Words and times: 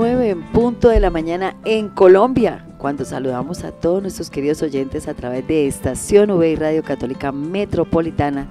9 0.00 0.30
en 0.30 0.40
punto 0.44 0.88
de 0.88 0.98
la 0.98 1.10
mañana 1.10 1.56
en 1.66 1.90
Colombia, 1.90 2.64
cuando 2.78 3.04
saludamos 3.04 3.64
a 3.64 3.70
todos 3.70 4.00
nuestros 4.00 4.30
queridos 4.30 4.62
oyentes 4.62 5.08
a 5.08 5.12
través 5.12 5.46
de 5.46 5.66
Estación 5.66 6.30
V 6.30 6.48
y 6.48 6.56
Radio 6.56 6.82
Católica 6.82 7.32
Metropolitana 7.32 8.46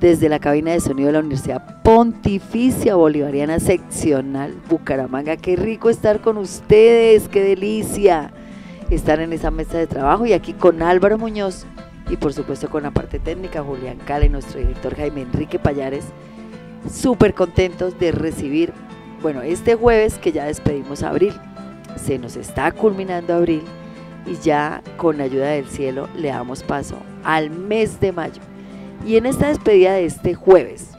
desde 0.00 0.28
la 0.28 0.40
cabina 0.40 0.72
de 0.72 0.80
sonido 0.80 1.06
de 1.06 1.12
la 1.12 1.20
Universidad 1.20 1.82
Pontificia 1.84 2.96
Bolivariana 2.96 3.60
Seccional 3.60 4.56
Bucaramanga. 4.68 5.36
Qué 5.36 5.54
rico 5.54 5.88
estar 5.88 6.20
con 6.20 6.36
ustedes, 6.36 7.28
qué 7.28 7.44
delicia 7.44 8.32
estar 8.90 9.20
en 9.20 9.32
esa 9.32 9.52
mesa 9.52 9.78
de 9.78 9.86
trabajo 9.86 10.26
y 10.26 10.32
aquí 10.32 10.52
con 10.52 10.82
Álvaro 10.82 11.16
Muñoz 11.16 11.64
y 12.10 12.16
por 12.16 12.32
supuesto 12.32 12.68
con 12.70 12.82
la 12.82 12.90
parte 12.90 13.20
técnica 13.20 13.62
Julián 13.62 13.98
Cale, 14.04 14.28
nuestro 14.28 14.58
director 14.58 14.96
Jaime 14.96 15.22
Enrique 15.22 15.60
Payares, 15.60 16.06
súper 16.90 17.34
contentos 17.34 18.00
de 18.00 18.10
recibir 18.10 18.72
bueno, 19.22 19.42
este 19.42 19.74
jueves 19.74 20.18
que 20.18 20.32
ya 20.32 20.44
despedimos 20.44 21.02
abril, 21.02 21.34
se 21.96 22.18
nos 22.18 22.36
está 22.36 22.70
culminando 22.72 23.34
abril 23.34 23.62
y 24.26 24.36
ya 24.36 24.82
con 24.96 25.18
la 25.18 25.24
ayuda 25.24 25.48
del 25.48 25.66
cielo 25.66 26.08
le 26.16 26.28
damos 26.28 26.62
paso 26.62 26.96
al 27.24 27.50
mes 27.50 28.00
de 28.00 28.12
mayo. 28.12 28.40
Y 29.06 29.16
en 29.16 29.26
esta 29.26 29.48
despedida 29.48 29.92
de 29.94 30.04
este 30.04 30.34
jueves, 30.34 30.90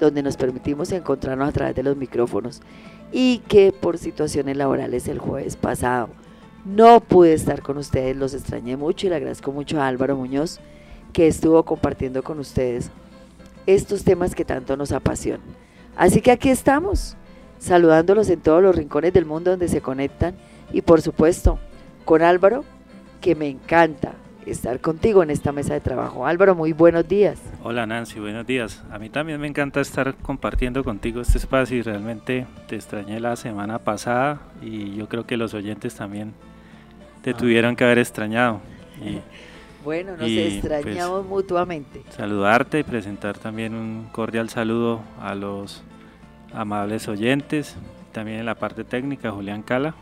donde 0.00 0.22
nos 0.22 0.36
permitimos 0.36 0.92
encontrarnos 0.92 1.48
a 1.48 1.52
través 1.52 1.74
de 1.74 1.82
los 1.82 1.96
micrófonos 1.96 2.62
y 3.12 3.38
que 3.48 3.72
por 3.72 3.98
situaciones 3.98 4.56
laborales 4.56 5.08
el 5.08 5.18
jueves 5.18 5.56
pasado 5.56 6.10
no 6.64 7.00
pude 7.00 7.32
estar 7.32 7.62
con 7.62 7.78
ustedes, 7.78 8.16
los 8.16 8.34
extrañé 8.34 8.76
mucho 8.76 9.06
y 9.06 9.10
le 9.10 9.16
agradezco 9.16 9.52
mucho 9.52 9.80
a 9.80 9.88
Álvaro 9.88 10.16
Muñoz 10.16 10.60
que 11.12 11.26
estuvo 11.26 11.62
compartiendo 11.64 12.22
con 12.22 12.38
ustedes 12.38 12.90
estos 13.66 14.04
temas 14.04 14.34
que 14.34 14.44
tanto 14.44 14.76
nos 14.76 14.92
apasionan. 14.92 15.46
Así 15.96 16.20
que 16.20 16.30
aquí 16.30 16.48
estamos 16.48 17.17
saludándolos 17.58 18.28
en 18.30 18.40
todos 18.40 18.62
los 18.62 18.74
rincones 18.74 19.12
del 19.12 19.26
mundo 19.26 19.50
donde 19.50 19.68
se 19.68 19.80
conectan 19.80 20.34
y 20.72 20.82
por 20.82 21.00
supuesto 21.00 21.58
con 22.04 22.22
Álvaro, 22.22 22.64
que 23.20 23.34
me 23.34 23.48
encanta 23.48 24.14
estar 24.46 24.80
contigo 24.80 25.22
en 25.22 25.30
esta 25.30 25.52
mesa 25.52 25.74
de 25.74 25.80
trabajo. 25.80 26.26
Álvaro, 26.26 26.54
muy 26.54 26.72
buenos 26.72 27.06
días. 27.06 27.38
Hola 27.62 27.86
Nancy, 27.86 28.18
buenos 28.18 28.46
días. 28.46 28.82
A 28.90 28.98
mí 28.98 29.10
también 29.10 29.40
me 29.40 29.46
encanta 29.46 29.80
estar 29.80 30.14
compartiendo 30.16 30.82
contigo 30.84 31.20
este 31.20 31.38
espacio 31.38 31.76
y 31.76 31.82
realmente 31.82 32.46
te 32.66 32.76
extrañé 32.76 33.20
la 33.20 33.36
semana 33.36 33.78
pasada 33.78 34.40
y 34.62 34.94
yo 34.94 35.08
creo 35.08 35.26
que 35.26 35.36
los 35.36 35.54
oyentes 35.54 35.94
también 35.94 36.32
te 37.22 37.30
ah. 37.30 37.36
tuvieron 37.36 37.76
que 37.76 37.84
haber 37.84 37.98
extrañado. 37.98 38.60
Y, 39.04 39.18
bueno, 39.84 40.12
nos 40.12 40.20
pues, 40.20 40.54
extrañamos 40.54 41.26
mutuamente. 41.26 42.02
Saludarte 42.10 42.78
y 42.78 42.82
presentar 42.84 43.38
también 43.38 43.74
un 43.74 44.08
cordial 44.12 44.48
saludo 44.48 45.00
a 45.20 45.34
los 45.34 45.82
amables 46.52 47.08
oyentes, 47.08 47.76
también 48.12 48.40
en 48.40 48.46
la 48.46 48.54
parte 48.54 48.84
técnica 48.84 49.30
Julián 49.30 49.62
Cala 49.62 49.94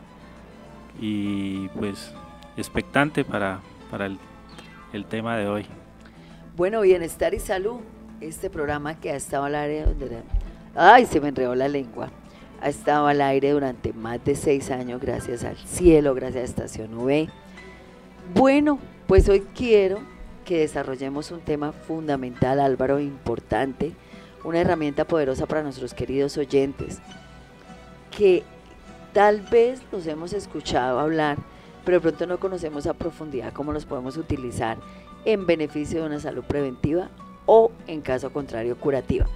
y 1.00 1.68
pues 1.68 2.14
expectante 2.56 3.24
para, 3.24 3.60
para 3.90 4.06
el, 4.06 4.18
tema 5.04 5.36
de 5.36 5.46
hoy. 5.46 5.66
Bueno, 6.56 6.80
bienestar 6.80 7.34
y 7.34 7.38
salud, 7.38 7.80
este 8.20 8.48
programa 8.48 8.98
que 8.98 9.10
ha 9.10 9.16
estado 9.16 9.44
al 9.44 9.54
aire, 9.54 9.84
ay, 10.74 11.04
se 11.04 11.20
me 11.20 11.28
enredó 11.28 11.54
la 11.54 11.68
lengua, 11.68 12.08
ha 12.62 12.68
estado 12.68 13.06
al 13.06 13.20
aire 13.20 13.50
durante 13.50 13.92
más 13.92 14.24
de 14.24 14.34
seis 14.34 14.70
años, 14.70 15.00
gracias 15.00 15.44
al 15.44 15.56
cielo, 15.56 16.14
gracias 16.14 16.42
a 16.42 16.44
Estación 16.44 16.94
V. 16.94 17.28
Bueno, 18.34 18.78
pues 19.06 19.28
hoy 19.28 19.44
quiero 19.54 19.98
que 20.46 20.60
desarrollemos 20.60 21.30
un 21.30 21.40
tema 21.40 21.72
fundamental, 21.72 22.60
Álvaro, 22.60 23.00
importante, 23.00 23.92
una 24.46 24.60
herramienta 24.60 25.04
poderosa 25.04 25.46
para 25.46 25.62
nuestros 25.62 25.92
queridos 25.92 26.38
oyentes, 26.38 27.00
que 28.16 28.44
tal 29.12 29.40
vez 29.40 29.82
los 29.90 30.06
hemos 30.06 30.32
escuchado 30.32 31.00
hablar, 31.00 31.36
pero 31.84 31.96
de 31.96 32.02
pronto 32.02 32.26
no 32.26 32.38
conocemos 32.38 32.86
a 32.86 32.94
profundidad 32.94 33.52
cómo 33.52 33.72
los 33.72 33.84
podemos 33.84 34.16
utilizar 34.16 34.78
en 35.24 35.46
beneficio 35.46 36.00
de 36.00 36.06
una 36.06 36.20
salud 36.20 36.44
preventiva 36.44 37.08
o 37.44 37.72
en 37.88 38.00
caso 38.02 38.32
contrario 38.32 38.76
curativa. 38.76 39.26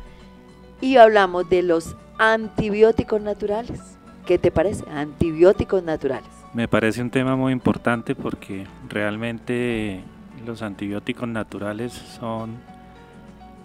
Y 0.81 0.97
hablamos 0.97 1.50
de 1.50 1.62
los 1.62 1.97
antibióticos 2.19 3.21
naturales. 3.21 3.81
¿Qué 4.27 4.38
te 4.38 4.53
parece? 4.53 4.84
Antibióticos 4.91 5.82
naturales. 5.82 6.28
Me 6.54 6.69
parece 6.69 7.03
un 7.03 7.10
tema 7.10 7.34
muy 7.34 7.53
importante 7.53 8.15
porque 8.15 8.65
realmente 8.88 10.03
los 10.47 10.62
antibióticos 10.62 11.28
naturales 11.28 11.92
son 11.92 12.69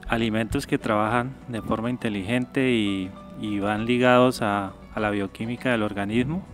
alimentos 0.07 0.67
que 0.67 0.77
trabajan 0.77 1.35
de 1.47 1.61
forma 1.61 1.89
inteligente 1.89 2.71
y, 2.71 3.11
van 3.59 3.85
ligados 3.85 4.41
a, 4.41 4.73
la 4.95 5.09
bioquímica 5.09 5.71
del 5.71 5.83
organismo 5.83 6.45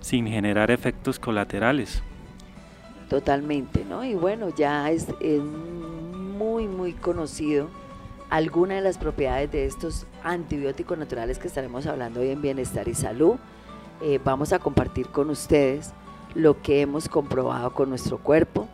sin 0.00 0.26
generar 0.26 0.70
efectos 0.70 1.18
colaterales. 1.18 2.02
Totalmente, 3.08 3.84
¿no? 3.84 4.04
Y 4.04 4.14
bueno, 4.14 4.48
ya 4.54 4.90
es, 4.90 5.06
muy, 6.38 6.66
muy 6.66 6.92
conocido 6.92 7.68
alguna 8.30 8.74
de 8.74 8.80
las 8.80 8.98
propiedades 8.98 9.50
de 9.52 9.66
estos 9.66 10.06
antibióticos 10.22 10.98
naturales 10.98 11.38
que 11.38 11.48
estaremos 11.48 11.86
hablando 11.86 12.20
hoy 12.20 12.30
en 12.30 12.42
Bienestar 12.42 12.88
y 12.88 12.94
Salud. 12.94 13.36
Eh, 14.02 14.20
vamos 14.24 14.52
a 14.52 14.58
compartir 14.58 15.08
con 15.08 15.30
ustedes 15.30 15.92
lo 16.34 16.60
que 16.60 16.80
hemos 16.80 17.08
comprobado 17.08 17.72
con 17.72 17.88
nuestro 17.88 18.18
cuerpo, 18.18 18.68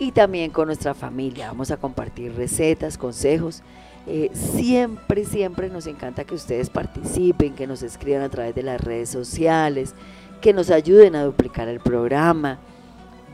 y 0.00 0.12
también 0.12 0.50
con 0.50 0.66
nuestra 0.66 0.94
familia. 0.94 1.48
Vamos 1.48 1.70
a 1.70 1.76
compartir 1.76 2.34
recetas, 2.34 2.96
consejos. 2.96 3.62
Eh, 4.06 4.30
siempre, 4.32 5.26
siempre 5.26 5.68
nos 5.68 5.86
encanta 5.86 6.24
que 6.24 6.34
ustedes 6.34 6.70
participen, 6.70 7.54
que 7.54 7.66
nos 7.66 7.82
escriban 7.82 8.22
a 8.22 8.30
través 8.30 8.54
de 8.54 8.62
las 8.62 8.80
redes 8.80 9.10
sociales, 9.10 9.94
que 10.40 10.54
nos 10.54 10.70
ayuden 10.70 11.14
a 11.14 11.22
duplicar 11.22 11.68
el 11.68 11.80
programa. 11.80 12.58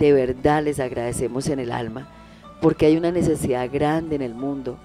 De 0.00 0.12
verdad 0.12 0.65
les 0.65 0.81
agradecemos 0.81 1.47
en 1.47 1.60
el 1.60 1.71
alma 1.71 2.09
porque 2.60 2.87
hay 2.87 2.97
una 2.97 3.12
necesidad 3.12 3.71
grande 3.72 4.16
en 4.16 4.22
el 4.22 4.34
mundo 4.34 4.77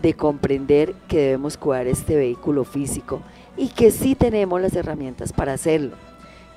de 0.00 0.14
comprender 0.14 0.94
que 1.06 1.18
debemos 1.18 1.58
cuidar 1.58 1.86
este 1.86 2.16
vehículo 2.16 2.64
físico 2.64 3.20
y 3.58 3.68
que 3.68 3.90
sí 3.90 4.14
tenemos 4.14 4.58
las 4.60 4.74
herramientas 4.74 5.34
para 5.34 5.52
hacerlo, 5.52 5.96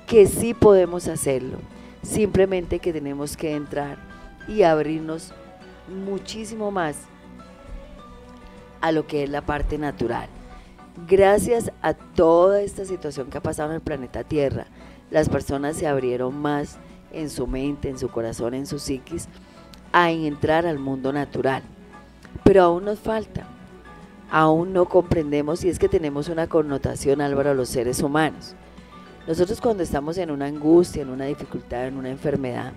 que 0.06 0.26
sí 0.26 0.54
podemos 0.54 1.06
hacerlo, 1.06 1.58
simplemente 2.02 2.78
que 2.78 2.94
tenemos 2.94 3.36
que 3.36 3.54
entrar 3.54 4.09
y 4.50 4.64
abrirnos 4.64 5.32
muchísimo 5.88 6.70
más 6.70 6.96
a 8.80 8.92
lo 8.92 9.06
que 9.06 9.22
es 9.22 9.30
la 9.30 9.42
parte 9.42 9.78
natural. 9.78 10.28
Gracias 11.06 11.70
a 11.82 11.94
toda 11.94 12.60
esta 12.60 12.84
situación 12.84 13.30
que 13.30 13.38
ha 13.38 13.42
pasado 13.42 13.70
en 13.70 13.76
el 13.76 13.80
planeta 13.80 14.24
Tierra, 14.24 14.66
las 15.10 15.28
personas 15.28 15.76
se 15.76 15.86
abrieron 15.86 16.36
más 16.36 16.78
en 17.12 17.30
su 17.30 17.46
mente, 17.46 17.88
en 17.88 17.98
su 17.98 18.08
corazón, 18.08 18.54
en 18.54 18.66
su 18.66 18.78
psiquis, 18.78 19.28
a 19.92 20.10
entrar 20.10 20.66
al 20.66 20.78
mundo 20.78 21.12
natural. 21.12 21.62
Pero 22.44 22.62
aún 22.62 22.84
nos 22.84 22.98
falta, 22.98 23.46
aún 24.30 24.72
no 24.72 24.86
comprendemos 24.86 25.64
y 25.64 25.68
es 25.68 25.78
que 25.78 25.88
tenemos 25.88 26.28
una 26.28 26.48
connotación, 26.48 27.20
Álvaro, 27.20 27.50
a 27.50 27.54
los 27.54 27.68
seres 27.68 28.02
humanos. 28.02 28.54
Nosotros 29.26 29.60
cuando 29.60 29.82
estamos 29.82 30.18
en 30.18 30.30
una 30.30 30.46
angustia, 30.46 31.02
en 31.02 31.10
una 31.10 31.26
dificultad, 31.26 31.86
en 31.86 31.96
una 31.96 32.10
enfermedad, 32.10 32.72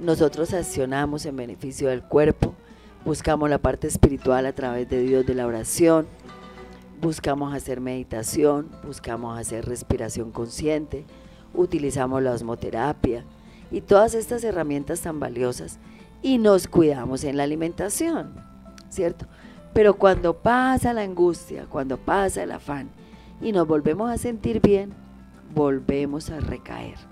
nosotros 0.00 0.54
accionamos 0.54 1.26
en 1.26 1.36
beneficio 1.36 1.88
del 1.88 2.02
cuerpo, 2.02 2.54
buscamos 3.04 3.50
la 3.50 3.58
parte 3.58 3.86
espiritual 3.86 4.46
a 4.46 4.54
través 4.54 4.88
de 4.88 5.02
Dios 5.02 5.26
de 5.26 5.34
la 5.34 5.46
oración, 5.46 6.06
buscamos 7.02 7.54
hacer 7.54 7.80
meditación, 7.80 8.68
buscamos 8.84 9.38
hacer 9.38 9.66
respiración 9.66 10.32
consciente, 10.32 11.04
utilizamos 11.52 12.22
la 12.22 12.32
osmoterapia 12.32 13.24
y 13.70 13.82
todas 13.82 14.14
estas 14.14 14.42
herramientas 14.42 15.02
tan 15.02 15.20
valiosas 15.20 15.78
y 16.22 16.38
nos 16.38 16.66
cuidamos 16.66 17.24
en 17.24 17.36
la 17.36 17.42
alimentación, 17.42 18.32
¿cierto? 18.88 19.26
Pero 19.74 19.94
cuando 19.94 20.34
pasa 20.34 20.94
la 20.94 21.02
angustia, 21.02 21.66
cuando 21.66 21.98
pasa 21.98 22.42
el 22.42 22.52
afán 22.52 22.88
y 23.42 23.52
nos 23.52 23.66
volvemos 23.66 24.10
a 24.10 24.16
sentir 24.16 24.60
bien, 24.62 24.94
volvemos 25.54 26.30
a 26.30 26.40
recaer 26.40 27.09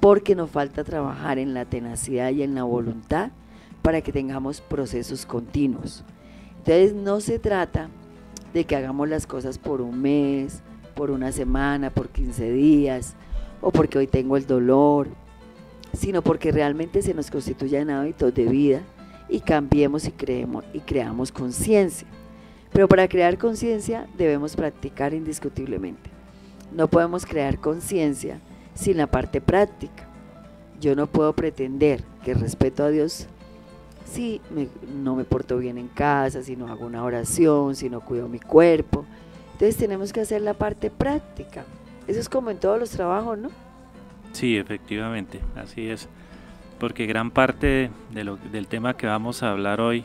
porque 0.00 0.34
nos 0.34 0.50
falta 0.50 0.84
trabajar 0.84 1.38
en 1.38 1.54
la 1.54 1.64
tenacidad 1.64 2.30
y 2.30 2.42
en 2.42 2.54
la 2.54 2.62
voluntad 2.62 3.30
para 3.82 4.00
que 4.00 4.12
tengamos 4.12 4.60
procesos 4.60 5.26
continuos. 5.26 6.04
Entonces 6.58 6.94
no 6.94 7.20
se 7.20 7.38
trata 7.38 7.88
de 8.52 8.64
que 8.64 8.76
hagamos 8.76 9.08
las 9.08 9.26
cosas 9.26 9.58
por 9.58 9.80
un 9.80 10.00
mes, 10.00 10.62
por 10.94 11.10
una 11.10 11.30
semana, 11.30 11.90
por 11.90 12.08
15 12.08 12.50
días 12.52 13.14
o 13.60 13.70
porque 13.70 13.98
hoy 13.98 14.06
tengo 14.06 14.36
el 14.36 14.46
dolor, 14.46 15.08
sino 15.92 16.22
porque 16.22 16.52
realmente 16.52 17.02
se 17.02 17.14
nos 17.14 17.30
constituyan 17.30 17.90
hábitos 17.90 18.34
de 18.34 18.46
vida 18.46 18.82
y 19.28 19.40
cambiemos 19.40 20.06
y, 20.06 20.12
creemos, 20.12 20.64
y 20.72 20.80
creamos 20.80 21.32
conciencia. 21.32 22.08
Pero 22.72 22.88
para 22.88 23.08
crear 23.08 23.38
conciencia 23.38 24.06
debemos 24.16 24.56
practicar 24.56 25.14
indiscutiblemente. 25.14 26.10
No 26.72 26.88
podemos 26.88 27.24
crear 27.24 27.58
conciencia 27.58 28.40
sin 28.76 28.98
la 28.98 29.08
parte 29.08 29.40
práctica. 29.40 30.06
Yo 30.80 30.94
no 30.94 31.08
puedo 31.08 31.32
pretender 31.32 32.04
que 32.24 32.34
respeto 32.34 32.84
a 32.84 32.90
Dios 32.90 33.26
si 34.04 34.40
no 35.02 35.16
me 35.16 35.24
porto 35.24 35.58
bien 35.58 35.78
en 35.78 35.88
casa, 35.88 36.42
si 36.42 36.54
no 36.54 36.68
hago 36.68 36.86
una 36.86 37.02
oración, 37.02 37.74
si 37.74 37.90
no 37.90 38.00
cuido 38.00 38.28
mi 38.28 38.38
cuerpo. 38.38 39.04
Entonces 39.52 39.76
tenemos 39.76 40.12
que 40.12 40.20
hacer 40.20 40.42
la 40.42 40.54
parte 40.54 40.90
práctica. 40.90 41.64
Eso 42.06 42.20
es 42.20 42.28
como 42.28 42.50
en 42.50 42.58
todos 42.58 42.78
los 42.78 42.90
trabajos, 42.90 43.36
¿no? 43.36 43.50
Sí, 44.32 44.56
efectivamente, 44.56 45.40
así 45.56 45.88
es. 45.88 46.08
Porque 46.78 47.06
gran 47.06 47.30
parte 47.30 47.90
de 48.12 48.24
lo, 48.24 48.36
del 48.36 48.68
tema 48.68 48.96
que 48.96 49.06
vamos 49.06 49.42
a 49.42 49.50
hablar 49.50 49.80
hoy, 49.80 50.04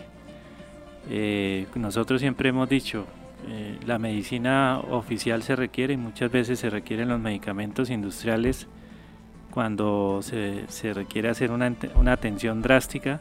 eh, 1.09 1.67
nosotros 1.75 2.21
siempre 2.21 2.49
hemos 2.49 2.69
dicho, 2.69 3.05
eh, 3.47 3.77
la 3.85 3.99
medicina 3.99 4.79
oficial 4.89 5.43
se 5.43 5.55
requiere 5.55 5.93
y 5.93 5.97
muchas 5.97 6.31
veces 6.31 6.59
se 6.59 6.69
requieren 6.69 7.09
los 7.09 7.19
medicamentos 7.19 7.89
industriales 7.89 8.67
cuando 9.51 10.19
se, 10.21 10.65
se 10.67 10.93
requiere 10.93 11.29
hacer 11.29 11.51
una, 11.51 11.73
una 11.95 12.13
atención 12.13 12.61
drástica, 12.61 13.19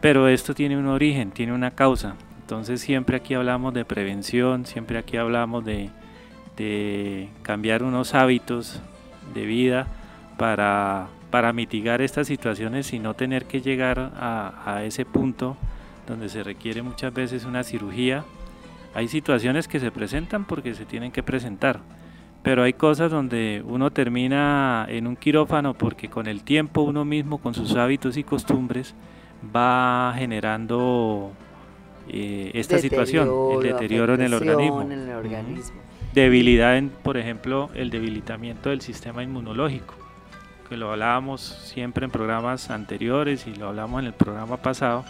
pero 0.00 0.28
esto 0.28 0.54
tiene 0.54 0.76
un 0.76 0.86
origen, 0.86 1.30
tiene 1.30 1.52
una 1.52 1.70
causa. 1.70 2.16
Entonces 2.40 2.80
siempre 2.80 3.16
aquí 3.16 3.34
hablamos 3.34 3.74
de 3.74 3.84
prevención, 3.84 4.66
siempre 4.66 4.98
aquí 4.98 5.16
hablamos 5.16 5.64
de, 5.64 5.90
de 6.56 7.28
cambiar 7.42 7.82
unos 7.82 8.14
hábitos 8.14 8.80
de 9.34 9.44
vida 9.44 9.86
para, 10.36 11.08
para, 11.30 11.52
mitigar 11.52 12.00
estas 12.00 12.26
situaciones 12.26 12.92
y 12.92 12.98
no 12.98 13.14
tener 13.14 13.44
que 13.44 13.60
llegar 13.60 14.12
a, 14.16 14.62
a, 14.64 14.84
ese 14.84 15.04
punto 15.04 15.56
donde 16.06 16.28
se 16.28 16.42
requiere 16.42 16.82
muchas 16.82 17.12
veces 17.12 17.44
una 17.44 17.62
cirugía. 17.64 18.24
Hay 18.98 19.06
situaciones 19.06 19.68
que 19.68 19.78
se 19.78 19.92
presentan 19.92 20.44
porque 20.44 20.74
se 20.74 20.84
tienen 20.84 21.12
que 21.12 21.22
presentar, 21.22 21.78
pero 22.42 22.64
hay 22.64 22.72
cosas 22.72 23.12
donde 23.12 23.62
uno 23.64 23.92
termina 23.92 24.86
en 24.88 25.06
un 25.06 25.14
quirófano 25.14 25.74
porque 25.74 26.08
con 26.08 26.26
el 26.26 26.42
tiempo 26.42 26.82
uno 26.82 27.04
mismo, 27.04 27.38
con 27.38 27.54
sus 27.54 27.76
hábitos 27.76 28.16
y 28.16 28.24
costumbres, 28.24 28.96
va 29.54 30.12
generando 30.16 31.30
eh, 32.08 32.50
esta 32.54 32.78
situación, 32.78 33.28
el 33.54 33.62
deterioro 33.62 34.14
en 34.14 34.22
el 34.22 34.34
organismo. 34.34 34.82
En 34.82 34.90
el 34.90 35.10
organismo 35.10 35.80
debilidad 36.12 36.76
en, 36.76 36.88
por 36.88 37.18
ejemplo, 37.18 37.70
el 37.76 37.90
debilitamiento 37.90 38.70
del 38.70 38.80
sistema 38.80 39.22
inmunológico, 39.22 39.94
que 40.68 40.76
lo 40.76 40.90
hablábamos 40.90 41.40
siempre 41.40 42.04
en 42.04 42.10
programas 42.10 42.68
anteriores 42.70 43.46
y 43.46 43.54
lo 43.54 43.68
hablamos 43.68 44.00
en 44.00 44.06
el 44.06 44.12
programa 44.12 44.56
pasado, 44.56 45.04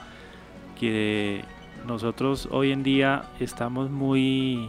que 0.79 1.43
nosotros 1.88 2.49
hoy 2.52 2.70
en 2.70 2.82
día 2.82 3.25
estamos 3.40 3.90
muy 3.90 4.69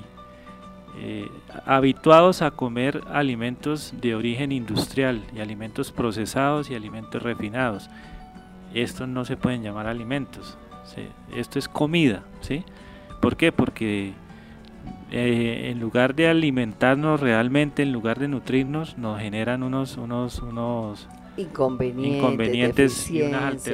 eh, 0.98 1.27
habituados 1.66 2.42
a 2.42 2.51
comer 2.51 3.04
alimentos 3.12 3.94
de 4.01 4.16
origen 4.16 4.54
industrial 4.54 5.21
y 5.36 5.39
alimentos 5.42 5.92
procesados 5.92 6.71
y 6.71 6.75
alimentos 6.75 7.21
refinados. 7.21 7.89
Estos 8.74 9.07
no 9.10 9.25
se 9.25 9.36
pueden 9.36 9.62
llamar 9.63 9.86
alimentos, 9.88 10.57
esto 11.36 11.60
es 11.60 11.68
comida, 11.68 12.24
¿sí? 12.42 12.63
¿Por 13.19 13.36
qué? 13.36 13.51
Porque 13.51 14.13
eh, 15.12 15.69
en 15.72 15.80
lugar 15.80 16.15
de 16.15 16.30
alimentarnos 16.30 17.19
realmente, 17.19 17.83
en 17.83 17.92
lugar 17.92 18.18
de 18.18 18.30
nutrirnos, 18.30 18.98
nos 18.98 19.19
generan 19.19 19.63
unos, 19.63 19.98
unos, 19.98 20.39
unos 20.39 21.10
inconvenientes, 21.39 23.10
y 23.10 23.22
unas 23.22 23.68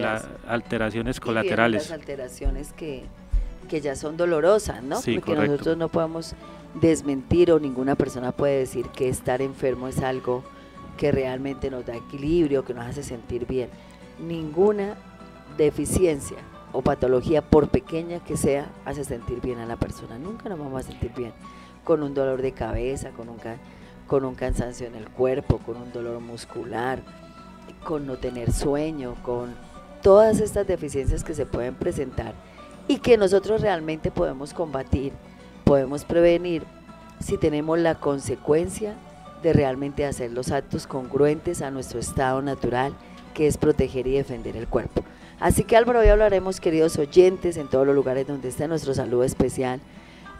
alteraciones 0.47 1.19
colaterales. 1.19 1.89
Y 1.89 1.93
alteraciones 1.93 2.73
que, 2.73 3.03
que, 3.65 3.81
ya 3.81 3.95
son 3.95 4.17
dolorosas, 4.17 4.83
¿no? 4.83 4.99
Porque 5.01 5.35
nosotros 5.35 5.77
no 5.77 5.89
podemos 5.89 6.35
desmentir 6.73 7.51
o 7.51 7.59
ninguna 7.59 7.95
persona 7.95 8.31
puede 8.31 8.59
decir 8.59 8.87
que 8.89 9.09
estar 9.09 9.41
enfermo 9.41 9.87
es 9.87 9.99
algo 9.99 10.43
que 10.97 11.11
realmente 11.11 11.69
nos 11.69 11.85
da 11.85 11.95
equilibrio, 11.95 12.65
que 12.65 12.73
nos 12.73 12.85
hace 12.85 13.03
sentir 13.03 13.45
bien. 13.45 13.69
Ninguna 14.19 14.95
deficiencia 15.57 16.37
o 16.71 16.81
patología, 16.81 17.41
por 17.41 17.69
pequeña 17.69 18.19
que 18.19 18.35
sea, 18.35 18.69
hace 18.85 19.03
sentir 19.03 19.39
bien 19.41 19.59
a 19.59 19.65
la 19.65 19.77
persona. 19.77 20.17
Nunca 20.17 20.49
nos 20.49 20.59
vamos 20.59 20.85
a 20.85 20.87
sentir 20.87 21.11
bien 21.15 21.31
con 21.83 22.03
un 22.03 22.13
dolor 22.13 22.41
de 22.41 22.51
cabeza, 22.51 23.11
con 23.11 23.29
un, 23.29 23.37
con 24.07 24.25
un 24.25 24.35
cansancio 24.35 24.87
en 24.87 24.95
el 24.95 25.09
cuerpo, 25.09 25.59
con 25.59 25.77
un 25.77 25.93
dolor 25.93 26.19
muscular, 26.19 26.99
con 27.85 28.05
no 28.05 28.17
tener 28.17 28.51
sueño, 28.51 29.15
con 29.23 29.55
todas 30.01 30.39
estas 30.39 30.67
deficiencias 30.67 31.23
que 31.23 31.33
se 31.33 31.45
pueden 31.45 31.75
presentar 31.75 32.33
y 32.87 32.97
que 32.97 33.17
nosotros 33.17 33.61
realmente 33.61 34.11
podemos 34.11 34.53
combatir, 34.53 35.13
podemos 35.63 36.05
prevenir 36.05 36.63
si 37.19 37.37
tenemos 37.37 37.79
la 37.79 37.95
consecuencia 37.95 38.95
de 39.41 39.53
realmente 39.53 40.05
hacer 40.05 40.31
los 40.31 40.51
actos 40.51 40.87
congruentes 40.87 41.61
a 41.61 41.71
nuestro 41.71 41.99
estado 41.99 42.41
natural, 42.41 42.93
que 43.33 43.47
es 43.47 43.57
proteger 43.57 44.07
y 44.07 44.13
defender 44.13 44.55
el 44.57 44.67
cuerpo. 44.67 45.03
Así 45.39 45.63
que 45.63 45.75
Álvaro, 45.75 45.99
hoy 45.99 46.07
hablaremos, 46.07 46.59
queridos 46.59 46.97
oyentes, 46.97 47.57
en 47.57 47.67
todos 47.67 47.85
los 47.85 47.95
lugares 47.95 48.25
donde 48.25 48.47
está 48.47 48.67
nuestro 48.67 48.93
saludo 48.93 49.23
especial, 49.23 49.81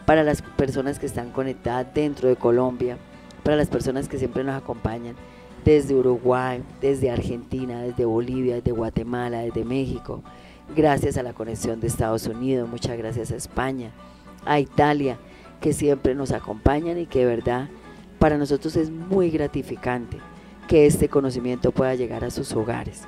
para 0.06 0.22
las 0.22 0.40
personas 0.40 0.98
que 0.98 1.06
están 1.06 1.30
conectadas 1.30 1.92
dentro 1.92 2.28
de 2.28 2.36
Colombia, 2.36 2.96
para 3.42 3.56
las 3.56 3.68
personas 3.68 4.08
que 4.08 4.18
siempre 4.18 4.44
nos 4.44 4.56
acompañan 4.56 5.16
desde 5.64 5.94
Uruguay, 5.94 6.62
desde 6.80 7.10
Argentina, 7.10 7.82
desde 7.82 8.04
Bolivia, 8.04 8.54
desde 8.54 8.70
Guatemala, 8.70 9.40
desde 9.40 9.64
México. 9.64 10.22
Gracias 10.74 11.16
a 11.16 11.22
la 11.22 11.32
conexión 11.32 11.80
de 11.80 11.86
Estados 11.86 12.26
Unidos, 12.26 12.68
muchas 12.68 12.98
gracias 12.98 13.30
a 13.30 13.36
España, 13.36 13.92
a 14.44 14.58
Italia, 14.58 15.16
que 15.60 15.72
siempre 15.72 16.14
nos 16.14 16.32
acompañan 16.32 16.98
y 16.98 17.06
que 17.06 17.20
de 17.20 17.26
verdad 17.26 17.68
para 18.18 18.36
nosotros 18.36 18.76
es 18.76 18.90
muy 18.90 19.30
gratificante 19.30 20.18
que 20.66 20.86
este 20.86 21.08
conocimiento 21.08 21.70
pueda 21.70 21.94
llegar 21.94 22.24
a 22.24 22.30
sus 22.30 22.52
hogares. 22.52 23.02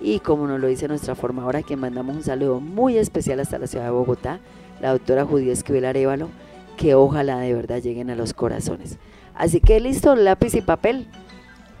Y 0.00 0.20
como 0.20 0.46
nos 0.46 0.60
lo 0.60 0.66
dice 0.66 0.88
nuestra 0.88 1.14
formadora, 1.14 1.62
que 1.62 1.76
mandamos 1.76 2.16
un 2.16 2.22
saludo 2.22 2.60
muy 2.60 2.96
especial 2.96 3.38
hasta 3.40 3.58
la 3.58 3.66
ciudad 3.66 3.84
de 3.84 3.90
Bogotá, 3.90 4.40
la 4.80 4.90
doctora 4.92 5.24
Judía 5.24 5.52
Esquivel 5.52 5.84
Arevalo, 5.84 6.30
que 6.76 6.94
ojalá 6.94 7.38
de 7.38 7.54
verdad 7.54 7.80
lleguen 7.80 8.10
a 8.10 8.16
los 8.16 8.32
corazones. 8.32 8.98
Así 9.34 9.60
que 9.60 9.78
listo, 9.78 10.16
lápiz 10.16 10.54
y 10.54 10.62
papel. 10.62 11.08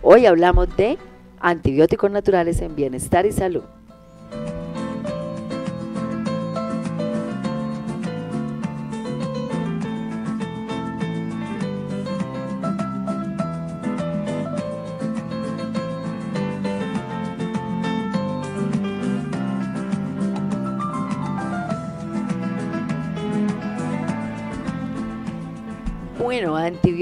Hoy 0.02 0.26
hablamos 0.26 0.76
de 0.76 0.98
antibióticos 1.40 2.10
naturales 2.10 2.60
en 2.60 2.76
bienestar 2.76 3.26
y 3.26 3.32
salud. 3.32 3.64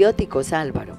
Antibióticos 0.03 0.51
Álvaro. 0.51 0.97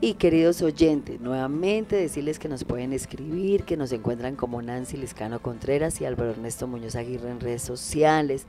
Y 0.00 0.14
queridos 0.14 0.62
oyentes, 0.62 1.20
nuevamente 1.20 1.94
decirles 1.94 2.38
que 2.38 2.48
nos 2.48 2.64
pueden 2.64 2.94
escribir, 2.94 3.64
que 3.64 3.76
nos 3.76 3.92
encuentran 3.92 4.34
como 4.34 4.62
Nancy 4.62 4.96
Liscano 4.96 5.42
Contreras 5.42 6.00
y 6.00 6.06
Álvaro 6.06 6.30
Ernesto 6.30 6.66
Muñoz 6.66 6.96
Aguirre 6.96 7.30
en 7.30 7.40
redes 7.40 7.60
sociales, 7.60 8.46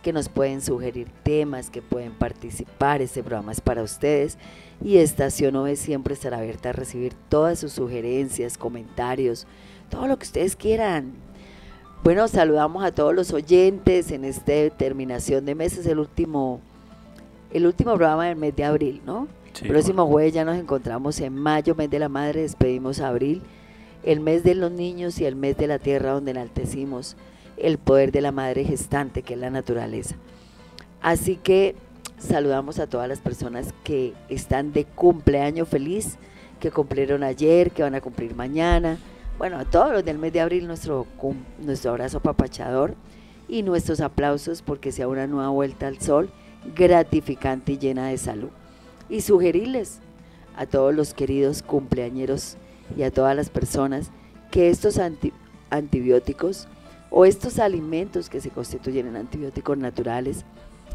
que 0.00 0.12
nos 0.12 0.28
pueden 0.28 0.60
sugerir 0.60 1.08
temas, 1.24 1.70
que 1.70 1.82
pueden 1.82 2.12
participar. 2.12 3.02
Este 3.02 3.24
programa 3.24 3.50
es 3.50 3.60
para 3.60 3.82
ustedes 3.82 4.38
y 4.80 4.98
Estación 4.98 5.56
OE 5.56 5.74
siempre 5.74 6.14
estará 6.14 6.38
abierta 6.38 6.68
a 6.68 6.72
recibir 6.72 7.14
todas 7.28 7.58
sus 7.58 7.72
sugerencias, 7.72 8.58
comentarios, 8.58 9.48
todo 9.90 10.06
lo 10.06 10.18
que 10.18 10.26
ustedes 10.26 10.54
quieran. 10.54 11.14
Bueno, 12.04 12.28
saludamos 12.28 12.84
a 12.84 12.92
todos 12.92 13.12
los 13.12 13.32
oyentes 13.32 14.12
en 14.12 14.24
esta 14.24 14.70
terminación 14.76 15.44
de 15.46 15.56
mes, 15.56 15.76
es 15.76 15.86
el 15.86 15.98
último 15.98 16.60
el 17.50 17.66
último 17.66 17.94
programa 17.94 18.26
del 18.26 18.36
mes 18.36 18.54
de 18.54 18.64
abril, 18.64 19.00
¿no? 19.06 19.26
El 19.62 19.68
próximo 19.68 20.06
jueves 20.06 20.34
ya 20.34 20.44
nos 20.44 20.56
encontramos 20.56 21.20
en 21.20 21.34
mayo, 21.34 21.74
mes 21.74 21.90
de 21.90 21.98
la 21.98 22.08
madre, 22.08 22.42
despedimos 22.42 23.00
abril, 23.00 23.42
el 24.02 24.20
mes 24.20 24.44
de 24.44 24.54
los 24.54 24.70
niños 24.70 25.18
y 25.20 25.24
el 25.24 25.36
mes 25.36 25.56
de 25.56 25.66
la 25.66 25.78
tierra 25.78 26.12
donde 26.12 26.30
enaltecimos 26.30 27.16
el 27.56 27.78
poder 27.78 28.12
de 28.12 28.20
la 28.20 28.32
madre 28.32 28.64
gestante, 28.64 29.22
que 29.22 29.34
es 29.34 29.40
la 29.40 29.50
naturaleza. 29.50 30.16
Así 31.00 31.36
que 31.36 31.74
saludamos 32.18 32.78
a 32.78 32.86
todas 32.86 33.08
las 33.08 33.20
personas 33.20 33.74
que 33.84 34.14
están 34.28 34.72
de 34.72 34.84
cumpleaños 34.84 35.68
feliz, 35.68 36.18
que 36.60 36.70
cumplieron 36.70 37.22
ayer, 37.22 37.70
que 37.70 37.82
van 37.82 37.94
a 37.94 38.00
cumplir 38.00 38.34
mañana. 38.34 38.98
Bueno, 39.38 39.58
a 39.58 39.64
todos 39.64 39.92
los 39.92 40.04
del 40.04 40.18
mes 40.18 40.32
de 40.32 40.40
abril, 40.40 40.66
nuestro, 40.66 41.06
nuestro 41.60 41.92
abrazo 41.92 42.20
papachador 42.20 42.94
y 43.48 43.62
nuestros 43.62 44.00
aplausos 44.00 44.62
porque 44.62 44.92
sea 44.92 45.08
una 45.08 45.26
nueva 45.26 45.50
vuelta 45.50 45.86
al 45.86 46.00
sol 46.00 46.30
gratificante 46.74 47.72
y 47.72 47.78
llena 47.78 48.08
de 48.08 48.18
salud. 48.18 48.50
Y 49.08 49.22
sugerirles 49.22 50.00
a 50.56 50.66
todos 50.66 50.94
los 50.94 51.14
queridos 51.14 51.62
cumpleañeros 51.62 52.56
y 52.96 53.02
a 53.02 53.10
todas 53.10 53.34
las 53.36 53.50
personas 53.50 54.10
que 54.50 54.70
estos 54.70 54.98
antibióticos 55.70 56.68
o 57.10 57.24
estos 57.24 57.58
alimentos 57.58 58.28
que 58.28 58.40
se 58.40 58.50
constituyen 58.50 59.06
en 59.06 59.16
antibióticos 59.16 59.78
naturales 59.78 60.44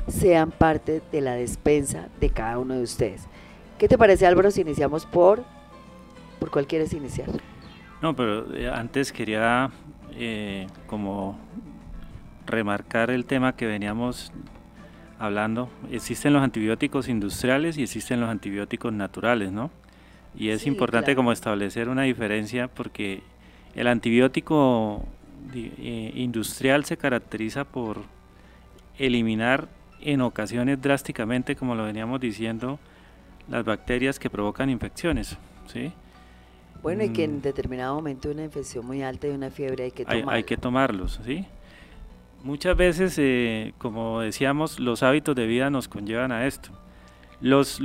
sean 0.08 0.52
parte 0.52 1.02
de 1.12 1.22
la 1.22 1.34
despensa 1.34 2.10
de 2.20 2.30
cada 2.30 2.60
uno 2.60 2.76
de 2.76 2.84
ustedes. 2.84 3.28
¿Qué 3.78 3.88
te 3.88 3.98
parece 3.98 4.26
Álvaro 4.26 4.52
si 4.52 4.62
iniciamos 4.62 5.06
por, 5.06 5.44
por 6.40 6.52
cuál 6.52 6.68
quieres 6.68 6.94
iniciar? 6.94 7.30
No, 8.02 8.16
pero 8.16 8.54
eh, 8.54 8.70
antes 8.70 9.12
quería 9.12 9.72
eh, 10.12 10.68
como 10.88 11.38
remarcar 12.46 13.10
el 13.10 13.26
tema 13.26 13.56
que 13.56 13.66
veníamos 13.66 14.32
hablando. 15.24 15.70
Existen 15.92 16.34
los 16.34 16.44
antibióticos 16.44 17.08
industriales 17.08 17.78
y 17.78 17.84
existen 17.84 18.20
los 18.20 18.30
antibióticos 18.30 18.92
naturales, 18.92 19.52
¿no? 19.52 19.72
Y 20.36 20.50
es 20.50 20.66
importante 20.66 21.16
como 21.16 21.32
establecer 21.32 21.90
una 21.90 22.04
diferencia 22.04 22.68
porque 22.68 23.22
el 23.76 23.88
antibiótico 23.88 25.06
eh, 25.54 26.12
industrial 26.16 26.86
se 26.86 26.98
caracteriza 26.98 27.64
por 27.64 28.02
eliminar 28.98 29.68
en 30.02 30.22
ocasiones 30.22 30.82
drásticamente, 30.82 31.56
como 31.56 31.76
lo 31.76 31.86
veníamos 31.86 32.20
diciendo, 32.20 32.80
las 33.50 33.64
bacterias 33.64 34.20
que 34.20 34.30
provocan 34.30 34.70
infecciones, 34.70 35.38
¿sí? 35.68 35.94
Bueno, 36.82 37.04
y 37.04 37.10
que 37.10 37.24
en 37.24 37.38
mm. 37.38 37.42
determinado 37.42 37.96
momento 37.96 38.30
una 38.30 38.44
infección 38.44 38.86
muy 38.86 39.02
alta 39.02 39.28
y 39.28 39.30
una 39.32 39.50
fiebre 39.50 39.86
hay 39.86 39.92
que 39.92 40.04
tomarlos. 40.04 40.34
Hay, 40.34 40.44
que 40.44 40.58
tomarlos, 40.58 41.20
¿sí? 41.26 41.46
Muchas 42.44 42.76
veces, 42.76 43.16
eh, 43.20 43.74
como 43.78 44.20
decíamos, 44.20 44.78
los 44.78 45.02
hábitos 45.02 45.34
de 45.34 45.48
vida 45.48 45.70
nos 45.70 45.88
conllevan 45.88 46.34
a 46.34 46.46
esto. 46.46 46.72
Los, 47.40 47.80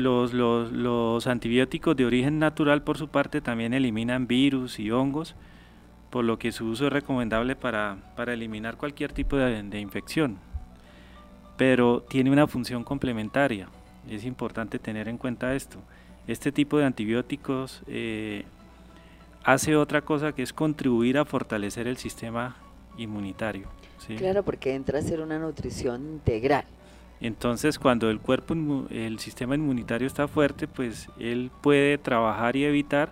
antibióticos 1.28 1.94
de 1.94 2.04
origen 2.04 2.40
natural, 2.40 2.82
por 2.82 2.98
su 2.98 3.06
parte, 3.06 3.40
también 3.40 3.72
eliminan 3.72 4.26
virus 4.26 4.80
y 4.80 4.90
hongos, 4.90 5.36
por 6.10 6.24
lo 6.24 6.40
que 6.40 6.50
su 6.50 6.66
uso 6.66 6.88
es 6.88 6.92
recomendable 6.92 7.54
para, 7.54 7.98
eliminar 8.26 8.76
cualquier 8.76 9.12
tipo 9.12 9.36
de, 9.36 9.62
de, 9.62 9.78
infección. 9.78 10.38
Pero 11.56 12.02
tiene 12.02 12.32
una 12.32 12.48
función 12.48 12.82
complementaria. 12.82 13.68
Es 14.10 14.24
importante 14.24 14.80
tener 14.80 15.06
en 15.06 15.18
cuenta 15.18 15.54
esto. 15.54 15.78
Este 16.26 16.50
tipo 16.50 16.78
de 16.78 16.84
antibióticos 16.84 17.82
eh, 17.86 18.44
hace 19.44 19.76
otra 19.76 20.02
cosa 20.02 20.32
que 20.32 20.42
es 20.42 20.52
contribuir 20.52 21.16
a 21.16 21.24
fortalecer 21.24 21.86
el 21.86 21.96
sistema 21.96 22.56
inmunitario. 22.96 23.77
Claro, 24.16 24.42
porque 24.44 24.74
entra 24.74 24.98
a 24.98 25.02
ser 25.02 25.20
una 25.20 25.38
nutrición 25.38 26.02
integral. 26.02 26.64
Entonces, 27.20 27.78
cuando 27.78 28.10
el 28.10 28.20
cuerpo, 28.20 28.54
el 28.90 29.18
sistema 29.18 29.54
inmunitario 29.54 30.06
está 30.06 30.28
fuerte, 30.28 30.68
pues 30.68 31.08
él 31.18 31.50
puede 31.62 31.98
trabajar 31.98 32.56
y 32.56 32.64
evitar 32.64 33.10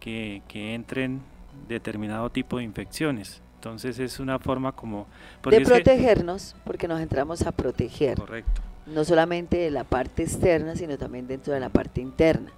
que, 0.00 0.42
que 0.48 0.74
entren 0.74 1.20
determinado 1.68 2.30
tipo 2.30 2.58
de 2.58 2.64
infecciones. 2.64 3.42
Entonces 3.56 3.98
es 3.98 4.20
una 4.20 4.38
forma 4.38 4.72
como... 4.72 5.06
De 5.48 5.60
protegernos, 5.62 6.54
porque 6.64 6.86
nos 6.86 7.00
entramos 7.00 7.46
a 7.46 7.52
proteger. 7.52 8.18
Correcto. 8.18 8.60
No 8.86 9.04
solamente 9.04 9.56
de 9.56 9.70
la 9.70 9.84
parte 9.84 10.22
externa, 10.22 10.76
sino 10.76 10.98
también 10.98 11.26
dentro 11.26 11.54
de 11.54 11.60
la 11.60 11.70
parte 11.70 12.02
interna. 12.02 12.50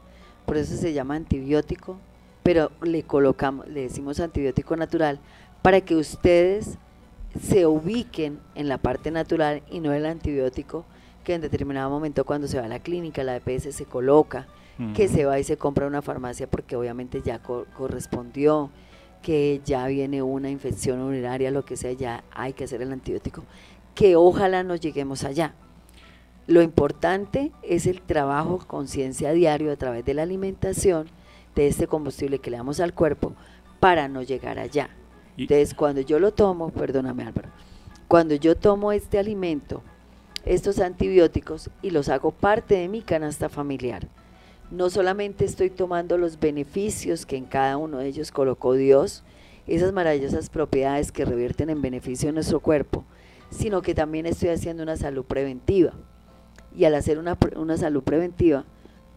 Por 0.45 0.57
eso 0.57 0.77
se 0.77 0.93
llama 0.93 1.15
antibiótico, 1.15 1.99
pero 2.43 2.73
le 2.83 3.05
colocamos, 3.05 3.69
le 3.69 3.83
decimos 3.83 4.19
antibiótico 4.19 4.77
natural, 4.77 5.21
para 5.63 5.81
que 5.81 5.95
ustedes 5.95 6.79
se 7.41 7.67
ubiquen 7.67 8.41
en 8.55 8.69
la 8.69 8.79
parte 8.79 9.11
natural 9.11 9.63
y 9.71 9.81
no 9.81 9.93
el 9.93 10.07
antibiótico 10.07 10.85
que 11.25 11.35
en 11.35 11.41
determinado 11.41 11.91
momento 11.91 12.25
cuando 12.25 12.47
se 12.47 12.59
va 12.59 12.67
a 12.67 12.69
la 12.69 12.79
clínica, 12.79 13.25
la 13.25 13.37
EPS 13.37 13.75
se 13.75 13.85
coloca, 13.85 14.47
que 14.95 15.09
se 15.09 15.25
va 15.25 15.39
y 15.39 15.45
se 15.45 15.57
compra 15.57 15.87
una 15.87 16.03
farmacia 16.03 16.49
porque 16.49 16.77
obviamente 16.77 17.23
ya 17.23 17.41
correspondió, 17.41 18.71
que 19.23 19.61
ya 19.65 19.87
viene 19.89 20.23
una 20.23 20.51
infección 20.51 21.01
urinaria, 21.01 21.51
lo 21.51 21.65
que 21.65 21.77
sea, 21.77 21.93
ya 21.93 22.23
hay 22.31 22.53
que 22.53 22.65
hacer 22.65 22.81
el 22.83 22.93
antibiótico, 22.93 23.43
que 23.95 24.15
ojalá 24.15 24.63
no 24.63 24.77
lleguemos 24.77 25.25
allá. 25.25 25.55
Lo 26.47 26.63
importante 26.63 27.51
es 27.63 27.87
el 27.87 28.03
trabajo 28.03 28.59
conciencia 28.59 29.33
diario 29.33 29.73
a 29.73 29.77
través 29.77 30.05
de 30.05 30.15
la 30.15 30.23
alimentación 30.23 31.09
de 31.57 31.67
este 31.67 31.89
combustible 31.89 32.39
que 32.39 32.51
le 32.51 32.59
damos 32.59 32.79
al 32.79 32.95
cuerpo 32.95 33.33
para 33.81 34.07
no 34.07 34.23
llegar 34.23 34.61
allá. 34.61 34.91
Entonces, 35.37 35.75
cuando 35.75 36.01
yo 36.01 36.19
lo 36.19 36.33
tomo, 36.33 36.71
perdóname 36.71 37.25
Álvaro, 37.25 37.51
cuando 38.09 38.35
yo 38.35 38.57
tomo 38.57 38.93
este 38.93 39.19
alimento, 39.19 39.83
estos 40.45 40.79
antibióticos 40.79 41.71
y 41.83 41.91
los 41.91 42.09
hago 42.09 42.31
parte 42.31 42.77
de 42.77 42.89
mi 42.89 43.03
canasta 43.03 43.49
familiar, 43.49 44.09
no 44.71 44.91
solamente 44.91 45.45
estoy 45.45 45.71
tomando 45.71 46.19
los 46.19 46.41
beneficios 46.41 47.27
que 47.27 47.37
en 47.37 47.45
cada 47.45 47.77
uno 47.77 47.99
de 47.99 48.07
ellos 48.07 48.33
colocó 48.33 48.73
Dios, 48.73 49.23
esas 49.67 49.93
maravillosas 49.93 50.49
propiedades 50.49 51.13
que 51.13 51.25
revierten 51.25 51.71
en 51.71 51.83
beneficio 51.83 52.29
de 52.29 52.33
nuestro 52.33 52.61
cuerpo, 52.61 53.05
sino 53.51 53.83
que 53.83 53.95
también 53.95 54.27
estoy 54.27 54.51
haciendo 54.51 54.83
una 54.83 54.97
salud 54.97 55.25
preventiva. 55.25 55.93
Y 56.77 56.85
al 56.85 56.95
hacer 56.95 57.19
una, 57.19 57.39
una 57.57 57.77
salud 57.77 58.03
preventiva, 58.03 58.65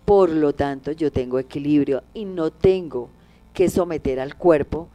por 0.05 0.29
lo 0.29 0.53
tanto, 0.53 0.91
yo 0.91 1.11
tengo 1.11 1.39
equilibrio 1.39 2.03
y 2.13 2.25
no 2.25 2.51
tengo 2.51 3.09
que 3.53 3.69
someter 3.69 4.19
al 4.19 4.35
cuerpo 4.35 4.87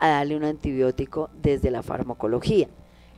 a 0.00 0.08
darle 0.08 0.36
un 0.36 0.44
antibiótico 0.44 1.30
desde 1.42 1.70
la 1.70 1.82
farmacología. 1.82 2.68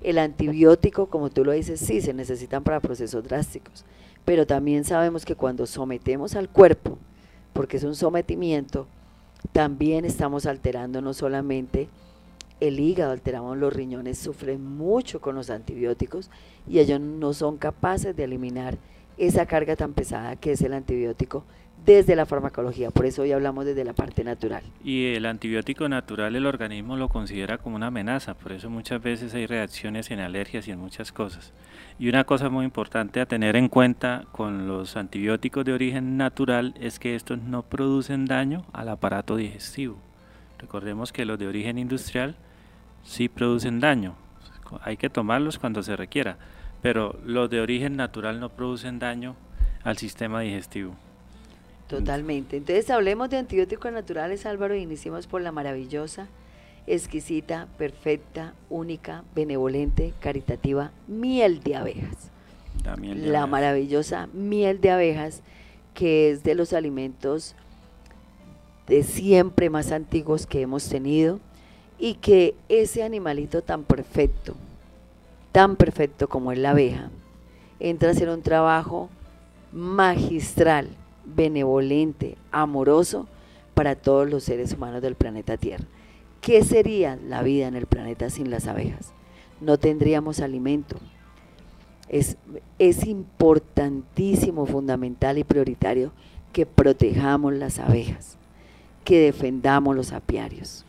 El 0.02 0.18
antibiótico, 0.18 1.06
como 1.06 1.30
tú 1.30 1.44
lo 1.44 1.52
dices, 1.52 1.80
sí 1.80 2.00
se 2.00 2.14
necesitan 2.14 2.62
para 2.64 2.80
procesos 2.80 3.22
drásticos, 3.24 3.84
pero 4.24 4.46
también 4.46 4.84
sabemos 4.84 5.24
que 5.24 5.34
cuando 5.34 5.66
sometemos 5.66 6.36
al 6.36 6.48
cuerpo, 6.48 6.98
porque 7.52 7.76
es 7.76 7.84
un 7.84 7.94
sometimiento, 7.94 8.86
también 9.52 10.04
estamos 10.04 10.46
alterando 10.46 11.00
no 11.00 11.12
solamente 11.14 11.88
el 12.60 12.78
hígado, 12.78 13.12
alteramos 13.12 13.56
los 13.56 13.72
riñones, 13.72 14.18
sufren 14.18 14.64
mucho 14.64 15.20
con 15.20 15.34
los 15.34 15.50
antibióticos 15.50 16.30
y 16.68 16.78
ellos 16.78 17.00
no 17.00 17.32
son 17.32 17.56
capaces 17.56 18.14
de 18.14 18.24
eliminar 18.24 18.76
esa 19.16 19.46
carga 19.46 19.76
tan 19.76 19.92
pesada 19.92 20.36
que 20.36 20.52
es 20.52 20.62
el 20.62 20.74
antibiótico 20.74 21.44
desde 21.84 22.14
la 22.14 22.26
farmacología, 22.26 22.90
por 22.90 23.06
eso 23.06 23.22
hoy 23.22 23.32
hablamos 23.32 23.64
desde 23.64 23.84
la 23.84 23.92
parte 23.92 24.22
natural. 24.22 24.62
Y 24.84 25.14
el 25.14 25.26
antibiótico 25.26 25.88
natural 25.88 26.36
el 26.36 26.46
organismo 26.46 26.96
lo 26.96 27.08
considera 27.08 27.58
como 27.58 27.76
una 27.76 27.88
amenaza, 27.88 28.34
por 28.34 28.52
eso 28.52 28.68
muchas 28.70 29.02
veces 29.02 29.34
hay 29.34 29.46
reacciones 29.46 30.10
en 30.10 30.20
alergias 30.20 30.68
y 30.68 30.72
en 30.72 30.78
muchas 30.78 31.12
cosas. 31.12 31.52
Y 31.98 32.08
una 32.08 32.24
cosa 32.24 32.48
muy 32.48 32.64
importante 32.64 33.20
a 33.20 33.26
tener 33.26 33.56
en 33.56 33.68
cuenta 33.68 34.24
con 34.32 34.66
los 34.66 34.96
antibióticos 34.96 35.64
de 35.64 35.72
origen 35.72 36.16
natural 36.16 36.74
es 36.80 36.98
que 36.98 37.14
estos 37.14 37.38
no 37.38 37.62
producen 37.62 38.26
daño 38.26 38.64
al 38.72 38.88
aparato 38.88 39.36
digestivo. 39.36 39.98
Recordemos 40.58 41.12
que 41.12 41.24
los 41.24 41.38
de 41.38 41.46
origen 41.46 41.78
industrial 41.78 42.36
sí 43.02 43.28
producen 43.28 43.80
daño, 43.80 44.14
hay 44.82 44.96
que 44.96 45.10
tomarlos 45.10 45.58
cuando 45.58 45.82
se 45.82 45.96
requiera, 45.96 46.36
pero 46.82 47.18
los 47.24 47.50
de 47.50 47.60
origen 47.60 47.96
natural 47.96 48.40
no 48.40 48.50
producen 48.50 48.98
daño 48.98 49.36
al 49.82 49.96
sistema 49.96 50.40
digestivo. 50.40 50.94
Totalmente. 51.90 52.56
Entonces 52.56 52.88
hablemos 52.88 53.30
de 53.30 53.38
antibióticos 53.38 53.90
naturales, 53.90 54.46
Álvaro, 54.46 54.76
y 54.76 54.82
iniciemos 54.82 55.26
por 55.26 55.42
la 55.42 55.50
maravillosa, 55.50 56.28
exquisita, 56.86 57.66
perfecta, 57.78 58.54
única, 58.68 59.24
benevolente, 59.34 60.14
caritativa 60.20 60.92
miel 61.08 61.60
de 61.64 61.74
abejas. 61.74 62.30
La, 62.84 63.48
maravillosa 63.48 64.28
miel 64.32 64.80
de 64.80 64.92
abejas, 64.92 65.42
que 65.92 66.30
es 66.30 66.44
de 66.44 66.54
los 66.54 66.72
alimentos 66.72 67.56
de 68.86 69.02
siempre 69.02 69.68
más 69.68 69.90
antiguos 69.90 70.46
que 70.46 70.60
hemos 70.60 70.88
tenido 70.88 71.40
y 71.98 72.14
que 72.14 72.54
ese 72.68 73.02
animalito 73.02 73.62
tan 73.62 73.82
perfecto, 73.82 74.54
tan 75.50 75.74
perfecto 75.74 76.28
como 76.28 76.52
es 76.52 76.58
la 76.58 76.70
abeja, 76.70 77.10
entra 77.80 78.10
a 78.10 78.12
hacer 78.12 78.28
un 78.28 78.42
trabajo 78.42 79.10
magistral 79.72 80.88
benevolente, 81.34 82.36
amoroso 82.52 83.28
para 83.74 83.94
todos 83.94 84.28
los 84.28 84.44
seres 84.44 84.74
humanos 84.74 85.02
del 85.02 85.14
planeta 85.14 85.56
Tierra. 85.56 85.86
¿Qué 86.40 86.64
sería 86.64 87.16
la 87.16 87.42
vida 87.42 87.66
en 87.66 87.76
el 87.76 87.86
planeta 87.86 88.30
sin 88.30 88.50
las 88.50 88.66
abejas? 88.66 89.12
No 89.60 89.78
tendríamos 89.78 90.40
alimento. 90.40 90.96
Es, 92.08 92.36
es 92.78 93.06
importantísimo, 93.06 94.66
fundamental 94.66 95.38
y 95.38 95.44
prioritario 95.44 96.12
que 96.52 96.66
protejamos 96.66 97.52
las 97.52 97.78
abejas, 97.78 98.36
que 99.04 99.20
defendamos 99.20 99.94
los 99.94 100.12
apiarios, 100.12 100.84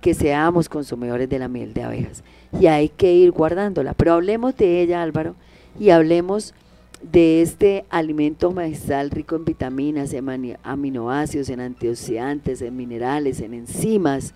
que 0.00 0.12
seamos 0.14 0.68
consumidores 0.68 1.28
de 1.28 1.38
la 1.38 1.48
miel 1.48 1.72
de 1.72 1.84
abejas. 1.84 2.24
Y 2.58 2.66
hay 2.66 2.88
que 2.88 3.12
ir 3.12 3.30
guardándola. 3.30 3.94
Pero 3.94 4.14
hablemos 4.14 4.56
de 4.56 4.82
ella, 4.82 5.02
Álvaro, 5.02 5.36
y 5.78 5.90
hablemos 5.90 6.54
de 7.02 7.42
este 7.42 7.84
alimento 7.88 8.50
magistral 8.52 9.10
rico 9.10 9.36
en 9.36 9.44
vitaminas, 9.44 10.12
en 10.12 10.58
aminoácidos, 10.62 11.48
en 11.48 11.60
antioxidantes, 11.60 12.60
en 12.60 12.76
minerales, 12.76 13.40
en 13.40 13.54
enzimas, 13.54 14.34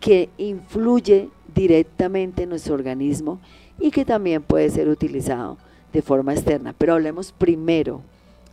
que 0.00 0.30
influye 0.38 1.28
directamente 1.54 2.44
en 2.44 2.48
nuestro 2.48 2.74
organismo 2.74 3.40
y 3.78 3.90
que 3.90 4.04
también 4.04 4.42
puede 4.42 4.70
ser 4.70 4.88
utilizado 4.88 5.58
de 5.92 6.02
forma 6.02 6.32
externa. 6.32 6.74
Pero 6.76 6.94
hablemos 6.94 7.32
primero 7.32 8.00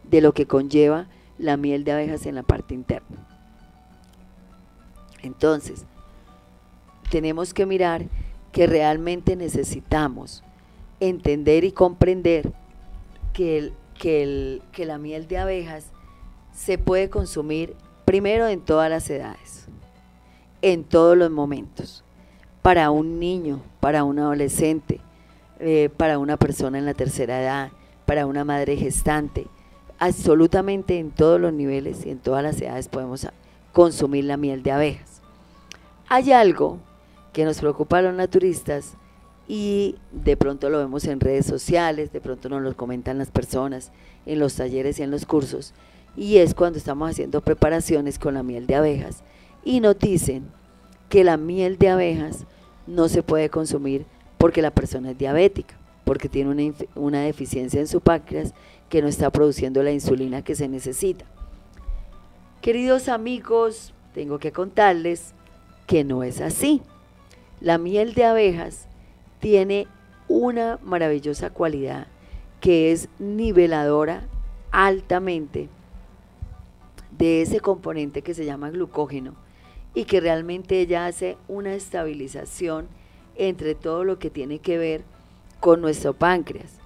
de 0.09 0.21
lo 0.21 0.33
que 0.33 0.45
conlleva 0.45 1.07
la 1.37 1.55
miel 1.55 1.83
de 1.83 1.93
abejas 1.93 2.25
en 2.25 2.35
la 2.35 2.43
parte 2.43 2.73
interna. 2.73 3.25
Entonces, 5.23 5.85
tenemos 7.09 7.53
que 7.53 7.65
mirar 7.65 8.05
que 8.51 8.67
realmente 8.67 9.35
necesitamos 9.35 10.43
entender 10.99 11.63
y 11.63 11.71
comprender 11.71 12.51
que, 13.39 13.57
el, 13.57 13.73
que, 13.97 14.21
el, 14.21 14.61
que 14.73 14.85
la 14.85 14.97
miel 14.97 15.29
de 15.29 15.37
abejas 15.37 15.85
se 16.51 16.77
puede 16.77 17.09
consumir 17.09 17.73
primero 18.03 18.49
en 18.49 18.59
todas 18.59 18.89
las 18.89 19.09
edades, 19.09 19.69
en 20.61 20.83
todos 20.83 21.15
los 21.15 21.31
momentos, 21.31 22.03
para 22.61 22.91
un 22.91 23.17
niño, 23.17 23.61
para 23.79 24.03
un 24.03 24.19
adolescente, 24.19 24.99
eh, 25.61 25.89
para 25.95 26.19
una 26.19 26.35
persona 26.35 26.79
en 26.79 26.85
la 26.85 26.93
tercera 26.93 27.41
edad, 27.41 27.71
para 28.05 28.25
una 28.25 28.43
madre 28.43 28.75
gestante, 28.75 29.47
absolutamente 29.99 30.99
en 30.99 31.09
todos 31.09 31.39
los 31.39 31.53
niveles 31.53 32.05
y 32.05 32.09
en 32.09 32.19
todas 32.19 32.43
las 32.43 32.59
edades 32.59 32.89
podemos 32.89 33.25
consumir 33.71 34.25
la 34.25 34.35
miel 34.35 34.63
de 34.63 34.73
abejas. 34.73 35.21
Hay 36.09 36.33
algo 36.33 36.79
que 37.31 37.45
nos 37.45 37.59
preocupa 37.59 37.99
a 37.99 38.01
los 38.01 38.15
naturistas 38.15 38.95
y 39.49 39.95
de 40.11 40.37
pronto 40.37 40.69
lo 40.69 40.77
vemos 40.77 41.05
en 41.05 41.19
redes 41.19 41.47
sociales, 41.47 42.13
de 42.13 42.21
pronto 42.21 42.49
nos 42.49 42.61
lo 42.61 42.77
comentan 42.77 43.17
las 43.17 43.31
personas 43.31 43.91
en 44.27 44.37
los 44.37 44.53
talleres 44.55 44.99
y 44.99 45.03
en 45.03 45.09
los 45.09 45.25
cursos, 45.25 45.73
y 46.15 46.37
es 46.37 46.53
cuando 46.53 46.77
estamos 46.77 47.09
haciendo 47.09 47.41
preparaciones 47.41 48.19
con 48.19 48.35
la 48.35 48.43
miel 48.43 48.67
de 48.67 48.75
abejas 48.75 49.23
y 49.65 49.79
nos 49.79 49.97
dicen 49.97 50.51
que 51.09 51.23
la 51.23 51.35
miel 51.37 51.79
de 51.79 51.89
abejas 51.89 52.45
no 52.85 53.09
se 53.09 53.23
puede 53.23 53.49
consumir 53.49 54.05
porque 54.37 54.61
la 54.61 54.69
persona 54.69 55.11
es 55.11 55.17
diabética, 55.17 55.75
porque 56.05 56.29
tiene 56.29 56.51
una, 56.51 56.75
una 56.93 57.21
deficiencia 57.21 57.79
en 57.79 57.87
su 57.87 58.01
páncreas 58.01 58.53
que 58.87 59.01
no 59.01 59.07
está 59.07 59.31
produciendo 59.31 59.81
la 59.81 59.91
insulina 59.91 60.43
que 60.43 60.55
se 60.55 60.67
necesita. 60.67 61.25
Queridos 62.61 63.09
amigos, 63.09 63.93
tengo 64.13 64.37
que 64.37 64.51
contarles 64.51 65.33
que 65.87 66.03
no 66.03 66.21
es 66.21 66.39
así. 66.39 66.81
La 67.61 67.77
miel 67.77 68.13
de 68.13 68.25
abejas 68.25 68.88
tiene 69.39 69.87
una 70.27 70.79
maravillosa 70.83 71.49
cualidad 71.49 72.07
que 72.61 72.91
es 72.91 73.09
niveladora 73.19 74.27
altamente 74.71 75.69
de 77.17 77.41
ese 77.41 77.59
componente 77.59 78.21
que 78.21 78.33
se 78.33 78.45
llama 78.45 78.69
glucógeno 78.69 79.33
y 79.93 80.05
que 80.05 80.19
realmente 80.19 80.79
ella 80.79 81.07
hace 81.07 81.37
una 81.47 81.73
estabilización 81.73 82.87
entre 83.35 83.75
todo 83.75 84.03
lo 84.03 84.19
que 84.19 84.29
tiene 84.29 84.59
que 84.59 84.77
ver 84.77 85.03
con 85.59 85.81
nuestro 85.81 86.13
páncreas. 86.13 86.79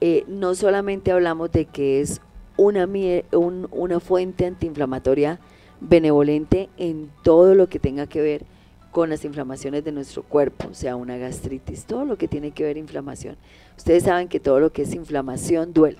Eh, 0.00 0.24
no 0.26 0.54
solamente 0.54 1.12
hablamos 1.12 1.52
de 1.52 1.64
que 1.64 2.00
es 2.00 2.20
una, 2.56 2.88
una 3.70 4.00
fuente 4.00 4.46
antiinflamatoria 4.46 5.40
benevolente 5.80 6.68
en 6.76 7.10
todo 7.22 7.54
lo 7.54 7.68
que 7.68 7.78
tenga 7.78 8.06
que 8.06 8.20
ver 8.20 8.44
con 8.92 9.08
las 9.08 9.24
inflamaciones 9.24 9.84
de 9.84 9.90
nuestro 9.90 10.22
cuerpo, 10.22 10.68
sea 10.72 10.96
una 10.96 11.16
gastritis, 11.16 11.86
todo 11.86 12.04
lo 12.04 12.18
que 12.18 12.28
tiene 12.28 12.52
que 12.52 12.62
ver 12.62 12.76
inflamación. 12.76 13.36
Ustedes 13.76 14.04
saben 14.04 14.28
que 14.28 14.38
todo 14.38 14.60
lo 14.60 14.70
que 14.70 14.82
es 14.82 14.94
inflamación 14.94 15.72
duele, 15.72 15.98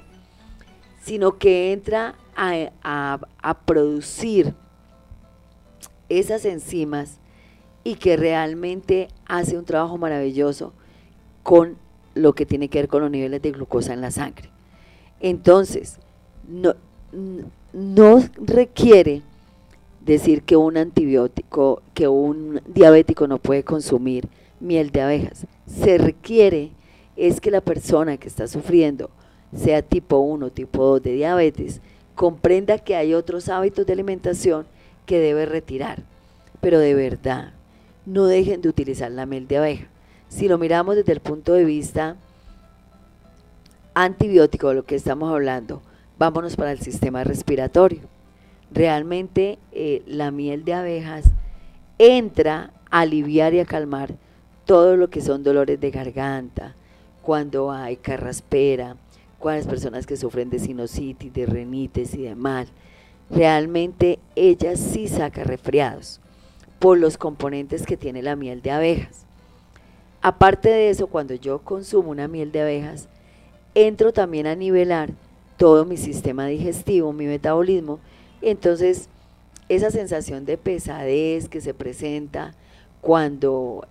sino 1.02 1.38
que 1.38 1.72
entra 1.72 2.14
a, 2.36 3.18
a 3.42 3.58
producir 3.60 4.54
esas 6.10 6.44
enzimas 6.44 7.18
y 7.82 7.94
que 7.94 8.18
realmente 8.18 9.08
hace 9.24 9.56
un 9.56 9.64
trabajo 9.64 9.96
maravilloso 9.96 10.74
con 11.42 11.78
lo 12.14 12.34
que 12.34 12.44
tiene 12.44 12.68
que 12.68 12.80
ver 12.80 12.88
con 12.88 13.00
los 13.00 13.10
niveles 13.10 13.40
de 13.40 13.52
glucosa 13.52 13.94
en 13.94 14.02
la 14.02 14.10
sangre. 14.10 14.50
Entonces, 15.18 15.98
no, 16.46 16.74
no 17.72 18.22
requiere 18.36 19.22
decir 20.04 20.42
que 20.42 20.56
un 20.56 20.76
antibiótico, 20.76 21.82
que 21.94 22.08
un 22.08 22.60
diabético 22.66 23.26
no 23.26 23.38
puede 23.38 23.62
consumir 23.62 24.28
miel 24.60 24.90
de 24.90 25.02
abejas. 25.02 25.46
Se 25.66 25.98
requiere 25.98 26.70
es 27.16 27.40
que 27.40 27.50
la 27.50 27.60
persona 27.60 28.16
que 28.16 28.28
está 28.28 28.46
sufriendo, 28.48 29.10
sea 29.54 29.82
tipo 29.82 30.18
1 30.18 30.46
o 30.46 30.50
tipo 30.50 30.84
2 30.84 31.02
de 31.02 31.12
diabetes, 31.12 31.80
comprenda 32.14 32.78
que 32.78 32.96
hay 32.96 33.14
otros 33.14 33.48
hábitos 33.48 33.86
de 33.86 33.92
alimentación 33.92 34.66
que 35.06 35.18
debe 35.18 35.46
retirar. 35.46 36.02
Pero 36.60 36.78
de 36.78 36.94
verdad, 36.94 37.52
no 38.06 38.26
dejen 38.26 38.62
de 38.62 38.68
utilizar 38.68 39.10
la 39.10 39.26
miel 39.26 39.46
de 39.46 39.58
abeja. 39.58 39.86
Si 40.28 40.48
lo 40.48 40.58
miramos 40.58 40.96
desde 40.96 41.12
el 41.12 41.20
punto 41.20 41.52
de 41.52 41.64
vista 41.64 42.16
antibiótico 43.94 44.68
de 44.70 44.76
lo 44.76 44.84
que 44.84 44.94
estamos 44.94 45.30
hablando, 45.30 45.82
vámonos 46.18 46.56
para 46.56 46.72
el 46.72 46.80
sistema 46.80 47.24
respiratorio. 47.24 48.11
Realmente 48.72 49.58
eh, 49.72 50.02
la 50.06 50.30
miel 50.30 50.64
de 50.64 50.74
abejas 50.74 51.26
entra 51.98 52.72
a 52.90 53.00
aliviar 53.00 53.54
y 53.54 53.60
a 53.60 53.66
calmar 53.66 54.14
todo 54.64 54.96
lo 54.96 55.10
que 55.10 55.20
son 55.20 55.42
dolores 55.42 55.80
de 55.80 55.90
garganta, 55.90 56.74
cuando 57.20 57.70
hay 57.70 57.96
carraspera, 57.96 58.96
las 59.50 59.66
personas 59.66 60.06
que 60.06 60.16
sufren 60.16 60.50
de 60.50 60.58
sinusitis, 60.58 61.32
de 61.32 61.46
renitis 61.46 62.14
y 62.14 62.22
demás. 62.22 62.68
Realmente 63.30 64.18
ella 64.36 64.76
sí 64.76 65.08
saca 65.08 65.42
resfriados 65.42 66.20
por 66.78 66.98
los 66.98 67.16
componentes 67.16 67.84
que 67.84 67.96
tiene 67.96 68.22
la 68.22 68.36
miel 68.36 68.62
de 68.62 68.70
abejas. 68.70 69.24
Aparte 70.20 70.68
de 70.68 70.90
eso, 70.90 71.08
cuando 71.08 71.34
yo 71.34 71.58
consumo 71.60 72.10
una 72.10 72.28
miel 72.28 72.52
de 72.52 72.62
abejas, 72.62 73.08
entro 73.74 74.12
también 74.12 74.46
a 74.46 74.54
nivelar 74.54 75.10
todo 75.56 75.84
mi 75.84 75.96
sistema 75.96 76.46
digestivo, 76.46 77.12
mi 77.12 77.26
metabolismo. 77.26 77.98
Entonces, 78.42 79.08
esa 79.68 79.90
sensación 79.90 80.44
de 80.44 80.58
pesadez 80.58 81.48
que 81.48 81.60
se 81.60 81.74
presenta 81.74 82.54
cuando 83.00 83.86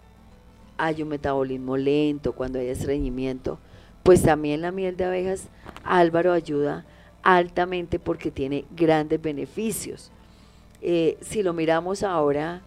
hay 0.78 1.02
un 1.02 1.10
metabolismo 1.10 1.78
lento, 1.78 2.34
cuando 2.34 2.60
hay 2.60 2.68
estreñimiento, 2.68 3.60
pues 4.04 4.24
también 4.24 4.62
la 4.62 4.72
miel 4.72 4.98
de 4.98 5.06
abejas, 5.06 5.48
Álvaro 5.84 6.34
ayuda 6.34 6.86
altamente 7.24 8.00
porque 8.00 8.32
tiene 8.32 8.66
grandes 8.76 9.22
beneficios. 9.22 10.12
Eh, 10.82 11.18
si 11.22 11.44
lo 11.44 11.54
miramos 11.54 12.04
ahora 12.04 12.62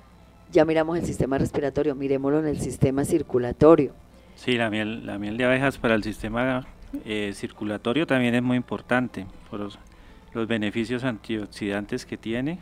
ya 0.54 0.64
miramos 0.64 0.96
el 0.96 1.04
sistema 1.04 1.36
respiratorio, 1.36 1.94
miremoslo 1.94 2.38
en 2.38 2.46
el 2.46 2.60
sistema 2.60 3.04
circulatorio. 3.04 3.92
Sí, 4.36 4.52
la 4.52 4.70
miel, 4.70 5.04
la 5.04 5.18
miel 5.18 5.36
de 5.36 5.44
abejas 5.44 5.78
para 5.78 5.94
el 5.96 6.02
sistema 6.04 6.66
eh, 7.04 7.32
circulatorio 7.34 8.06
también 8.06 8.34
es 8.34 8.42
muy 8.42 8.56
importante 8.56 9.26
por 9.50 9.60
los, 10.34 10.46
beneficios 10.46 11.04
antioxidantes 11.04 12.06
que 12.06 12.16
tiene. 12.16 12.58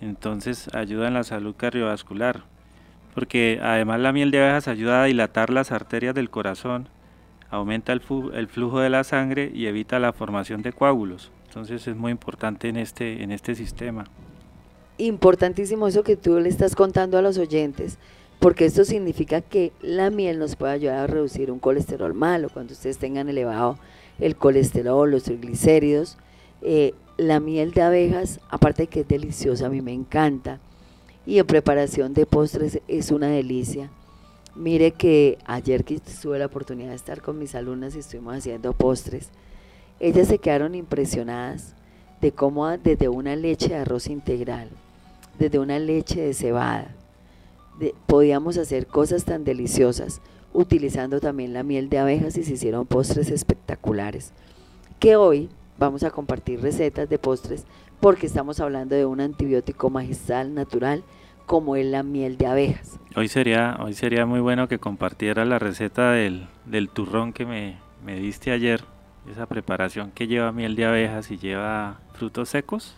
Entonces 0.00 0.68
ayuda 0.74 1.08
en 1.08 1.14
la 1.14 1.24
salud 1.24 1.54
cardiovascular, 1.56 2.42
porque 3.14 3.60
además 3.62 4.00
la 4.00 4.12
miel 4.12 4.30
de 4.30 4.42
abejas 4.42 4.68
ayuda 4.68 5.02
a 5.02 5.06
dilatar 5.06 5.50
las 5.50 5.72
arterias 5.72 6.14
del 6.14 6.28
corazón, 6.28 6.88
aumenta 7.48 7.92
el, 7.92 8.00
flujo 8.00 8.80
de 8.80 8.90
la 8.90 9.04
sangre 9.04 9.50
y 9.54 9.66
evita 9.66 9.98
la 9.98 10.12
formación 10.12 10.62
de 10.62 10.72
coágulos. 10.72 11.30
Entonces 11.46 11.86
es 11.86 11.96
muy 11.96 12.12
importante 12.12 12.68
en 12.68 12.76
este, 12.76 13.22
en 13.22 13.32
este 13.32 13.54
sistema 13.54 14.04
importantísimo 14.98 15.88
eso 15.88 16.02
que 16.02 16.16
tú 16.16 16.38
le 16.38 16.48
estás 16.48 16.74
contando 16.74 17.18
a 17.18 17.22
los 17.22 17.38
oyentes, 17.38 17.98
porque 18.38 18.66
esto 18.66 18.84
significa 18.84 19.40
que 19.40 19.72
la 19.80 20.10
miel 20.10 20.38
nos 20.38 20.56
puede 20.56 20.72
ayudar 20.72 20.98
a 20.98 21.06
reducir 21.06 21.50
un 21.50 21.58
colesterol 21.58 22.14
malo, 22.14 22.48
cuando 22.50 22.72
ustedes 22.72 22.98
tengan 22.98 23.28
elevado 23.28 23.78
el 24.18 24.36
colesterol, 24.36 25.10
los 25.10 25.24
triglicéridos. 25.24 26.16
Eh, 26.62 26.94
la 27.16 27.40
miel 27.40 27.72
de 27.72 27.82
abejas, 27.82 28.40
aparte 28.50 28.86
que 28.86 29.00
es 29.00 29.08
deliciosa, 29.08 29.66
a 29.66 29.70
mí 29.70 29.80
me 29.80 29.92
encanta, 29.92 30.60
y 31.24 31.38
en 31.38 31.46
preparación 31.46 32.14
de 32.14 32.26
postres 32.26 32.80
es 32.88 33.10
una 33.10 33.28
delicia. 33.28 33.90
Mire 34.54 34.92
que 34.92 35.38
ayer 35.44 35.84
que 35.84 36.00
tuve 36.00 36.38
la 36.38 36.46
oportunidad 36.46 36.90
de 36.90 36.96
estar 36.96 37.20
con 37.20 37.38
mis 37.38 37.54
alumnas 37.54 37.94
y 37.94 37.98
estuvimos 37.98 38.36
haciendo 38.36 38.72
postres, 38.72 39.30
ellas 40.00 40.28
se 40.28 40.38
quedaron 40.38 40.74
impresionadas 40.74 41.74
de 42.20 42.32
cómo 42.32 42.68
desde 42.68 43.08
una 43.08 43.36
leche 43.36 43.68
de 43.68 43.76
arroz 43.76 44.08
integral, 44.08 44.68
desde 45.38 45.58
una 45.58 45.78
leche 45.78 46.20
de 46.20 46.34
cebada. 46.34 46.94
podíamos 48.06 48.56
hacer 48.56 48.86
cosas 48.86 49.24
tan 49.24 49.44
deliciosas 49.44 50.20
utilizando 50.54 51.20
también 51.20 51.52
la 51.52 51.62
miel 51.62 51.90
de 51.90 51.98
abejas 51.98 52.38
y 52.38 52.44
se 52.44 52.54
hicieron 52.54 52.86
postres 52.86 53.30
espectaculares. 53.30 54.32
Que 54.98 55.16
hoy 55.16 55.50
vamos 55.78 56.02
a 56.02 56.10
compartir 56.10 56.60
recetas 56.60 57.08
de 57.08 57.18
postres 57.18 57.64
porque 58.00 58.26
estamos 58.26 58.60
hablando 58.60 58.94
de 58.94 59.06
un 59.06 59.20
antibiótico 59.20 59.90
magistral 59.90 60.54
natural 60.54 61.02
como 61.46 61.76
es 61.76 61.86
la 61.86 62.02
miel 62.02 62.36
de 62.36 62.46
abejas. 62.46 62.98
Hoy 63.14 63.28
sería, 63.28 63.76
hoy 63.80 63.94
sería 63.94 64.26
muy 64.26 64.40
bueno 64.40 64.68
que 64.68 64.78
compartiera 64.78 65.44
la 65.44 65.58
receta 65.58 66.10
del, 66.12 66.48
del 66.64 66.88
turrón 66.88 67.32
que 67.32 67.46
me, 67.46 67.76
me 68.04 68.16
diste 68.16 68.50
ayer, 68.50 68.82
esa 69.30 69.46
preparación 69.46 70.10
que 70.10 70.26
lleva 70.26 70.52
miel 70.52 70.76
de 70.76 70.84
abejas 70.84 71.30
y 71.30 71.38
lleva 71.38 71.98
frutos 72.14 72.48
secos. 72.48 72.96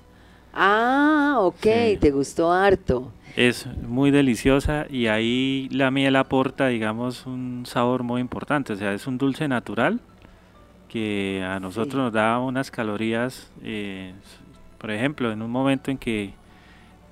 Ah, 0.53 1.37
ok, 1.41 2.01
te 2.01 2.11
gustó 2.11 2.51
harto. 2.51 3.13
Es 3.37 3.67
muy 3.67 4.11
deliciosa 4.11 4.87
y 4.89 5.07
ahí 5.07 5.69
la 5.71 5.91
miel 5.91 6.17
aporta, 6.17 6.69
digamos, 6.69 7.27
un 7.27 7.65
sabor 7.67 8.03
muy 8.03 8.21
importante. 8.21 8.73
O 8.73 8.77
sea, 8.77 8.95
es 8.95 9.07
un 9.07 9.19
dulce 9.19 9.47
natural 9.47 10.01
que 10.89 11.45
a 11.47 11.61
nosotros 11.61 11.95
nos 11.95 12.13
da 12.13 12.39
unas 12.39 12.71
calorías, 12.71 13.51
eh, 13.63 14.15
por 14.79 14.91
ejemplo, 14.91 15.31
en 15.31 15.43
un 15.43 15.51
momento 15.51 15.91
en 15.91 15.99
que 15.99 16.35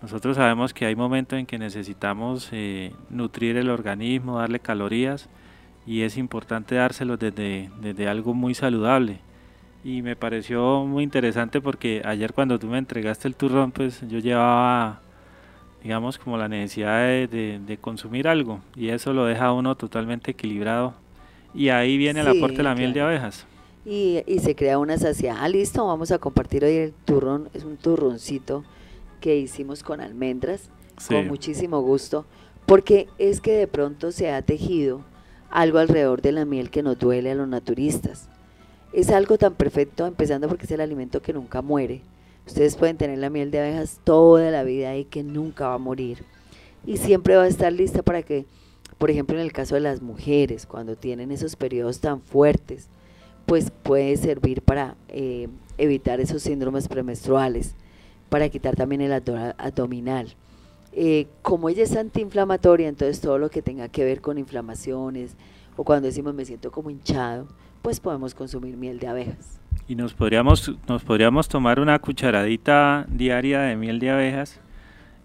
Nosotros 0.03 0.37
sabemos 0.37 0.75
que 0.75 0.85
hay 0.87 0.95
momentos 0.95 1.39
en 1.39 1.47
que 1.47 1.59
necesitamos 1.59 2.51
eh, 2.53 2.93
nutrir 3.11 3.57
el 3.57 3.71
organismo, 3.71 4.39
darle 4.39 4.61
calorías 4.61 5.29
y 5.87 6.03
es 6.03 6.17
importante 6.19 6.75
dárselo 6.75 7.17
desde, 7.17 7.71
desde 7.81 8.07
algo 8.07 8.35
muy 8.35 8.55
saludable. 8.55 9.21
Y 9.85 10.03
me 10.03 10.15
pareció 10.15 10.85
muy 10.85 11.03
interesante 11.03 11.61
porque 11.61 12.03
ayer 12.05 12.35
cuando 12.35 12.59
tú 12.59 12.67
me 12.67 12.79
entregaste 12.79 13.27
el 13.27 13.37
turrón, 13.37 13.73
pues 13.73 14.03
yo 14.09 14.19
llevaba, 14.19 15.01
digamos, 15.83 16.19
como 16.19 16.37
la 16.37 16.49
necesidad 16.49 16.99
de, 16.99 17.61
de, 17.65 17.77
consumir 17.79 18.29
algo 18.29 18.61
y 18.77 18.91
eso 18.91 19.13
lo 19.13 19.25
deja 19.25 19.47
a 19.47 19.53
uno 19.55 19.77
totalmente 19.77 20.33
equilibrado. 20.33 20.95
Y 21.55 21.71
ahí 21.71 21.97
viene 21.97 22.21
el 22.21 22.29
aporte 22.29 22.59
de 22.59 22.63
la 22.65 22.75
miel 22.75 22.93
de 22.93 23.01
abejas. 23.01 23.47
Y, 23.87 24.23
y, 24.27 24.41
se 24.41 24.57
crea 24.57 24.79
una 24.79 24.99
saciedad. 24.99 25.37
Ah, 25.39 25.49
listo, 25.49 25.87
vamos 25.87 26.11
a 26.11 26.19
compartir 26.19 26.65
hoy 26.65 26.75
el 26.75 26.93
turrón. 26.93 27.49
Es 27.55 27.63
un 27.63 27.77
turroncito 27.77 28.65
que 29.21 29.37
hicimos 29.37 29.85
con 29.85 30.01
almendras, 30.01 30.71
con 31.09 31.29
muchísimo 31.29 31.81
gusto, 31.81 32.27
porque 32.67 33.09
es 33.19 33.41
que 33.41 33.53
de 33.53 33.69
pronto 33.69 34.11
se 34.11 34.31
ha 34.33 34.43
tejido 34.43 35.03
algo 35.51 35.79
alrededor 35.79 36.21
de 36.21 36.33
la 36.33 36.45
miel 36.45 36.71
que 36.71 36.83
nos 36.83 36.99
duele 36.99 37.31
a 37.31 37.35
los 37.35 37.49
naturistas. 37.49 38.29
Es 38.93 39.11
algo 39.11 39.39
tan 39.39 39.55
perfecto, 39.55 40.07
empezando 40.07 40.49
porque 40.49 40.65
es 40.65 40.71
el 40.73 40.81
alimento 40.81 41.23
que 41.23 41.33
nunca 41.33 41.63
muere. 41.63 42.03
Ustedes 42.47 42.77
pueden 42.77 42.97
tener 42.97 43.19
la 43.19 43.31
miel 43.31 43.51
de 43.51 43.61
abejas 43.61 44.01
toda 44.05 44.51
la 44.51 44.63
vida 44.63 44.97
y 44.97 45.05
que 45.05 45.23
nunca 45.23 45.69
va 45.69 45.75
a 45.75 45.79
morir. 45.79 46.25
Y 46.87 46.97
siempre 46.99 47.37
va 47.37 47.45
a 47.45 47.49
estar 47.49 47.73
lista 47.73 48.03
para 48.03 48.23
que, 48.23 48.47
por 48.99 49.11
ejemplo, 49.11 49.37
en 49.37 49.43
el 49.43 49.53
caso 49.53 49.75
de 49.75 49.81
las 49.81 50.03
mujeres, 50.03 50.67
cuando 50.67 50.97
tienen 50.97 51.33
esos 51.33 51.57
periodos 51.57 52.01
tan 52.01 52.21
fuertes, 52.21 52.89
pues 53.47 53.71
puede 53.71 54.17
servir 54.17 54.61
para 54.61 54.97
eh, 55.09 55.49
evitar 55.79 56.21
esos 56.21 56.43
síndromes 56.43 56.89
premenstruales, 56.89 57.75
para 58.29 58.49
quitar 58.49 58.75
también 58.75 59.01
el 59.01 59.13
abdominal. 59.13 60.35
Eh, 60.93 61.29
como 61.43 61.69
ella 61.69 61.85
es 61.85 61.97
antiinflamatoria, 61.97 62.89
entonces 62.89 63.21
todo 63.21 63.39
lo 63.39 63.51
que 63.51 63.63
tenga 63.63 63.89
que 63.89 64.05
ver 64.05 64.21
con 64.21 64.39
inflamaciones 64.39 65.37
o 65.77 65.85
cuando 65.85 66.07
decimos 66.07 66.35
me 66.35 66.45
siento 66.45 66.73
como 66.73 66.91
hinchado, 66.91 67.47
pues 67.83 68.01
podemos 68.01 68.35
consumir 68.35 68.77
miel 68.77 68.99
de 68.99 69.07
abejas. 69.07 69.61
Y 69.87 69.95
nos 69.95 70.15
podríamos, 70.15 70.73
nos 70.89 71.05
podríamos 71.05 71.49
tomar 71.49 71.79
una 71.79 71.99
cucharadita 72.01 73.07
diaria 73.09 73.61
de 73.61 73.77
miel 73.77 74.01
de 74.01 74.11
abejas. 74.11 74.59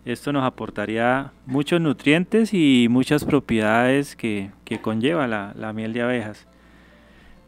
Esto 0.06 0.34
nos 0.34 0.44
aportaría 0.44 1.32
muchos 1.46 1.80
nutrientes 1.80 2.54
y 2.54 2.88
muchas 2.90 3.24
propiedades 3.24 4.16
que, 4.16 4.52
conlleva 4.82 5.28
la 5.28 5.74
miel 5.74 5.94
de 5.94 6.02
abejas. 6.02 6.48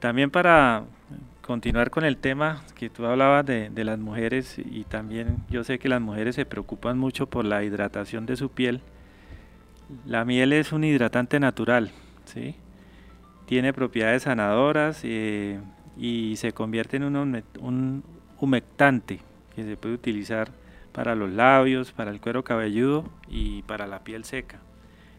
También 0.04 0.32
para 0.32 0.84
continuar 1.42 1.89
con 1.89 2.04
el 2.04 2.18
tema 2.18 2.66
que 2.76 2.89
tú 2.89 3.06
hablabas 3.06 3.46
de, 3.46 3.72
las 3.86 3.98
mujeres 3.98 4.58
y 4.58 4.84
también 4.84 5.38
yo 5.50 5.63
sé 5.63 5.80
que 5.80 5.88
las 5.88 6.02
mujeres 6.02 6.36
se 6.36 6.46
preocupan 6.46 6.98
mucho 6.98 7.28
por 7.28 7.46
la 7.46 7.63
hidratación 7.63 8.26
de 8.26 8.36
su 8.36 8.50
piel. 8.50 8.82
La 10.06 10.26
miel 10.26 10.52
es 10.52 10.74
un 10.74 10.84
hidratante 10.84 11.39
natural, 11.39 11.92
¿sí? 12.26 12.56
tiene 13.46 13.72
propiedades 13.72 14.24
sanadoras 14.24 15.00
eh, 15.04 15.62
y 15.98 16.36
se 16.36 16.52
convierte 16.52 16.98
en 16.98 17.04
un, 17.06 18.04
humectante 18.42 19.22
que 19.56 19.63
se 19.63 19.78
puede 19.78 19.96
utilizar 19.96 20.50
para 20.92 21.16
los 21.16 21.32
labios, 21.32 21.94
para 21.94 22.12
el 22.12 22.20
cuero 22.20 22.44
cabelludo 22.44 23.10
y 23.30 23.62
para 23.62 23.88
la 23.88 24.04
piel 24.04 24.26
seca. 24.26 24.60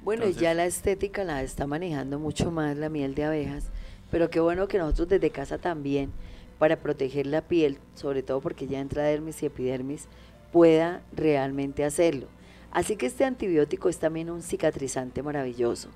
Bueno, 0.02 0.28
ya 0.28 0.52
la 0.52 0.66
estética 0.66 1.24
la 1.24 1.42
está 1.42 1.66
manejando 1.66 2.18
mucho 2.18 2.50
más 2.50 2.76
la 2.76 2.90
miel 2.90 3.14
de 3.14 3.24
abejas 3.24 3.70
pero 4.14 4.30
qué 4.30 4.38
bueno 4.38 4.68
que 4.68 4.78
nosotros 4.78 5.08
desde 5.08 5.30
casa 5.30 5.58
también, 5.58 6.12
para 6.60 6.78
proteger 6.78 7.26
la 7.26 7.40
piel, 7.40 7.78
sobre 7.96 8.22
todo 8.22 8.40
porque 8.40 8.68
ya 8.68 8.78
entra 8.78 9.02
dermis 9.02 9.42
y 9.42 9.46
epidermis, 9.46 10.06
pueda 10.52 11.02
realmente 11.16 11.84
hacerlo. 11.84 12.28
Así 12.70 12.94
que 12.94 13.06
este 13.06 13.24
antibiótico 13.24 13.88
es 13.88 13.98
también 13.98 14.30
un 14.30 14.40
cicatrizante 14.40 15.20
maravilloso. 15.24 15.88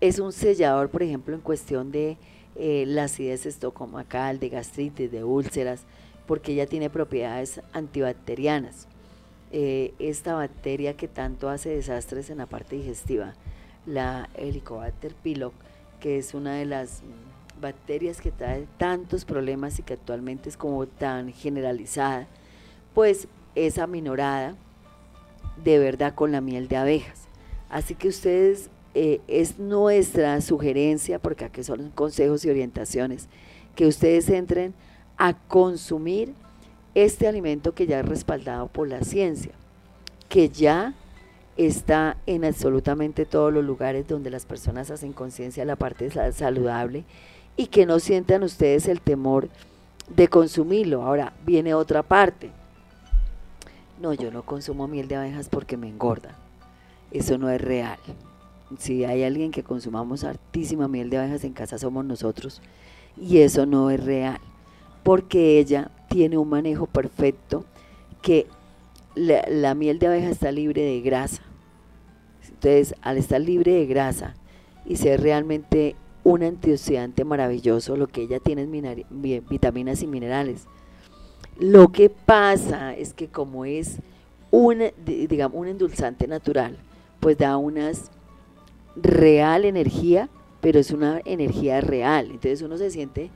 Es 0.00 0.18
un 0.18 0.32
sellador, 0.32 0.90
por 0.90 1.04
ejemplo, 1.04 1.36
en 1.36 1.40
cuestión 1.40 1.92
de 1.92 2.16
eh, 2.56 2.82
la 2.84 3.04
acidez 3.04 3.46
estomacal, 3.46 4.40
de 4.40 4.48
gastritis, 4.48 5.12
de 5.12 5.22
úlceras, 5.22 5.84
porque 6.26 6.56
ya 6.56 6.66
tiene 6.66 6.90
propiedades 6.90 7.60
antibacterianas. 7.72 8.88
Eh, 9.52 9.94
esta 10.00 10.34
bacteria 10.34 10.96
que 10.96 11.06
tanto 11.06 11.48
hace 11.48 11.68
desastres 11.68 12.28
en 12.28 12.38
la 12.38 12.46
parte 12.46 12.74
digestiva, 12.74 13.34
la 13.86 14.30
Helicobacter 14.34 15.14
pylori, 15.14 15.54
que 16.00 16.18
es 16.18 16.34
una 16.34 16.56
de 16.56 16.66
las 16.66 17.02
bacterias 17.60 18.20
que 18.20 18.30
trae 18.30 18.66
tantos 18.78 19.24
problemas 19.24 19.78
y 19.78 19.82
que 19.82 19.94
actualmente 19.94 20.48
es 20.48 20.56
como 20.56 20.86
tan 20.86 21.32
generalizada, 21.32 22.26
pues 22.94 23.28
es 23.54 23.78
aminorada 23.78 24.56
de 25.62 25.78
verdad 25.78 26.14
con 26.14 26.32
la 26.32 26.40
miel 26.40 26.68
de 26.68 26.76
abejas. 26.76 27.28
Así 27.68 27.94
que 27.94 28.08
ustedes, 28.08 28.70
eh, 28.94 29.20
es 29.26 29.58
nuestra 29.58 30.40
sugerencia, 30.40 31.18
porque 31.18 31.44
aquí 31.44 31.62
son 31.62 31.90
consejos 31.90 32.44
y 32.44 32.50
orientaciones, 32.50 33.28
que 33.74 33.86
ustedes 33.86 34.28
entren 34.28 34.74
a 35.18 35.34
consumir 35.34 36.34
este 36.94 37.26
alimento 37.26 37.74
que 37.74 37.86
ya 37.86 38.00
es 38.00 38.06
respaldado 38.06 38.68
por 38.68 38.88
la 38.88 39.02
ciencia, 39.02 39.52
que 40.28 40.48
ya 40.48 40.94
está 41.56 42.16
en 42.26 42.44
absolutamente 42.44 43.24
todos 43.24 43.52
los 43.52 43.64
lugares 43.64 44.06
donde 44.06 44.30
las 44.30 44.46
personas 44.46 44.90
hacen 44.90 45.12
conciencia 45.12 45.62
de 45.62 45.66
la 45.66 45.76
parte 45.76 46.10
saludable 46.32 47.04
y 47.56 47.66
que 47.66 47.86
no 47.86 47.98
sientan 47.98 48.42
ustedes 48.42 48.88
el 48.88 49.00
temor 49.00 49.48
de 50.08 50.28
consumirlo. 50.28 51.02
Ahora 51.02 51.32
viene 51.44 51.74
otra 51.74 52.02
parte. 52.02 52.50
No, 54.00 54.12
yo 54.12 54.30
no 54.30 54.42
consumo 54.42 54.88
miel 54.88 55.08
de 55.08 55.16
abejas 55.16 55.48
porque 55.48 55.76
me 55.76 55.88
engorda. 55.88 56.36
Eso 57.10 57.38
no 57.38 57.48
es 57.48 57.60
real. 57.60 57.98
Si 58.78 59.04
hay 59.04 59.22
alguien 59.22 59.52
que 59.52 59.62
consumamos 59.62 60.24
hartísima 60.24 60.88
miel 60.88 61.08
de 61.08 61.18
abejas 61.18 61.44
en 61.44 61.52
casa 61.52 61.78
somos 61.78 62.04
nosotros. 62.04 62.60
Y 63.16 63.38
eso 63.38 63.64
no 63.64 63.90
es 63.90 64.04
real. 64.04 64.38
Porque 65.02 65.58
ella 65.58 65.90
tiene 66.08 66.36
un 66.36 66.48
manejo 66.48 66.86
perfecto 66.86 67.64
que 68.20 68.46
la, 69.14 69.44
la 69.48 69.74
miel 69.74 69.98
de 69.98 70.08
abeja 70.08 70.28
está 70.28 70.52
libre 70.52 70.82
de 70.82 71.00
grasa. 71.00 71.42
Entonces, 72.48 72.94
al 73.00 73.16
estar 73.16 73.40
libre 73.40 73.72
de 73.72 73.86
grasa 73.86 74.34
y 74.84 74.96
ser 74.96 75.22
realmente 75.22 75.96
un 76.26 76.42
antioxidante 76.42 77.24
maravilloso, 77.24 77.96
lo 77.96 78.08
que 78.08 78.22
ella 78.22 78.40
tiene 78.40 78.62
es 78.62 79.48
vitaminas 79.48 80.02
y 80.02 80.08
minerales. 80.08 80.66
Lo 81.60 81.92
que 81.92 82.10
pasa 82.10 82.96
es 82.96 83.14
que 83.14 83.28
como 83.28 83.64
es 83.64 84.00
un, 84.50 84.82
digamos, 85.06 85.56
un 85.56 85.68
endulzante 85.68 86.26
natural, 86.26 86.78
pues 87.20 87.38
da 87.38 87.56
una 87.58 87.92
real 88.96 89.64
energía, 89.64 90.28
pero 90.60 90.80
es 90.80 90.90
una 90.90 91.20
energía 91.24 91.80
real. 91.80 92.26
Entonces 92.26 92.60
uno 92.60 92.76
se 92.76 92.90
siente 92.90 93.30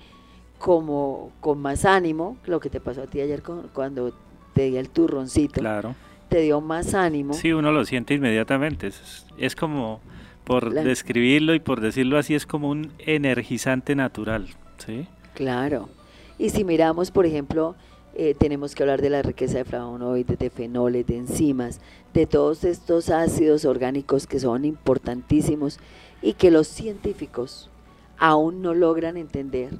como 0.58 1.30
con 1.38 1.60
más 1.60 1.84
ánimo, 1.84 2.38
lo 2.44 2.58
que 2.58 2.70
te 2.70 2.80
pasó 2.80 3.02
a 3.02 3.06
ti 3.06 3.20
ayer 3.20 3.40
cuando 3.72 4.12
te 4.52 4.64
di 4.64 4.76
el 4.76 4.90
turroncito. 4.90 5.60
Claro. 5.60 5.94
Te 6.28 6.40
dio 6.40 6.60
más 6.60 6.94
ánimo. 6.94 7.34
Sí, 7.34 7.52
uno 7.52 7.70
lo 7.70 7.84
siente 7.84 8.14
inmediatamente. 8.14 8.88
Es, 8.88 9.26
es 9.38 9.54
como 9.54 10.00
por 10.50 10.74
describirlo 10.74 11.54
y 11.54 11.60
por 11.60 11.80
decirlo 11.80 12.18
así, 12.18 12.34
es 12.34 12.44
como 12.44 12.70
un 12.70 12.90
energizante 12.98 13.94
natural, 13.94 14.48
¿sí? 14.84 15.06
Claro. 15.34 15.88
Y 16.40 16.50
si 16.50 16.64
miramos, 16.64 17.12
por 17.12 17.24
ejemplo, 17.24 17.76
eh, 18.16 18.34
tenemos 18.36 18.74
que 18.74 18.82
hablar 18.82 19.00
de 19.00 19.10
la 19.10 19.22
riqueza 19.22 19.58
de 19.58 19.64
flavonoides, 19.64 20.40
de 20.40 20.50
fenoles, 20.50 21.06
de 21.06 21.18
enzimas, 21.18 21.80
de 22.12 22.26
todos 22.26 22.64
estos 22.64 23.10
ácidos 23.10 23.64
orgánicos 23.64 24.26
que 24.26 24.40
son 24.40 24.64
importantísimos 24.64 25.78
y 26.20 26.32
que 26.32 26.50
los 26.50 26.66
científicos 26.66 27.70
aún 28.18 28.60
no 28.60 28.74
logran 28.74 29.16
entender 29.16 29.70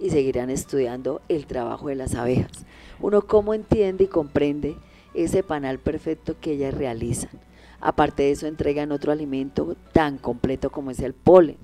y 0.00 0.08
seguirán 0.08 0.48
estudiando 0.48 1.20
el 1.28 1.44
trabajo 1.44 1.88
de 1.88 1.94
las 1.94 2.14
abejas. 2.14 2.64
Uno 3.00 3.20
cómo 3.20 3.52
entiende 3.52 4.04
y 4.04 4.08
comprende 4.08 4.76
ese 5.12 5.42
panal 5.42 5.78
perfecto 5.78 6.36
que 6.40 6.52
ellas 6.52 6.72
realizan. 6.72 7.38
Aparte 7.80 8.24
de 8.24 8.30
eso, 8.32 8.46
entregan 8.46 8.92
otro 8.92 9.12
alimento 9.12 9.76
tan 9.92 10.18
completo 10.18 10.70
como 10.70 10.90
es 10.90 11.00
el 11.00 11.12
polen, 11.12 11.56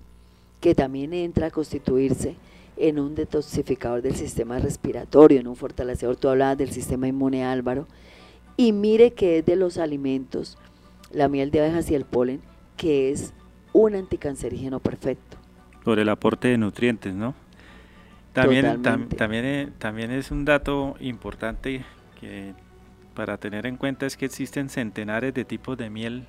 que 0.60 0.74
también 0.74 1.12
entra 1.12 1.48
a 1.48 1.50
constituirse 1.50 2.36
en 2.76 2.98
un 2.98 3.14
detoxificador 3.14 4.02
del 4.02 4.14
sistema 4.14 4.58
respiratorio, 4.58 5.40
en 5.40 5.46
un 5.46 5.56
fortalecedor. 5.56 6.16
Tú 6.16 6.28
hablabas 6.28 6.58
del 6.58 6.70
sistema 6.70 7.08
inmune, 7.08 7.44
Álvaro. 7.44 7.86
Y 8.56 8.72
mire 8.72 9.12
que 9.12 9.38
es 9.38 9.46
de 9.46 9.56
los 9.56 9.78
alimentos, 9.78 10.58
la 11.12 11.28
miel 11.28 11.50
de 11.50 11.60
abejas 11.60 11.90
y 11.90 11.94
el 11.94 12.04
polen, 12.04 12.40
que 12.76 13.10
es 13.10 13.32
un 13.72 13.94
anticancerígeno 13.94 14.80
perfecto. 14.80 15.36
Por 15.84 15.98
el 15.98 16.08
aporte 16.08 16.48
de 16.48 16.58
nutrientes, 16.58 17.14
¿no? 17.14 17.34
También, 18.32 18.82
también, 18.82 19.44
eh, 19.44 19.68
también 19.78 20.10
es 20.10 20.30
un 20.30 20.44
dato 20.44 20.94
importante 21.00 21.84
que 22.18 22.54
para 23.12 23.38
tener 23.38 23.66
en 23.66 23.76
cuenta 23.76 24.06
es 24.06 24.16
que 24.16 24.26
existen 24.26 24.68
centenares 24.68 25.34
de 25.34 25.44
tipos 25.44 25.76
de 25.76 25.90
miel 25.90 26.26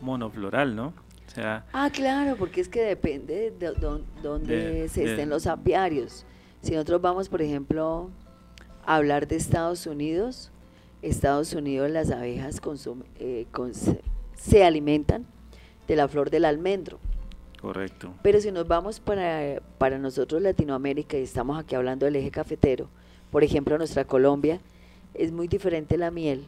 monofloral, 0.00 0.74
¿no? 0.74 0.94
O 1.26 1.30
sea, 1.30 1.64
ah, 1.72 1.90
claro, 1.90 2.36
porque 2.36 2.60
es 2.60 2.68
que 2.68 2.82
depende 2.82 3.52
de 3.58 3.72
dónde 4.22 4.88
se 4.88 5.04
estén 5.04 5.30
los 5.30 5.46
apiarios. 5.46 6.26
Si 6.60 6.72
nosotros 6.72 7.00
vamos, 7.00 7.28
por 7.28 7.42
ejemplo, 7.42 8.10
a 8.84 8.96
hablar 8.96 9.26
de 9.26 9.36
Estados 9.36 9.86
Unidos, 9.86 10.50
Estados 11.02 11.52
Unidos 11.52 11.90
las 11.90 12.10
abejas 12.10 12.60
eh, 13.18 13.46
se 14.36 14.64
alimentan 14.64 15.26
de 15.86 15.96
la 15.96 16.08
flor 16.08 16.30
del 16.30 16.44
almendro. 16.44 16.98
Correcto. 17.60 18.12
Pero 18.22 18.40
si 18.40 18.52
nos 18.52 18.68
vamos 18.68 19.00
para, 19.00 19.60
para 19.78 19.98
nosotros 19.98 20.42
Latinoamérica 20.42 21.18
y 21.18 21.22
estamos 21.22 21.58
aquí 21.58 21.74
hablando 21.74 22.06
del 22.06 22.16
eje 22.16 22.30
cafetero, 22.30 22.88
por 23.30 23.42
ejemplo 23.42 23.76
nuestra 23.78 24.04
Colombia, 24.04 24.60
es 25.14 25.32
muy 25.32 25.48
diferente 25.48 25.96
la 25.96 26.10
miel 26.10 26.46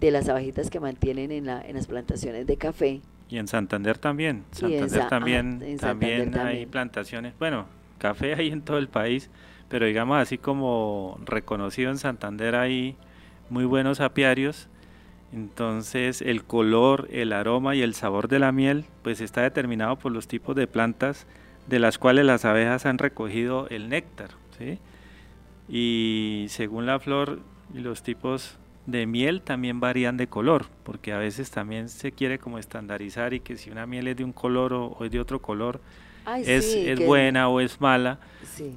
de 0.00 0.10
las 0.10 0.28
abejitas 0.28 0.70
que 0.70 0.80
mantienen 0.80 1.32
en, 1.32 1.46
la, 1.46 1.60
en 1.62 1.76
las 1.76 1.86
plantaciones 1.86 2.46
de 2.46 2.56
café. 2.56 3.00
Y 3.28 3.38
en 3.38 3.48
Santander 3.48 3.98
también. 3.98 4.44
Santander 4.52 5.08
también, 5.08 5.78
también 5.78 6.38
hay 6.38 6.66
plantaciones. 6.66 7.34
Bueno, 7.38 7.66
café 7.98 8.34
hay 8.34 8.48
en 8.48 8.62
todo 8.62 8.78
el 8.78 8.88
país, 8.88 9.30
pero 9.68 9.86
digamos 9.86 10.18
así 10.18 10.38
como 10.38 11.18
reconocido 11.24 11.90
en 11.90 11.98
Santander 11.98 12.54
hay 12.54 12.96
muy 13.50 13.64
buenos 13.64 14.00
apiarios 14.00 14.68
entonces 15.32 16.22
el 16.22 16.44
color, 16.44 17.08
el 17.10 17.32
aroma 17.32 17.74
y 17.74 17.82
el 17.82 17.94
sabor 17.94 18.28
de 18.28 18.38
la 18.38 18.52
miel 18.52 18.84
pues 19.02 19.20
está 19.20 19.42
determinado 19.42 19.96
por 19.96 20.12
los 20.12 20.28
tipos 20.28 20.54
de 20.56 20.66
plantas 20.66 21.26
de 21.66 21.78
las 21.78 21.98
cuales 21.98 22.24
las 22.24 22.44
abejas 22.44 22.86
han 22.86 22.98
recogido 22.98 23.68
el 23.68 23.88
néctar. 23.88 24.30
Y 25.68 26.46
según 26.48 26.86
la 26.86 27.00
flor 27.00 27.40
y 27.74 27.78
los 27.78 28.02
tipos 28.02 28.56
de 28.86 29.06
miel 29.06 29.42
también 29.42 29.80
varían 29.80 30.16
de 30.16 30.28
color, 30.28 30.66
porque 30.84 31.12
a 31.12 31.18
veces 31.18 31.50
también 31.50 31.88
se 31.88 32.12
quiere 32.12 32.38
como 32.38 32.58
estandarizar 32.58 33.34
y 33.34 33.40
que 33.40 33.56
si 33.56 33.70
una 33.70 33.86
miel 33.86 34.08
es 34.08 34.16
de 34.16 34.24
un 34.24 34.32
color 34.32 34.72
o, 34.72 34.96
es 35.04 35.10
de 35.10 35.20
otro 35.20 35.42
color, 35.42 35.80
es, 36.38 36.74
es 36.74 37.04
buena 37.04 37.48
o 37.48 37.60
es 37.60 37.80
mala. 37.80 38.18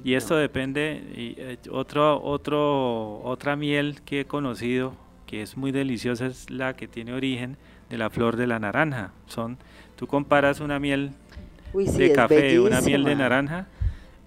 y 0.04 0.14
esto 0.14 0.36
depende. 0.36 1.02
Y, 1.16 1.34
eh, 1.38 1.58
otro, 1.70 2.22
otro, 2.22 3.20
otra 3.22 3.56
miel 3.56 4.00
que 4.04 4.20
he 4.20 4.24
conocido 4.24 4.94
que 5.26 5.42
es 5.42 5.56
muy 5.56 5.70
deliciosa 5.70 6.26
es 6.26 6.50
la 6.50 6.74
que 6.74 6.88
tiene 6.88 7.12
origen 7.12 7.56
de 7.88 7.98
la 7.98 8.10
flor 8.10 8.36
de 8.36 8.48
la 8.48 8.58
naranja. 8.58 9.12
Son, 9.26 9.58
tú 9.94 10.08
comparas 10.08 10.58
una 10.58 10.80
miel 10.80 11.12
de 11.72 12.12
café, 12.12 12.58
una 12.58 12.80
miel 12.80 13.04
de 13.04 13.14
naranja, 13.14 13.68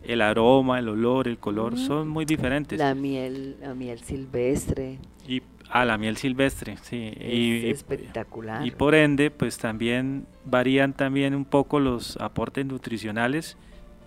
el 0.04 0.22
aroma, 0.22 0.80
el 0.80 0.90
olor, 0.90 1.28
el 1.28 1.38
color 1.38 1.78
son 1.78 2.08
muy 2.08 2.26
diferentes. 2.26 2.78
La 2.80 2.96
miel, 2.96 3.58
la 3.62 3.74
miel 3.74 4.00
silvestre. 4.00 5.00
Y 5.28 5.42
ah, 5.70 5.86
la 5.86 5.98
miel 5.98 6.18
silvestre, 6.18 6.78
sí. 6.82 7.14
y, 7.20 7.70
espectacular. 7.70 8.66
Y, 8.66 8.72
por 8.72 8.96
ende, 8.96 9.32
pues 9.32 9.58
también 9.58 10.26
varían 10.46 10.94
también 10.94 11.36
un 11.36 11.46
poco 11.46 11.80
los 11.80 12.18
aportes 12.18 12.66
nutricionales, 12.66 13.58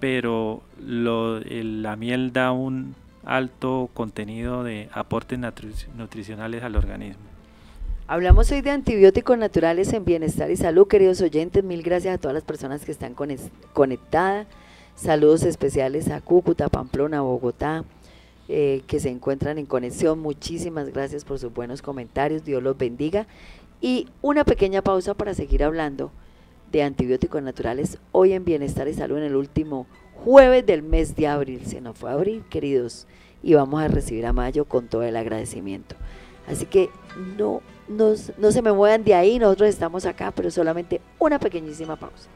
pero 0.00 0.62
lo, 0.80 1.40
la 1.40 1.96
miel 1.96 2.32
da 2.32 2.52
un 2.52 2.94
alto 3.24 3.90
contenido 3.92 4.62
de 4.62 4.88
aportes 4.92 5.38
nutricionales 5.38 6.62
al 6.62 6.76
organismo. 6.76 7.24
Hablamos 8.08 8.52
hoy 8.52 8.60
de 8.60 8.70
antibióticos 8.70 9.36
naturales 9.36 9.92
en 9.92 10.04
bienestar 10.04 10.48
y 10.52 10.56
salud, 10.56 10.86
queridos 10.86 11.20
oyentes. 11.22 11.64
Mil 11.64 11.82
gracias 11.82 12.14
a 12.14 12.18
todas 12.18 12.34
las 12.34 12.44
personas 12.44 12.84
que 12.84 12.92
están 12.92 13.14
conectadas. 13.72 14.46
Saludos 14.96 15.42
especiales 15.42 16.08
a 16.08 16.22
Cúcuta, 16.22 16.70
Pamplona, 16.70 17.20
Bogotá, 17.20 17.84
eh, 18.48 18.82
que 18.86 18.98
se 18.98 19.10
encuentran 19.10 19.58
en 19.58 19.66
conexión. 19.66 20.18
Muchísimas 20.20 20.88
gracias 20.88 21.22
por 21.22 21.38
sus 21.38 21.52
buenos 21.52 21.82
comentarios. 21.82 22.44
Dios 22.44 22.62
los 22.62 22.78
bendiga. 22.78 23.26
Y 23.82 24.08
una 24.22 24.44
pequeña 24.44 24.80
pausa 24.80 25.12
para 25.12 25.34
seguir 25.34 25.62
hablando 25.62 26.12
de 26.72 26.82
antibióticos 26.82 27.42
naturales 27.42 27.98
hoy 28.10 28.32
en 28.32 28.46
Bienestar 28.46 28.88
y 28.88 28.94
Salud 28.94 29.18
en 29.18 29.24
el 29.24 29.36
último 29.36 29.86
jueves 30.14 30.64
del 30.64 30.82
mes 30.82 31.14
de 31.14 31.26
abril. 31.26 31.66
Se 31.66 31.82
nos 31.82 31.98
fue 31.98 32.10
abril, 32.10 32.42
queridos, 32.48 33.06
y 33.42 33.52
vamos 33.52 33.82
a 33.82 33.88
recibir 33.88 34.24
a 34.24 34.32
mayo 34.32 34.64
con 34.64 34.88
todo 34.88 35.02
el 35.02 35.16
agradecimiento. 35.16 35.94
Así 36.48 36.64
que 36.64 36.88
no, 37.36 37.60
no 37.86 38.16
se 38.16 38.62
me 38.62 38.72
muevan 38.72 39.04
de 39.04 39.12
ahí, 39.12 39.38
nosotros 39.38 39.68
estamos 39.68 40.06
acá, 40.06 40.32
pero 40.34 40.50
solamente 40.50 41.02
una 41.18 41.38
pequeñísima 41.38 41.96
pausa. 41.96 42.30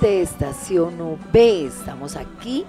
De 0.00 0.22
Estación 0.22 1.18
B. 1.34 1.66
Estamos 1.66 2.16
aquí 2.16 2.64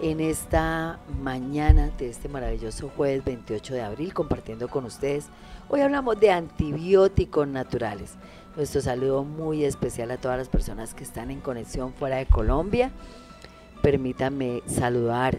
en 0.00 0.20
esta 0.20 0.98
mañana 1.22 1.90
de 1.98 2.08
este 2.08 2.30
maravilloso 2.30 2.90
jueves 2.96 3.22
28 3.26 3.74
de 3.74 3.82
abril 3.82 4.14
compartiendo 4.14 4.68
con 4.68 4.86
ustedes. 4.86 5.26
Hoy 5.68 5.82
hablamos 5.82 6.18
de 6.18 6.30
antibióticos 6.30 7.46
naturales. 7.46 8.14
Nuestro 8.56 8.80
saludo 8.80 9.22
muy 9.22 9.64
especial 9.64 10.10
a 10.10 10.16
todas 10.16 10.38
las 10.38 10.48
personas 10.48 10.94
que 10.94 11.04
están 11.04 11.30
en 11.30 11.40
conexión 11.40 11.92
fuera 11.92 12.16
de 12.16 12.26
Colombia. 12.26 12.90
Permítanme 13.82 14.62
saludar 14.64 15.38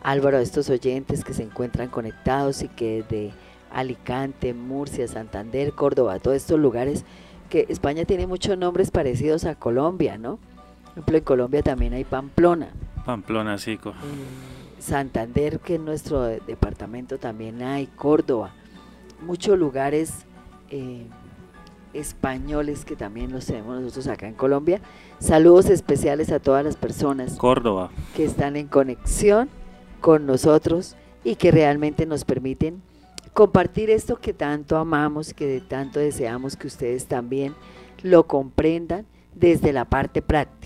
a 0.00 0.12
Álvaro 0.12 0.36
de 0.36 0.44
estos 0.44 0.70
oyentes 0.70 1.24
que 1.24 1.34
se 1.34 1.42
encuentran 1.42 1.88
conectados 1.88 2.62
y 2.62 2.68
que 2.68 3.02
desde 3.02 3.32
Alicante, 3.72 4.54
Murcia, 4.54 5.08
Santander, 5.08 5.72
Córdoba, 5.72 6.20
todos 6.20 6.36
estos 6.36 6.60
lugares 6.60 7.04
que 7.50 7.66
España 7.68 8.04
tiene 8.04 8.28
muchos 8.28 8.56
nombres 8.56 8.92
parecidos 8.92 9.44
a 9.44 9.56
Colombia, 9.56 10.18
¿no? 10.18 10.38
Por 10.94 10.98
ejemplo, 10.98 11.18
en 11.18 11.24
Colombia 11.24 11.62
también 11.62 11.94
hay 11.94 12.04
Pamplona. 12.04 12.68
Pamplona, 13.06 13.56
sí. 13.56 13.78
Santander, 14.78 15.58
que 15.60 15.76
es 15.76 15.80
nuestro 15.80 16.22
departamento, 16.22 17.18
también 17.18 17.62
hay 17.62 17.86
Córdoba. 17.86 18.52
Muchos 19.20 19.58
lugares 19.58 20.26
eh, 20.70 21.06
españoles 21.94 22.84
que 22.84 22.94
también 22.94 23.32
los 23.32 23.46
tenemos 23.46 23.80
nosotros 23.80 24.08
acá 24.08 24.28
en 24.28 24.34
Colombia. 24.34 24.80
Saludos 25.18 25.70
especiales 25.70 26.30
a 26.30 26.40
todas 26.40 26.64
las 26.64 26.76
personas. 26.76 27.36
Córdoba. 27.36 27.90
Que 28.14 28.24
están 28.24 28.56
en 28.56 28.66
conexión 28.66 29.48
con 30.00 30.26
nosotros 30.26 30.96
y 31.24 31.36
que 31.36 31.50
realmente 31.50 32.04
nos 32.04 32.24
permiten 32.24 32.82
compartir 33.32 33.88
esto 33.88 34.16
que 34.16 34.34
tanto 34.34 34.76
amamos, 34.76 35.32
que 35.32 35.62
tanto 35.66 36.00
deseamos 36.00 36.56
que 36.56 36.66
ustedes 36.66 37.06
también 37.06 37.54
lo 38.02 38.26
comprendan 38.26 39.06
desde 39.34 39.72
la 39.72 39.84
parte 39.84 40.20
práctica. 40.20 40.61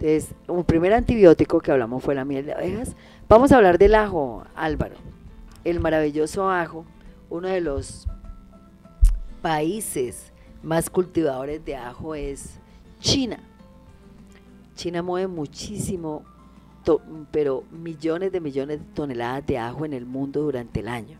Entonces, 0.00 0.34
un 0.48 0.64
primer 0.64 0.94
antibiótico 0.94 1.60
que 1.60 1.70
hablamos 1.70 2.02
fue 2.02 2.14
la 2.14 2.24
miel 2.24 2.46
de 2.46 2.54
abejas. 2.54 2.96
Vamos 3.28 3.52
a 3.52 3.56
hablar 3.56 3.76
del 3.76 3.94
ajo, 3.94 4.44
Álvaro. 4.54 4.96
El 5.62 5.78
maravilloso 5.80 6.48
ajo, 6.48 6.86
uno 7.28 7.48
de 7.48 7.60
los 7.60 8.08
países 9.42 10.32
más 10.62 10.88
cultivadores 10.88 11.62
de 11.66 11.76
ajo 11.76 12.14
es 12.14 12.58
China. 13.00 13.40
China 14.74 15.02
mueve 15.02 15.26
muchísimo, 15.26 16.22
pero 17.30 17.64
millones 17.70 18.32
de 18.32 18.40
millones 18.40 18.78
de 18.78 18.86
toneladas 18.94 19.46
de 19.46 19.58
ajo 19.58 19.84
en 19.84 19.92
el 19.92 20.06
mundo 20.06 20.40
durante 20.40 20.80
el 20.80 20.88
año. 20.88 21.18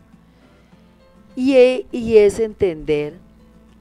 Y, 1.35 1.85
y 1.91 2.17
es 2.17 2.39
entender 2.39 3.19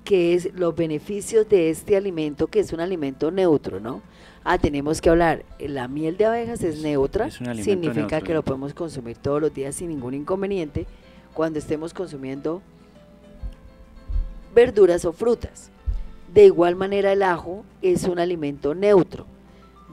que 0.04 0.34
es 0.34 0.52
los 0.54 0.74
beneficios 0.74 1.48
de 1.48 1.70
este 1.70 1.96
alimento, 1.96 2.46
que 2.46 2.60
es 2.60 2.72
un 2.72 2.80
alimento 2.80 3.30
neutro, 3.30 3.80
¿no? 3.80 4.02
Ah, 4.42 4.58
tenemos 4.58 5.00
que 5.00 5.10
hablar, 5.10 5.44
la 5.58 5.86
miel 5.86 6.16
de 6.16 6.24
abejas 6.24 6.62
es 6.62 6.82
neutra, 6.82 7.30
significa 7.30 8.20
que 8.20 8.32
lo 8.32 8.42
podemos 8.42 8.72
consumir 8.72 9.18
todos 9.18 9.40
los 9.40 9.52
días 9.52 9.74
sin 9.74 9.88
ningún 9.88 10.14
inconveniente 10.14 10.86
cuando 11.34 11.58
estemos 11.58 11.92
consumiendo 11.92 12.62
verduras 14.54 15.04
o 15.04 15.12
frutas. 15.12 15.70
De 16.32 16.46
igual 16.46 16.76
manera 16.76 17.12
el 17.12 17.22
ajo 17.22 17.64
es 17.82 18.04
un 18.04 18.18
alimento 18.18 18.74
neutro, 18.74 19.26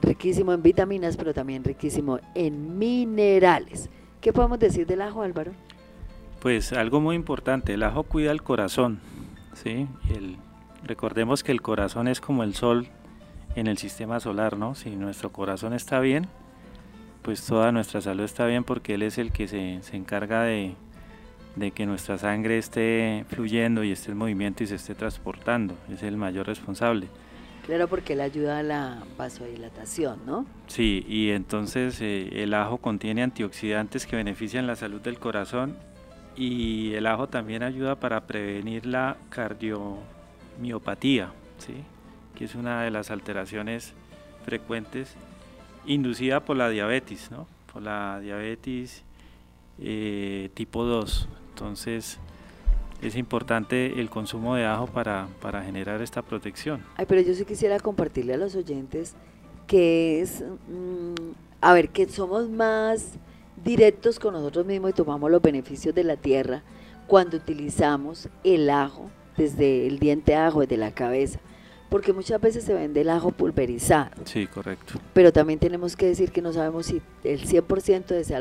riquísimo 0.00 0.52
en 0.52 0.62
vitaminas, 0.62 1.16
pero 1.16 1.34
también 1.34 1.62
riquísimo 1.64 2.20
en 2.34 2.78
minerales. 2.78 3.90
¿Qué 4.20 4.32
podemos 4.32 4.58
decir 4.58 4.86
del 4.86 5.02
ajo, 5.02 5.22
Álvaro? 5.22 5.52
Pues 6.40 6.72
algo 6.72 7.00
muy 7.00 7.16
importante, 7.16 7.74
el 7.74 7.82
ajo 7.82 8.04
cuida 8.04 8.30
el 8.30 8.42
corazón, 8.42 9.00
¿sí? 9.54 9.86
El, 10.10 10.36
recordemos 10.84 11.42
que 11.42 11.52
el 11.52 11.62
corazón 11.62 12.08
es 12.08 12.20
como 12.20 12.42
el 12.42 12.54
sol 12.54 12.88
en 13.56 13.66
el 13.66 13.78
sistema 13.78 14.20
solar, 14.20 14.56
¿no? 14.56 14.74
Si 14.74 14.90
nuestro 14.90 15.32
corazón 15.32 15.72
está 15.72 16.00
bien, 16.00 16.26
pues 17.22 17.44
toda 17.44 17.72
nuestra 17.72 18.00
salud 18.00 18.24
está 18.24 18.46
bien 18.46 18.64
porque 18.64 18.94
Él 18.94 19.02
es 19.02 19.18
el 19.18 19.32
que 19.32 19.48
se, 19.48 19.80
se 19.82 19.96
encarga 19.96 20.42
de, 20.42 20.74
de 21.56 21.70
que 21.72 21.86
nuestra 21.86 22.18
sangre 22.18 22.58
esté 22.58 23.24
fluyendo 23.28 23.84
y 23.84 23.92
esté 23.92 24.12
en 24.12 24.18
movimiento 24.18 24.62
y 24.62 24.66
se 24.66 24.76
esté 24.76 24.94
transportando. 24.94 25.74
Es 25.92 26.02
el 26.02 26.16
mayor 26.16 26.46
responsable. 26.46 27.08
Claro, 27.66 27.86
porque 27.86 28.14
él 28.14 28.22
ayuda 28.22 28.60
a 28.60 28.62
la 28.62 29.02
vasodilatación, 29.18 30.20
¿no? 30.24 30.46
Sí, 30.68 31.04
y 31.06 31.30
entonces 31.30 32.00
eh, 32.00 32.42
el 32.42 32.54
ajo 32.54 32.78
contiene 32.78 33.22
antioxidantes 33.22 34.06
que 34.06 34.16
benefician 34.16 34.66
la 34.66 34.74
salud 34.74 35.02
del 35.02 35.18
corazón 35.18 35.76
y 36.38 36.94
el 36.94 37.06
ajo 37.08 37.26
también 37.26 37.64
ayuda 37.64 37.96
para 37.96 38.28
prevenir 38.28 38.86
la 38.86 39.16
cardiomiopatía, 39.28 41.32
¿sí? 41.58 41.74
que 42.36 42.44
es 42.44 42.54
una 42.54 42.84
de 42.84 42.92
las 42.92 43.10
alteraciones 43.10 43.92
frecuentes 44.44 45.14
inducida 45.84 46.38
por 46.38 46.56
la 46.56 46.68
diabetes, 46.68 47.32
¿no? 47.32 47.48
por 47.72 47.82
la 47.82 48.20
diabetes 48.20 49.02
eh, 49.80 50.50
tipo 50.54 50.84
2. 50.84 51.28
Entonces, 51.48 52.20
es 53.02 53.16
importante 53.16 54.00
el 54.00 54.08
consumo 54.08 54.54
de 54.54 54.64
ajo 54.64 54.86
para, 54.86 55.26
para, 55.42 55.64
generar 55.64 56.00
esta 56.02 56.22
protección. 56.22 56.84
Ay, 56.96 57.06
pero 57.08 57.20
yo 57.20 57.34
sí 57.34 57.44
quisiera 57.46 57.80
compartirle 57.80 58.34
a 58.34 58.36
los 58.36 58.54
oyentes 58.54 59.16
que 59.66 60.20
es, 60.20 60.44
mmm, 60.68 61.14
a 61.60 61.72
ver, 61.72 61.88
que 61.88 62.08
somos 62.08 62.48
más 62.48 63.18
directos 63.64 64.18
con 64.18 64.34
nosotros 64.34 64.66
mismos 64.66 64.90
y 64.90 64.94
tomamos 64.94 65.30
los 65.30 65.42
beneficios 65.42 65.94
de 65.94 66.04
la 66.04 66.16
tierra 66.16 66.62
cuando 67.06 67.36
utilizamos 67.36 68.28
el 68.44 68.70
ajo 68.70 69.10
desde 69.36 69.86
el 69.86 69.98
diente 69.98 70.34
ajo, 70.34 70.60
desde 70.60 70.76
la 70.76 70.92
cabeza. 70.92 71.40
Porque 71.88 72.12
muchas 72.12 72.38
veces 72.40 72.64
se 72.64 72.74
vende 72.74 73.00
el 73.00 73.08
ajo 73.08 73.30
pulverizado. 73.30 74.10
Sí, 74.24 74.46
correcto. 74.46 75.00
Pero 75.14 75.32
también 75.32 75.58
tenemos 75.58 75.96
que 75.96 76.06
decir 76.06 76.32
que 76.32 76.42
no 76.42 76.52
sabemos 76.52 76.86
si 76.86 77.00
el 77.24 77.46
100% 77.46 78.06
de 78.06 78.20
ese, 78.20 78.34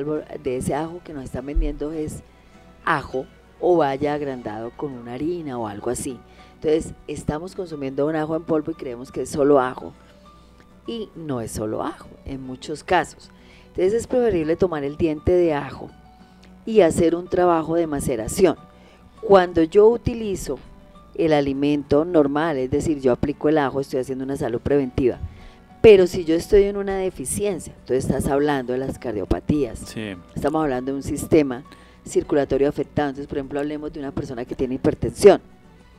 de 0.44 0.58
ese 0.58 0.76
ajo 0.76 1.00
que 1.04 1.14
nos 1.14 1.24
están 1.24 1.46
vendiendo 1.46 1.94
es 1.94 2.24
ajo 2.84 3.26
o 3.62 3.78
vaya 3.78 4.14
agrandado 4.14 4.72
con 4.72 4.92
una 4.92 5.14
harina 5.14 5.58
o 5.58 5.68
algo 5.68 5.90
así. 5.90 6.20
Entonces, 6.56 6.94
estamos 7.08 7.56
consumiendo 7.56 8.06
un 8.06 8.16
ajo 8.16 8.36
en 8.36 8.44
polvo 8.44 8.72
y 8.72 8.76
creemos 8.76 9.12
que 9.12 9.22
es 9.22 9.30
solo 9.30 9.62
ajo. 9.62 9.94
Y 10.86 11.10
no 11.16 11.40
es 11.40 11.52
solo 11.52 11.84
ajo, 11.84 12.10
en 12.26 12.42
muchos 12.42 12.84
casos. 12.84 13.30
Entonces, 13.78 14.02
es 14.02 14.08
preferible 14.08 14.56
tomar 14.56 14.84
el 14.84 14.98
diente 14.98 15.34
de 15.34 15.54
ajo 15.54 15.92
y 16.66 16.82
hacer 16.82 17.14
un 17.14 17.28
trabajo 17.28 17.76
de 17.76 17.86
maceración. 17.86 18.56
Cuando 19.22 19.62
yo 19.62 19.88
utilizo 19.88 20.58
el 21.14 21.32
alimento 21.32 22.04
normal, 22.04 22.58
es 22.58 22.72
decir, 22.72 23.00
yo 23.02 23.12
aplico 23.12 23.50
el 23.50 23.60
ajo, 23.60 23.80
estoy 23.80 24.00
haciendo 24.00 24.24
una 24.24 24.36
salud 24.36 24.60
preventiva. 24.62 25.20
Pero 25.80 26.08
si 26.08 26.26
yo 26.26 26.34
estoy 26.34 26.64
en 26.64 26.76
una 26.76 26.98
deficiencia, 26.98 27.72
entonces 27.82 28.06
estás 28.06 28.26
hablando 28.28 28.74
de 28.74 28.80
las 28.80 28.98
cardiopatías. 28.98 29.78
Sí. 29.78 30.16
Estamos 30.34 30.64
hablando 30.64 30.92
de 30.92 30.98
un 30.98 31.04
sistema 31.04 31.64
circulatorio 32.04 32.68
afectado. 32.68 33.10
Entonces, 33.10 33.28
por 33.28 33.38
ejemplo, 33.38 33.60
hablemos 33.60 33.94
de 33.94 34.00
una 34.00 34.12
persona 34.12 34.44
que 34.44 34.56
tiene 34.56 34.74
hipertensión. 34.74 35.40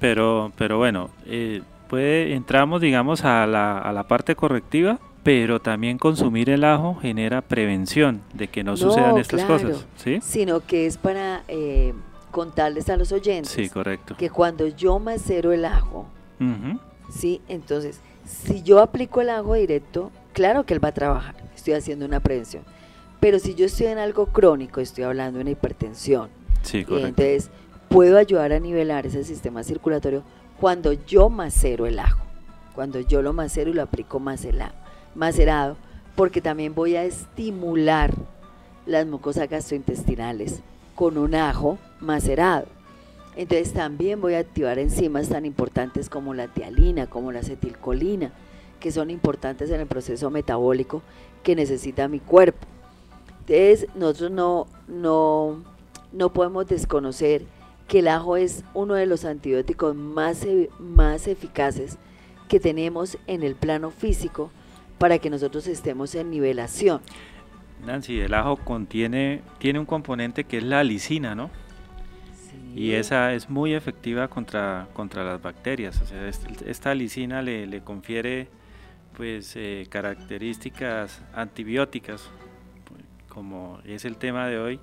Pero, 0.00 0.50
pero 0.58 0.78
bueno, 0.78 1.10
eh, 1.26 1.62
puede, 1.88 2.34
entramos, 2.34 2.80
digamos, 2.80 3.24
a 3.24 3.46
la, 3.46 3.78
a 3.78 3.92
la 3.92 4.08
parte 4.08 4.34
correctiva, 4.34 4.98
pero 5.28 5.60
también 5.60 5.98
consumir 5.98 6.48
el 6.48 6.64
ajo 6.64 6.94
genera 6.94 7.42
prevención 7.42 8.22
de 8.32 8.48
que 8.48 8.64
no, 8.64 8.78
sucedan 8.78 9.18
estas 9.18 9.44
claro, 9.44 9.62
cosas, 9.68 9.86
¿sí? 9.96 10.20
Sino 10.22 10.60
que 10.60 10.86
es 10.86 10.96
para 10.96 11.42
eh, 11.48 11.92
contarles 12.30 12.88
a 12.88 12.96
los 12.96 13.12
oyentes 13.12 13.52
Sí, 13.52 13.68
correcto. 13.68 14.16
que 14.16 14.30
cuando 14.30 14.66
yo 14.68 14.98
macero 14.98 15.52
el 15.52 15.66
ajo. 15.66 16.06
¿sí? 17.10 17.42
Entonces, 17.46 18.00
si 18.24 18.62
yo 18.62 18.80
aplico 18.80 19.20
el 19.20 19.28
ajo 19.28 19.52
directo, 19.52 20.10
claro 20.32 20.64
que 20.64 20.72
él 20.72 20.82
va 20.82 20.88
a 20.88 20.94
trabajar, 20.94 21.34
estoy 21.54 21.74
haciendo 21.74 22.06
una 22.06 22.20
prevención. 22.20 22.62
Pero 23.20 23.38
si 23.38 23.54
yo 23.54 23.66
estoy 23.66 23.88
en 23.88 23.98
algo 23.98 24.26
crónico, 24.28 24.80
estoy 24.80 25.04
hablando 25.04 25.36
de 25.36 25.42
una 25.42 25.50
hipertensión, 25.50 26.30
Sí, 26.62 26.78
y 26.78 26.84
correcto. 26.84 27.06
entonces 27.08 27.50
puedo 27.90 28.16
ayudar 28.16 28.54
a 28.54 28.60
nivelar 28.60 29.04
ese 29.06 29.24
sistema 29.24 29.62
circulatorio 29.62 30.22
cuando 30.58 30.94
yo 30.94 31.28
macero 31.28 31.84
el 31.84 31.98
ajo, 31.98 32.22
cuando 32.74 33.00
yo 33.00 33.20
lo 33.20 33.34
macero 33.34 33.68
y 33.70 33.74
lo 33.74 33.82
aplico 33.82 34.20
macela- 34.20 34.72
macerado, 35.14 35.76
porque 36.16 36.40
también 36.40 36.74
voy 36.74 36.96
a 36.96 37.04
estimular 37.04 38.14
las 38.86 39.06
mucosas 39.06 39.48
gastrointestinales 39.48 40.60
con 40.94 41.18
un 41.18 41.34
ajo 41.34 41.78
macerado. 42.00 42.66
Entonces 43.36 43.72
también 43.72 44.20
voy 44.20 44.34
a 44.34 44.40
activar 44.40 44.78
enzimas 44.78 45.28
tan 45.28 45.44
importantes 45.44 46.08
como 46.08 46.34
la 46.34 46.48
tialina, 46.48 47.06
como 47.06 47.30
la 47.30 47.40
acetilcolina, 47.40 48.32
que 48.80 48.90
son 48.90 49.10
importantes 49.10 49.70
en 49.70 49.80
el 49.80 49.86
proceso 49.86 50.30
metabólico 50.30 51.02
que 51.42 51.54
necesita 51.54 52.08
mi 52.08 52.18
cuerpo. 52.18 52.66
Entonces 53.40 53.86
nosotros 53.94 54.30
no, 54.32 54.66
no, 54.88 55.62
no 56.12 56.32
podemos 56.32 56.66
desconocer 56.66 57.42
que 57.86 58.00
el 58.00 58.08
ajo 58.08 58.36
es 58.36 58.64
uno 58.74 58.94
de 58.94 59.06
los 59.06 59.24
antibióticos 59.24 59.94
más, 59.94 60.44
e- 60.44 60.68
más 60.78 61.26
eficaces 61.28 61.96
que 62.48 62.60
tenemos 62.60 63.18
en 63.26 63.42
el 63.42 63.54
plano 63.54 63.90
físico 63.90 64.50
para 64.98 65.18
que 65.18 65.30
nosotros 65.30 65.66
estemos 65.66 66.14
en 66.14 66.30
nivelación. 66.30 67.00
Nancy, 67.86 68.20
el 68.20 68.34
ajo 68.34 68.56
contiene, 68.56 69.42
tiene 69.58 69.78
un 69.78 69.86
componente 69.86 70.44
que 70.44 70.58
es 70.58 70.64
la 70.64 70.80
alicina, 70.80 71.34
¿no? 71.34 71.50
Y 72.74 72.92
esa 72.92 73.32
es 73.32 73.48
muy 73.48 73.74
efectiva 73.74 74.28
contra, 74.28 74.88
contra 74.92 75.24
las 75.24 75.40
bacterias. 75.40 76.00
O 76.00 76.06
sea, 76.06 76.28
est- 76.28 76.62
esta 76.62 76.90
alicina 76.90 77.40
le, 77.42 77.66
le 77.66 77.80
confiere 77.80 78.48
pues 79.16 79.54
eh, 79.56 79.86
características 79.88 81.22
antibióticas, 81.34 82.28
como 83.28 83.80
es 83.84 84.04
el 84.04 84.16
tema 84.16 84.46
de 84.46 84.58
hoy, 84.58 84.80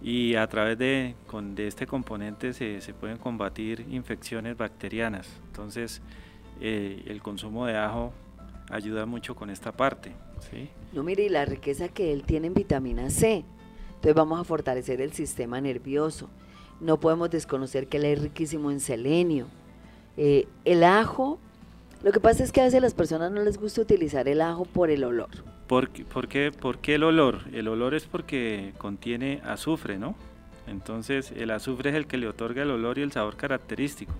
y 0.00 0.36
a 0.36 0.46
través 0.46 0.78
de, 0.78 1.14
con, 1.26 1.54
de 1.54 1.66
este 1.66 1.86
componente 1.86 2.52
se, 2.54 2.80
se 2.80 2.94
pueden 2.94 3.18
combatir 3.18 3.86
infecciones 3.90 4.56
bacterianas. 4.56 5.28
Entonces, 5.48 6.00
eh, 6.60 7.02
el 7.06 7.20
consumo 7.20 7.66
de 7.66 7.76
ajo 7.76 8.14
ayuda 8.70 9.06
mucho 9.06 9.34
con 9.34 9.50
esta 9.50 9.72
parte. 9.72 10.12
¿sí? 10.50 10.68
No, 10.92 11.02
mire, 11.02 11.24
y 11.24 11.28
la 11.28 11.44
riqueza 11.44 11.88
que 11.88 12.12
él 12.12 12.24
tiene 12.24 12.46
en 12.48 12.54
vitamina 12.54 13.10
C. 13.10 13.44
Entonces 13.94 14.14
vamos 14.14 14.40
a 14.40 14.44
fortalecer 14.44 15.00
el 15.00 15.12
sistema 15.12 15.60
nervioso. 15.60 16.28
No 16.80 16.98
podemos 16.98 17.30
desconocer 17.30 17.86
que 17.86 17.98
él 17.98 18.04
es 18.06 18.20
riquísimo 18.20 18.70
en 18.70 18.80
selenio. 18.80 19.46
Eh, 20.16 20.48
el 20.64 20.82
ajo, 20.84 21.38
lo 22.02 22.10
que 22.10 22.18
pasa 22.20 22.42
es 22.42 22.50
que 22.50 22.60
a 22.60 22.64
veces 22.64 22.82
las 22.82 22.94
personas 22.94 23.30
no 23.30 23.42
les 23.42 23.58
gusta 23.58 23.80
utilizar 23.80 24.26
el 24.28 24.40
ajo 24.40 24.64
por 24.64 24.90
el 24.90 25.04
olor. 25.04 25.28
¿Por, 25.68 25.90
qué- 25.90 26.04
por 26.04 26.26
qué, 26.28 26.50
por 26.50 26.78
qué 26.78 26.96
el 26.96 27.04
olor? 27.04 27.42
El 27.52 27.68
olor 27.68 27.94
es 27.94 28.04
porque 28.04 28.72
contiene 28.78 29.40
azufre, 29.44 29.98
¿no? 29.98 30.16
Entonces 30.66 31.32
el 31.36 31.50
azufre 31.52 31.90
es 31.90 31.96
el 31.96 32.06
que 32.06 32.16
le 32.18 32.26
otorga 32.28 32.62
el 32.62 32.70
olor 32.72 32.98
y 32.98 33.02
el 33.02 33.12
sabor 33.12 33.36
característico. 33.36 34.12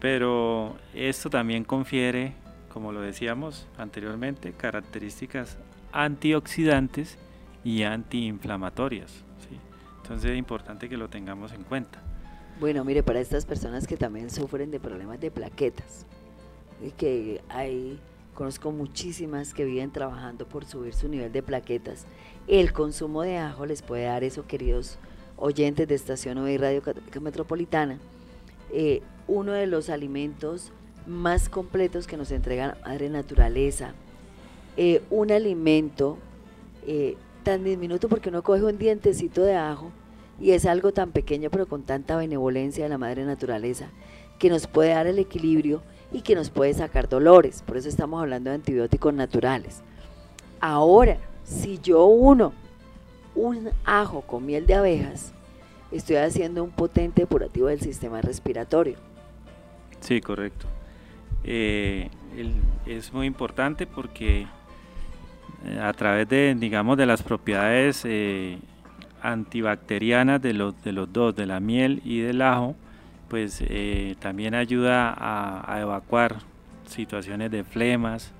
Pero 0.00 0.74
esto 0.94 1.30
también 1.30 1.62
confiere, 1.64 2.32
como 2.72 2.92
lo 2.92 3.00
decíamos 3.00 3.66
anteriormente, 3.76 4.52
características 4.52 5.58
antioxidantes 5.92 7.18
y 7.64 7.82
antiinflamatorias. 7.82 9.24
Entonces 10.02 10.32
es 10.32 10.38
importante 10.38 10.88
que 10.88 10.96
lo 10.96 11.08
tengamos 11.08 11.52
en 11.52 11.62
cuenta. 11.62 12.02
Bueno, 12.58 12.84
mire, 12.84 13.02
para 13.02 13.20
estas 13.20 13.46
personas 13.46 13.86
que 13.86 13.96
también 13.96 14.30
sufren 14.30 14.70
de 14.70 14.80
problemas 14.80 15.20
de 15.20 15.30
plaquetas, 15.30 16.06
que 16.96 17.40
hay, 17.48 18.00
conozco 18.34 18.72
muchísimas 18.72 19.54
que 19.54 19.64
viven 19.64 19.92
trabajando 19.92 20.46
por 20.46 20.64
subir 20.64 20.92
su 20.92 21.08
nivel 21.08 21.32
de 21.32 21.42
plaquetas, 21.42 22.06
el 22.48 22.72
consumo 22.72 23.22
de 23.22 23.38
ajo 23.38 23.64
les 23.64 23.82
puede 23.82 24.04
dar 24.04 24.24
eso, 24.24 24.46
queridos 24.46 24.98
oyentes 25.36 25.86
de 25.86 25.94
Estación 25.94 26.38
OI 26.38 26.56
Radio 26.58 26.82
Católica 26.82 27.20
Metropolitana, 27.20 27.98
eh, 28.72 29.02
uno 29.28 29.52
de 29.52 29.66
los 29.66 29.88
alimentos 29.88 30.72
más 31.06 31.48
completos 31.48 32.06
que 32.06 32.16
nos 32.16 32.30
entrega 32.30 32.76
Madre 32.84 33.08
Naturaleza, 33.08 33.94
eh, 34.76 35.02
un 35.10 35.30
alimento 35.30 36.18
eh, 36.86 37.16
tan 37.42 37.64
diminuto 37.64 38.08
porque 38.08 38.28
uno 38.28 38.42
coge 38.42 38.62
un 38.62 38.78
dientecito 38.78 39.42
de 39.42 39.56
ajo 39.56 39.90
y 40.40 40.52
es 40.52 40.64
algo 40.66 40.92
tan 40.92 41.10
pequeño 41.12 41.50
pero 41.50 41.66
con 41.66 41.82
tanta 41.82 42.16
benevolencia 42.16 42.84
de 42.84 42.90
la 42.90 42.98
madre 42.98 43.24
naturaleza 43.24 43.90
que 44.38 44.48
nos 44.48 44.66
puede 44.66 44.90
dar 44.90 45.06
el 45.06 45.18
equilibrio 45.18 45.82
y 46.10 46.22
que 46.22 46.34
nos 46.34 46.50
puede 46.50 46.74
sacar 46.74 47.08
dolores. 47.08 47.62
Por 47.62 47.76
eso 47.76 47.88
estamos 47.88 48.20
hablando 48.20 48.50
de 48.50 48.56
antibióticos 48.56 49.14
naturales. 49.14 49.82
Ahora, 50.60 51.18
si 51.44 51.78
yo 51.78 52.06
uno 52.06 52.52
un 53.34 53.70
ajo 53.84 54.22
con 54.22 54.44
miel 54.44 54.66
de 54.66 54.74
abejas, 54.74 55.32
estoy 55.90 56.16
haciendo 56.16 56.64
un 56.64 56.70
potente 56.70 57.22
depurativo 57.22 57.68
del 57.68 57.80
sistema 57.80 58.20
respiratorio. 58.20 58.96
Sí, 60.00 60.20
correcto. 60.20 60.66
Eh, 61.44 62.08
es 62.86 63.12
muy 63.12 63.26
importante 63.26 63.86
porque 63.86 64.46
eh, 65.64 65.78
a 65.80 65.92
través 65.92 66.28
de, 66.28 66.54
digamos, 66.58 66.96
de 66.96 67.06
las 67.06 67.22
propiedades 67.22 68.02
eh, 68.04 68.58
antibacterianas 69.22 70.40
de 70.40 70.54
los, 70.54 70.82
de 70.82 70.92
los 70.92 71.12
dos, 71.12 71.34
de 71.34 71.46
la 71.46 71.60
miel 71.60 72.00
y 72.04 72.20
del 72.20 72.42
ajo, 72.42 72.76
pues 73.28 73.64
también 74.18 74.54
ayuda 74.54 75.14
a, 75.16 75.80
evacuar 75.80 76.40
situaciones 76.86 77.50
de 77.50 77.64
flemas, 77.64 78.30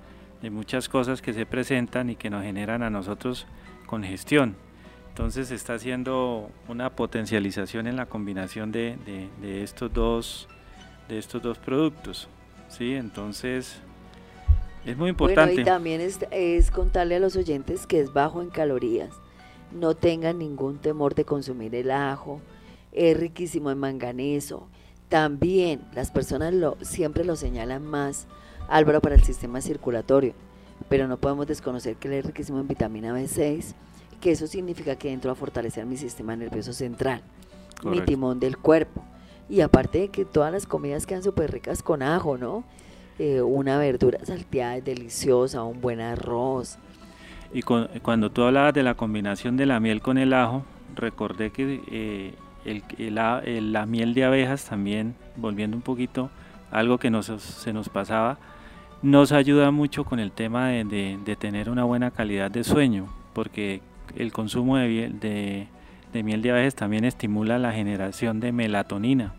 de 0.43 0.51
muchas 0.51 0.87
cosas 0.87 1.19
que 1.19 1.33
se 1.33 1.47
presentan 1.47 2.11
y 2.11 2.15
que 2.15 2.29
nos 2.29 2.43
generan 2.43 2.83
a 2.83 2.91
nosotros 2.91 3.47
congestión. 3.87 4.55
Entonces 5.09 5.49
está 5.49 5.73
haciendo 5.73 6.51
una 6.67 6.91
potencialización 6.91 7.87
en 7.87 7.95
la 7.95 8.05
combinación 8.05 8.71
de, 8.71 8.97
estos, 9.63 9.91
dos, 9.91 10.47
de 11.09 11.17
estos 11.17 11.41
dos 11.41 11.57
productos. 11.57 12.29
¿Sí? 12.77 12.93
Entonces 12.93 13.77
es 14.85 14.97
muy 14.97 15.09
importante. 15.09 15.61
y 15.61 15.63
también 15.63 16.01
es, 16.01 16.19
es 16.31 16.71
contarle 16.71 17.15
a 17.15 17.19
los 17.19 17.35
oyentes 17.35 17.87
que 17.87 17.99
es 17.99 18.11
bajo 18.11 18.41
en 18.41 18.49
calorías. 18.49 19.11
No 19.71 19.95
tengan 19.95 20.39
ningún 20.39 20.77
temor 20.77 21.15
de 21.15 21.25
consumir 21.25 21.73
el 21.75 21.91
ajo. 21.91 22.41
Es 22.91 23.17
riquísimo 23.17 23.71
en 23.71 23.79
manganeso. 23.79 24.67
También 25.09 25.81
las 25.93 26.11
personas 26.11 26.53
lo, 26.53 26.77
siempre 26.81 27.23
lo 27.23 27.35
señalan 27.35 27.85
más, 27.85 28.27
Álvaro, 28.67 29.01
para 29.01 29.15
el 29.15 29.23
sistema 29.23 29.61
circulatorio. 29.61 30.33
Pero 30.89 31.07
no 31.07 31.17
podemos 31.17 31.47
desconocer 31.47 31.95
que 31.95 32.19
es 32.19 32.25
riquísimo 32.25 32.59
en 32.59 32.67
vitamina 32.67 33.13
B6, 33.13 33.73
que 34.19 34.31
eso 34.31 34.47
significa 34.47 34.95
que 34.95 35.11
entro 35.11 35.31
a 35.31 35.35
fortalecer 35.35 35.85
mi 35.85 35.97
sistema 35.97 36.35
nervioso 36.35 36.73
central, 36.73 37.21
mi 37.83 38.01
timón 38.01 38.39
del 38.39 38.57
cuerpo. 38.57 39.03
Y 39.49 39.61
aparte 39.61 39.99
de 39.99 40.07
que 40.09 40.25
todas 40.25 40.51
las 40.51 40.65
comidas 40.65 41.05
quedan 41.05 41.23
súper 41.23 41.51
ricas 41.51 41.83
con 41.83 42.01
ajo, 42.01 42.37
¿no? 42.37 42.63
Eh, 43.19 43.41
una 43.41 43.77
verdura 43.77 44.19
salteada 44.23 44.77
es 44.77 44.85
deliciosa, 44.85 45.63
un 45.63 45.81
buen 45.81 45.99
arroz. 45.99 46.77
Y 47.53 47.61
cuando 47.61 48.31
tú 48.31 48.43
hablabas 48.43 48.73
de 48.73 48.81
la 48.81 48.95
combinación 48.95 49.57
de 49.57 49.67
la 49.67 49.79
miel 49.79 50.01
con 50.01 50.17
el 50.17 50.33
ajo, 50.33 50.63
recordé 50.95 51.51
que 51.51 51.81
eh, 51.91 52.33
la 53.11 53.85
miel 53.85 54.15
de 54.15 54.23
abejas 54.23 54.65
también, 54.65 55.15
volviendo 55.35 55.77
un 55.77 55.83
poquito, 55.83 56.31
algo 56.71 56.97
que 56.97 57.11
nos, 57.11 57.27
se 57.27 57.71
nos 57.71 57.89
pasaba, 57.89 58.39
nos 59.03 59.31
ayuda 59.31 59.69
mucho 59.69 60.05
con 60.05 60.19
el 60.19 60.31
tema 60.31 60.69
de, 60.69 61.17
de, 61.23 61.35
tener 61.35 61.69
una 61.69 61.83
buena 61.83 62.09
calidad 62.11 62.49
de 62.49 62.63
sueño, 62.63 63.07
porque 63.33 63.81
el 64.15 64.31
consumo 64.31 64.77
de, 64.77 65.09
de, 65.09 65.67
de 66.13 66.23
miel 66.23 66.41
de 66.41 66.51
abejas 66.51 66.75
también 66.75 67.03
estimula 67.03 67.59
la 67.59 67.73
generación 67.73 68.39
de 68.39 68.51
melatonina. 68.51 69.33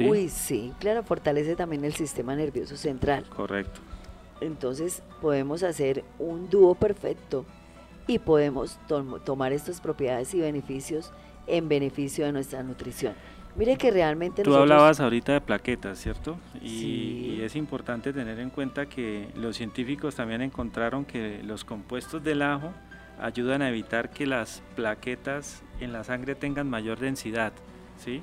Uy, 0.00 0.28
sí, 0.28 0.72
claro, 0.78 1.02
fortalece 1.02 1.56
también 1.56 1.84
el 1.84 1.94
sistema 1.94 2.36
nervioso 2.36 2.76
central. 2.76 3.24
Correcto. 3.34 3.80
Entonces 4.40 5.02
podemos 5.20 5.62
hacer 5.62 6.04
un 6.18 6.50
dúo 6.50 6.74
perfecto 6.74 7.46
y 8.06 8.18
podemos 8.18 8.78
tomar 9.24 9.52
estas 9.52 9.80
propiedades 9.80 10.32
y 10.34 10.40
beneficios 10.40 11.12
en 11.46 11.68
beneficio 11.68 12.26
de 12.26 12.32
nuestra 12.32 12.62
nutrición. 12.62 13.14
Mire 13.56 13.76
que 13.76 13.90
realmente... 13.90 14.42
Tú 14.42 14.54
hablabas 14.54 15.00
ahorita 15.00 15.32
de 15.32 15.40
plaquetas, 15.40 15.98
¿cierto? 15.98 16.38
y, 16.62 17.40
es 17.42 17.56
importante 17.56 18.12
tener 18.12 18.38
en 18.38 18.50
cuenta 18.50 18.86
que 18.86 19.28
los 19.34 19.56
científicos 19.56 20.14
también 20.14 20.42
encontraron 20.42 21.04
que 21.04 21.42
los 21.42 21.64
compuestos 21.64 22.22
del 22.22 22.42
ajo 22.42 22.72
ayudan 23.20 23.62
a 23.62 23.68
evitar 23.68 24.10
que 24.10 24.26
las 24.26 24.62
plaquetas 24.76 25.62
en 25.80 25.92
la 25.92 26.04
sangre 26.04 26.34
tengan 26.34 26.68
mayor 26.68 26.98
densidad, 26.98 27.52
¿sí? 27.96 28.22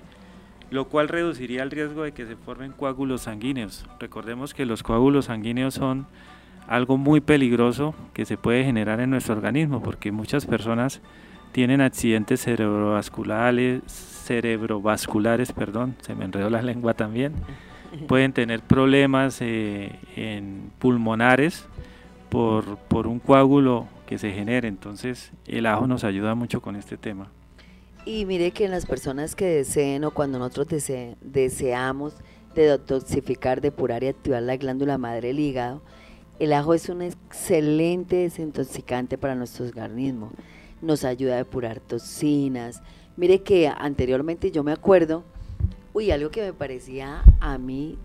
lo 0.72 0.86
cual 0.86 1.08
reduciría 1.08 1.64
el 1.64 1.72
riesgo 1.72 2.04
de 2.04 2.12
que 2.12 2.26
se 2.26 2.36
formen 2.36 2.72
coágulos 2.72 3.24
sanguíneos. 3.24 3.86
Recordemos 4.00 4.54
que 4.54 4.66
los 4.66 4.84
coágulos 4.84 5.26
sanguíneos 5.26 5.76
son 5.76 6.08
algo 6.68 6.98
muy 6.98 7.22
peligroso 7.22 7.94
que 8.14 8.26
se 8.26 8.38
puede 8.38 8.64
generar 8.64 9.00
en 9.00 9.12
nuestro 9.12 9.36
organismo 9.36 9.82
porque 9.82 10.12
muchas 10.12 10.46
personas 10.46 11.02
tienen 11.52 11.82
accidentes 11.82 12.42
cerebrovasculares, 12.42 13.84
cerebrovasculares, 13.86 15.52
perdón, 15.52 15.96
se 16.02 16.16
me 16.16 16.26
enredó 16.26 16.50
la 16.50 16.62
lengua 16.62 16.94
también. 16.94 17.34
Pueden 18.08 18.34
tener 18.34 18.62
problemas 18.62 19.38
eh, 19.42 19.98
en 20.16 20.72
pulmonares 20.80 21.66
por, 22.30 22.78
por 22.78 23.08
un 23.08 23.20
coágulo 23.20 23.88
que 24.06 24.18
se 24.18 24.32
genere. 24.32 24.68
Entonces 24.68 25.32
el 25.46 25.66
ajo 25.66 25.88
nos 25.88 26.04
ayuda 26.04 26.36
mucho 26.36 26.62
con 26.62 26.76
este 26.76 26.98
tema. 26.98 27.32
Y 28.06 28.26
mire 28.26 28.52
que 28.52 28.66
en 28.66 28.72
las 28.72 28.86
personas 28.86 29.36
que 29.36 29.46
deseen 29.46 30.04
o 30.04 30.12
cuando 30.12 30.38
nosotros 30.38 30.68
deseamos 31.22 32.14
detoxificar, 32.54 33.62
depurar 33.62 34.04
y 34.04 34.08
activar 34.08 34.44
la 34.44 34.58
glándula 34.58 34.98
madre 34.98 35.30
del 35.30 35.40
hígado, 35.40 35.82
el 36.38 36.54
ajo 36.54 36.74
es 36.74 36.90
un 36.90 37.02
excelente 37.02 38.18
desintoxicante 38.18 39.18
para 39.18 39.36
nuestro 39.36 39.66
organismo. 39.66 40.32
Nos 40.82 41.04
ayuda 41.04 41.34
a 41.34 41.38
depurar 41.38 41.80
toxinas. 41.80 42.84
Mire 43.18 43.42
que 43.42 43.70
anteriormente 43.70 44.52
yo 44.52 44.64
me 44.64 44.74
acuerdo, 44.74 45.24
uy, 45.94 46.12
algo 46.12 46.30
que 46.30 46.42
me 46.42 46.54
parecía 46.54 47.24
a 47.40 47.58
mí, 47.58 47.98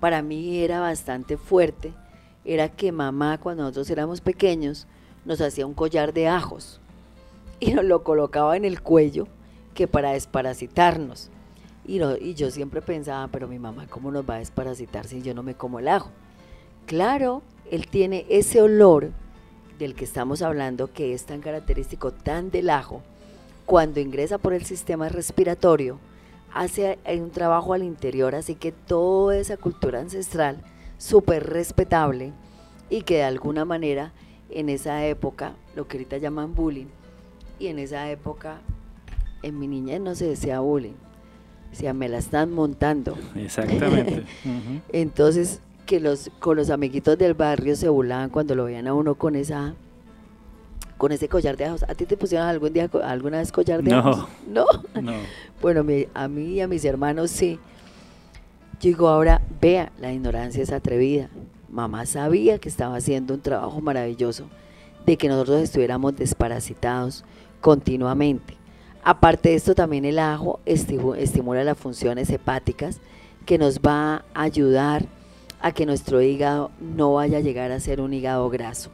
para 0.00 0.22
mí 0.22 0.58
era 0.60 0.80
bastante 0.80 1.36
fuerte, 1.36 1.92
era 2.44 2.68
que 2.68 2.92
mamá 2.92 3.38
cuando 3.38 3.64
nosotros 3.64 3.90
éramos 3.90 4.20
pequeños 4.20 4.86
nos 5.24 5.40
hacía 5.40 5.66
un 5.66 5.74
collar 5.74 6.12
de 6.12 6.28
ajos 6.28 6.80
y 7.60 7.72
nos 7.72 7.84
lo 7.84 8.02
colocaba 8.02 8.56
en 8.56 8.64
el 8.64 8.82
cuello 8.82 9.28
que 9.74 9.86
para 9.86 10.12
desparasitarnos. 10.12 11.30
Y, 11.86 12.02
y 12.02 12.34
yo 12.34 12.50
siempre 12.50 12.82
pensaba, 12.82 13.28
pero 13.28 13.48
mi 13.48 13.58
mamá, 13.58 13.86
¿cómo 13.88 14.10
nos 14.10 14.28
va 14.28 14.36
a 14.36 14.38
desparasitar 14.38 15.06
si 15.06 15.22
yo 15.22 15.34
no 15.34 15.42
me 15.42 15.54
como 15.54 15.78
el 15.78 15.88
ajo? 15.88 16.10
Claro, 16.86 17.42
él 17.70 17.86
tiene 17.86 18.26
ese 18.28 18.60
olor 18.60 19.10
del 19.78 19.94
que 19.94 20.04
estamos 20.04 20.42
hablando, 20.42 20.92
que 20.92 21.14
es 21.14 21.24
tan 21.24 21.40
característico, 21.40 22.12
tan 22.12 22.50
del 22.50 22.70
ajo, 22.70 23.02
cuando 23.66 24.00
ingresa 24.00 24.38
por 24.38 24.52
el 24.52 24.64
sistema 24.64 25.08
respiratorio, 25.08 25.98
hace 26.52 26.98
un 27.08 27.30
trabajo 27.30 27.72
al 27.72 27.82
interior, 27.82 28.34
así 28.34 28.54
que 28.54 28.72
toda 28.72 29.36
esa 29.36 29.56
cultura 29.56 30.00
ancestral, 30.00 30.62
súper 30.98 31.48
respetable, 31.48 32.32
y 32.90 33.02
que 33.02 33.16
de 33.16 33.22
alguna 33.24 33.64
manera 33.64 34.12
en 34.54 34.68
esa 34.68 35.04
época, 35.06 35.54
lo 35.74 35.88
que 35.88 35.96
ahorita 35.98 36.18
llaman 36.18 36.54
bullying, 36.54 36.86
y 37.58 37.68
en 37.68 37.78
esa 37.78 38.10
época, 38.10 38.60
en 39.42 39.58
mi 39.58 39.68
niñez 39.68 40.00
no 40.00 40.14
se 40.14 40.26
decía 40.26 40.60
bullying, 40.60 40.94
decía 41.70 41.94
me 41.94 42.08
la 42.08 42.18
están 42.18 42.52
montando. 42.52 43.16
Exactamente. 43.34 44.24
Entonces, 44.92 45.60
que 45.86 46.00
los, 46.00 46.30
con 46.38 46.56
los 46.56 46.70
amiguitos 46.70 47.18
del 47.18 47.34
barrio 47.34 47.76
se 47.76 47.88
burlaban 47.88 48.30
cuando 48.30 48.54
lo 48.54 48.64
veían 48.64 48.86
a 48.86 48.94
uno 48.94 49.14
con 49.14 49.36
esa 49.36 49.74
con 50.96 51.10
ese 51.10 51.28
collar 51.28 51.56
de 51.56 51.64
ajos. 51.64 51.84
¿A 51.88 51.94
ti 51.96 52.06
te 52.06 52.16
pusieron 52.16 52.46
algún 52.46 52.72
día 52.72 52.88
alguna 53.02 53.38
vez 53.38 53.50
collar 53.50 53.82
de 53.82 53.92
ajos? 53.92 54.28
No. 54.46 54.64
No. 55.00 55.12
Bueno, 55.60 55.84
a 56.14 56.28
mí 56.28 56.44
y 56.44 56.60
a 56.60 56.66
mis 56.68 56.84
hermanos 56.84 57.30
sí. 57.30 57.58
Yo 58.80 58.88
digo 58.88 59.08
ahora, 59.08 59.42
vea, 59.60 59.92
la 60.00 60.12
ignorancia 60.12 60.62
es 60.62 60.72
atrevida. 60.72 61.28
Mamá 61.72 62.04
sabía 62.04 62.58
que 62.58 62.68
estaba 62.68 62.96
haciendo 62.96 63.32
un 63.32 63.40
trabajo 63.40 63.80
maravilloso 63.80 64.44
de 65.06 65.16
que 65.16 65.28
nosotros 65.28 65.62
estuviéramos 65.62 66.14
desparasitados, 66.14 67.24
continuamente. 67.62 68.58
Aparte 69.02 69.48
de 69.48 69.54
esto, 69.54 69.74
también 69.74 70.04
el 70.04 70.18
ajo 70.18 70.60
estimula 70.66 71.64
las 71.64 71.78
funciones 71.78 72.28
hepáticas 72.28 73.00
que 73.46 73.56
nos 73.56 73.78
va 73.78 74.24
a 74.34 74.42
ayudar 74.42 75.06
a 75.62 75.72
que 75.72 75.86
nuestro 75.86 76.20
hígado 76.20 76.70
no 76.78 77.14
vaya 77.14 77.38
a 77.38 77.40
llegar 77.40 77.72
a 77.72 77.80
ser 77.80 78.02
un 78.02 78.12
hígado 78.12 78.50
graso. 78.50 78.90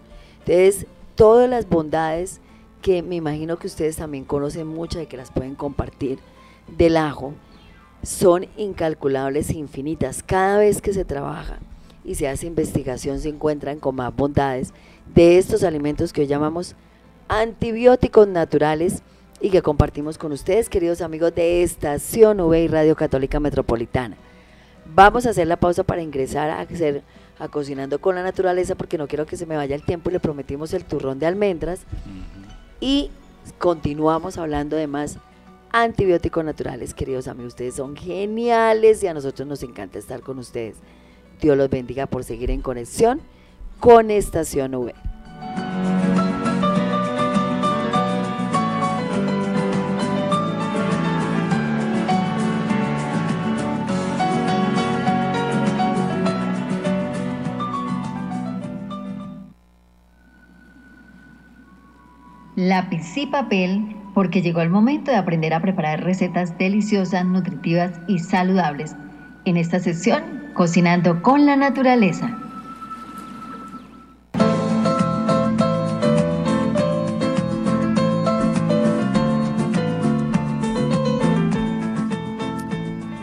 Entonces, 0.47 0.87
todas 1.17 1.51
las 1.51 1.69
bondades 1.69 2.41
que 2.81 3.03
me 3.03 3.17
imagino 3.17 3.59
que 3.59 3.67
ustedes 3.67 3.97
también 3.97 4.25
conocen 4.25 4.69
muchas 4.69 5.03
y 5.03 5.07
que 5.07 5.17
las 5.17 5.33
pueden 5.33 5.57
compartir 5.57 6.21
del 6.77 6.97
ajo, 6.97 7.35
son 8.05 8.47
incalculables 8.57 9.51
e 9.51 9.59
infinitas. 9.59 10.23
Cada 10.23 10.59
vez 10.59 10.81
que 10.81 10.93
se 10.93 11.05
trabaja 11.05 11.59
y 12.09 12.15
se 12.15 12.27
hace 12.27 12.47
investigación 12.47 13.21
se 13.21 13.29
encuentran 13.29 13.79
con 13.79 13.95
más 13.95 14.17
bondades 14.17 14.73
de 15.15 15.37
estos 15.37 15.63
alimentos 15.63 16.15
que 16.15 16.23
hoy 16.23 16.27
llamamos 16.27 16.75
antibióticos 17.29 18.27
naturales 18.27 19.03
y 19.43 19.51
que 19.51 19.61
compartimos 19.61 20.17
con 20.17 20.33
ustedes, 20.33 20.71
queridos 20.71 21.03
amigos 21.03 21.35
de 21.35 21.63
Estación 21.63 22.41
V 22.41 22.63
y 22.63 22.67
Radio 22.67 22.97
Católica 22.97 23.41
Metropolitana. 23.41 24.17
Vamos 24.95 25.27
a 25.27 25.31
hacer 25.31 25.47
la 25.47 25.59
pausa 25.59 25.85
para 25.85 26.01
ingresar 26.01 26.49
a 26.49 26.61
hacer 26.61 27.03
a 27.39 27.49
Cocinando 27.49 28.01
con 28.01 28.15
la 28.15 28.23
Naturaleza 28.23 28.75
porque 28.75 28.97
no 28.97 29.07
quiero 29.07 29.27
que 29.27 29.37
se 29.37 29.45
me 29.45 29.57
vaya 29.57 29.75
el 29.75 29.83
tiempo 29.83 30.09
y 30.09 30.15
le 30.15 30.21
prometimos 30.21 30.73
el 30.73 30.87
turrón 30.87 31.19
de 31.19 31.27
almendras. 31.27 31.81
Y 32.81 33.11
continuamos 33.59 34.39
hablando 34.39 34.77
de 34.77 34.87
más 34.87 35.19
antibióticos 35.73 36.43
naturales, 36.43 36.95
queridos 36.95 37.29
amigos. 37.29 37.53
Ustedes 37.53 37.75
son 37.75 37.97
geniales 37.97 39.03
y 39.03 39.09
a 39.09 39.15
nosotros 39.15 39.47
nos 39.47 39.63
encanta 39.63 39.99
estar 39.99 40.23
con 40.23 40.39
ustedes. 40.39 40.77
Dios 41.41 41.57
los 41.57 41.71
bendiga 41.71 42.07
por 42.07 42.25
seguir 42.25 42.51
en 42.51 42.61
conexión 42.61 43.21
con 43.81 44.11
Estación 44.11 44.75
V. 44.75 44.95
lápiz 62.59 63.17
y 63.17 63.27
papel 63.27 63.97
porque 64.15 64.43
llegó 64.43 64.61
el 64.61 64.71
momento 64.71 65.13
de 65.13 65.17
aprender 65.17 65.55
a 65.55 65.61
preparar 65.61 66.03
recetas 66.03 66.59
deliciosas, 66.59 67.25
nutritivas 67.25 67.93
y 68.09 68.19
saludables. 68.19 68.97
En 69.45 69.57
esta 69.57 69.79
sesión, 69.79 70.38
Cocinando 70.59 71.23
con 71.23 71.47
la 71.47 71.55
Naturaleza. 71.55 72.37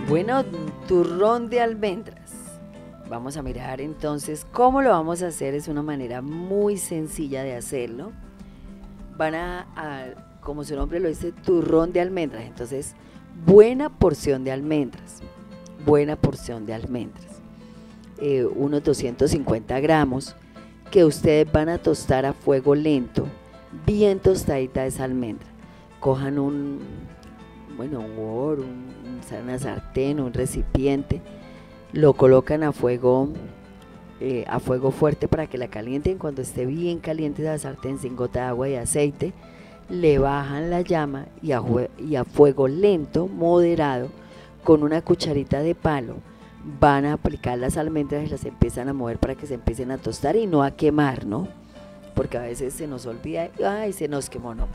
Bueno, 0.08 0.46
turrón 0.88 1.50
de 1.50 1.60
almendras. 1.60 2.32
Vamos 3.10 3.36
a 3.36 3.42
mirar 3.42 3.82
entonces 3.82 4.48
cómo 4.54 4.82
lo 4.82 4.92
vamos 4.92 5.22
a 5.22 5.28
hacer. 5.28 5.56
Es 5.56 5.68
una 5.68 5.84
manera 5.84 6.22
muy 6.22 6.78
sencilla 6.78 7.44
de 7.44 7.58
hacerlo. 7.58 8.14
Van 9.18 9.36
a, 9.36 9.66
como 10.40 10.64
su 10.64 10.74
nombre 10.78 11.02
lo 11.02 11.10
dice, 11.10 11.34
turrón 11.34 11.92
de 11.92 12.00
almendras. 12.00 12.46
Entonces, 12.46 12.96
buena 13.46 13.90
porción 13.90 14.46
de 14.46 14.54
almendras. 14.54 15.22
Buena 15.86 16.16
porción 16.16 16.66
de 16.66 16.74
almendras. 16.74 17.42
Eh, 18.18 18.46
unos 18.46 18.84
250 18.84 19.80
gramos 19.80 20.36
que 20.90 21.04
ustedes 21.06 21.52
van 21.52 21.70
a 21.70 21.78
tostar 21.78 22.26
a 22.26 22.34
fuego 22.34 22.76
lento, 22.76 23.28
bien 23.86 24.20
tostadita 24.20 24.86
esa 24.86 25.04
almendra. 25.04 25.48
Cojan 26.00 26.40
un, 26.40 26.80
bueno, 27.76 28.00
un, 28.00 28.18
un 28.18 29.22
una 29.44 29.60
sartén, 29.60 30.20
un 30.20 30.34
recipiente 30.34 31.22
lo 31.96 32.14
colocan 32.14 32.64
a 32.64 32.74
fuego, 32.74 33.30
eh, 34.20 34.44
a 34.50 34.60
fuego 34.60 34.92
fuerte 34.92 35.30
para 35.30 35.48
que 35.48 35.58
la 35.58 35.70
calienten. 35.70 36.18
Cuando 36.18 36.42
esté 36.42 36.66
bien 36.66 37.00
caliente 37.00 37.42
la 37.42 37.58
sartén 37.58 38.00
sin 38.00 38.18
gota 38.18 38.42
de 38.42 38.48
agua 38.48 38.70
y 38.70 38.76
aceite, 38.76 39.34
le 39.90 40.20
bajan 40.20 40.70
la 40.70 40.82
llama 40.82 41.28
y 41.42 41.54
a 41.54 42.24
fuego 42.26 42.68
lento, 42.68 43.28
moderado, 43.28 44.10
con 44.66 44.84
una 44.84 45.02
cucharita 45.02 45.62
de 45.62 45.76
palo, 45.76 46.16
van 46.82 47.06
a 47.06 47.14
aplicar 47.14 47.58
las 47.58 47.78
almendras 47.78 48.26
y 48.26 48.30
las 48.30 48.44
empiezan 48.44 48.90
a 48.90 48.94
mover 48.94 49.20
para 49.20 49.36
que 49.36 49.46
se 49.46 49.54
empiecen 49.54 49.92
a 49.92 50.00
tostar 50.00 50.36
y 50.36 50.48
no 50.48 50.64
a 50.64 50.72
quemar, 50.72 51.26
¿no? 51.26 51.48
Porque 52.16 52.38
a 52.38 52.42
veces 52.42 52.74
se 52.74 52.88
nos 52.88 53.06
olvida, 53.06 53.50
ay, 53.64 53.94
se 53.94 54.08
nos 54.08 54.30
quemó, 54.30 54.56
no. 54.56 54.68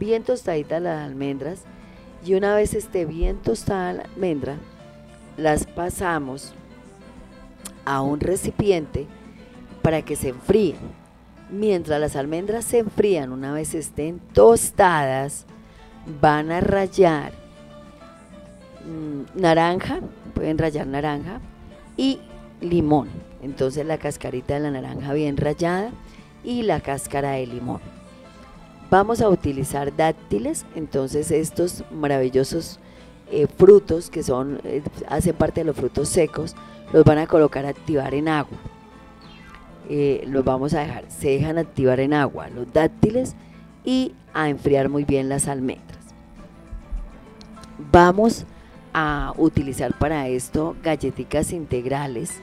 Bien 0.00 0.22
tostaditas 0.22 0.80
las 0.80 1.04
almendras 1.04 1.64
y 2.24 2.34
una 2.34 2.54
vez 2.54 2.72
esté 2.72 3.04
bien 3.04 3.36
tostada 3.36 3.92
la 3.92 4.02
almendra, 4.02 4.56
las 5.36 5.66
pasamos 5.66 6.54
a 7.84 8.00
un 8.00 8.20
recipiente 8.20 9.06
para 9.82 10.00
que 10.00 10.16
se 10.16 10.30
enfríen. 10.30 10.78
Mientras 11.50 12.00
las 12.00 12.16
almendras 12.16 12.64
se 12.64 12.78
enfrían, 12.78 13.32
una 13.32 13.52
vez 13.52 13.74
estén 13.74 14.18
tostadas, 14.32 15.44
van 16.20 16.50
a 16.50 16.60
rayar 16.60 17.45
mm, 18.86 19.40
naranja, 19.40 20.00
pueden 20.34 20.58
rayar 20.58 20.86
naranja 20.86 21.40
y 21.96 22.20
limón. 22.60 23.08
Entonces 23.42 23.86
la 23.86 23.98
cascarita 23.98 24.54
de 24.54 24.60
la 24.60 24.70
naranja 24.70 25.12
bien 25.12 25.36
rayada 25.36 25.90
y 26.44 26.62
la 26.62 26.80
cáscara 26.80 27.32
de 27.32 27.46
limón. 27.46 27.80
Vamos 28.90 29.20
a 29.20 29.28
utilizar 29.28 29.94
dátiles, 29.96 30.64
entonces 30.76 31.30
estos 31.32 31.84
maravillosos 31.90 32.78
eh, 33.32 33.48
frutos 33.48 34.10
que 34.10 34.22
son, 34.22 34.60
eh, 34.62 34.82
hacen 35.08 35.34
parte 35.34 35.62
de 35.62 35.64
los 35.64 35.76
frutos 35.76 36.08
secos, 36.08 36.54
los 36.92 37.04
van 37.04 37.18
a 37.18 37.26
colocar 37.26 37.66
a 37.66 37.70
activar 37.70 38.14
en 38.14 38.28
agua. 38.28 38.56
Eh, 39.88 40.24
los 40.28 40.44
vamos 40.44 40.74
a 40.74 40.80
dejar, 40.80 41.04
se 41.08 41.30
dejan 41.30 41.58
activar 41.58 41.98
en 41.98 42.12
agua 42.14 42.48
los 42.48 42.72
dátiles 42.72 43.34
y 43.84 44.12
a 44.32 44.48
enfriar 44.48 44.88
muy 44.88 45.04
bien 45.04 45.28
las 45.28 45.48
almendras. 45.48 45.98
Vamos 47.90 48.46
a 48.98 49.34
utilizar 49.36 49.92
para 49.98 50.26
esto 50.26 50.74
galletitas 50.82 51.52
integrales 51.52 52.40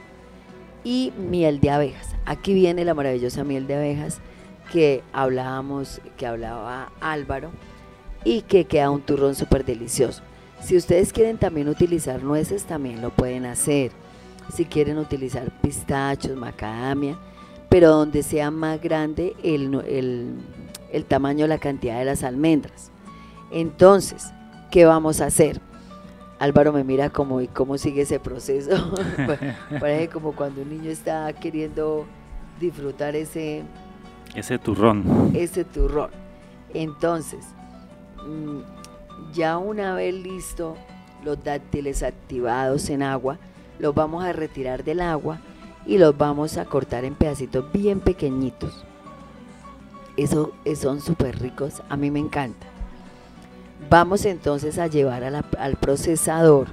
y 0.84 1.12
miel 1.18 1.58
de 1.58 1.70
abejas. 1.70 2.14
Aquí 2.26 2.54
viene 2.54 2.84
la 2.84 2.94
maravillosa 2.94 3.42
miel 3.42 3.66
de 3.66 3.74
abejas 3.74 4.20
que 4.70 5.02
hablábamos, 5.12 6.00
que 6.16 6.28
hablaba 6.28 6.92
Álvaro 7.00 7.50
y 8.24 8.42
que 8.42 8.66
queda 8.66 8.90
un 8.90 9.00
turrón 9.00 9.34
súper 9.34 9.64
delicioso. 9.64 10.22
Si 10.62 10.76
ustedes 10.76 11.12
quieren 11.12 11.38
también 11.38 11.68
utilizar 11.68 12.22
nueces, 12.22 12.62
también 12.62 13.02
lo 13.02 13.10
pueden 13.10 13.46
hacer. 13.46 13.90
Si 14.54 14.64
quieren 14.64 14.98
utilizar 14.98 15.50
pistachos, 15.60 16.36
macadamia, 16.36 17.18
pero 17.68 17.90
donde 17.90 18.22
sea 18.22 18.52
más 18.52 18.80
grande 18.80 19.34
el, 19.42 19.74
el 20.92 21.04
tamaño, 21.04 21.48
la 21.48 21.58
cantidad 21.58 21.98
de 21.98 22.04
las 22.04 22.22
almendras. 22.22 22.92
Entonces, 23.50 24.30
¿qué 24.70 24.84
vamos 24.84 25.20
a 25.20 25.26
hacer? 25.26 25.60
Álvaro 26.38 26.72
me 26.72 26.84
mira 26.84 27.10
como, 27.10 27.40
¿y 27.40 27.48
cómo 27.48 27.78
sigue 27.78 28.02
ese 28.02 28.20
proceso? 28.20 28.70
Parece 29.80 30.08
como 30.08 30.32
cuando 30.32 30.62
un 30.62 30.70
niño 30.70 30.90
está 30.90 31.32
queriendo 31.32 32.06
disfrutar 32.60 33.16
ese... 33.16 33.62
Ese 34.34 34.58
turrón. 34.58 35.32
Ese 35.34 35.64
turrón. 35.64 36.10
Entonces, 36.72 37.46
mm, 38.26 38.60
ya 39.32 39.58
una 39.58 39.94
vez 39.94 40.14
listo 40.14 40.76
los 41.24 41.42
dátiles 41.42 42.02
activados 42.02 42.90
en 42.90 43.02
agua, 43.02 43.38
los 43.78 43.94
vamos 43.94 44.24
a 44.24 44.32
retirar 44.32 44.84
del 44.84 45.00
agua 45.00 45.40
y 45.86 45.98
los 45.98 46.16
vamos 46.16 46.56
a 46.56 46.64
cortar 46.64 47.04
en 47.04 47.14
pedacitos 47.14 47.70
bien 47.72 48.00
pequeñitos. 48.00 48.84
Eso, 50.16 50.52
son 50.76 51.00
súper 51.00 51.40
ricos, 51.40 51.82
a 51.88 51.96
mí 51.96 52.10
me 52.10 52.20
encanta. 52.20 52.66
Vamos 53.90 54.24
entonces 54.24 54.78
a 54.78 54.86
llevar 54.86 55.24
al 55.24 55.76
procesador 55.76 56.68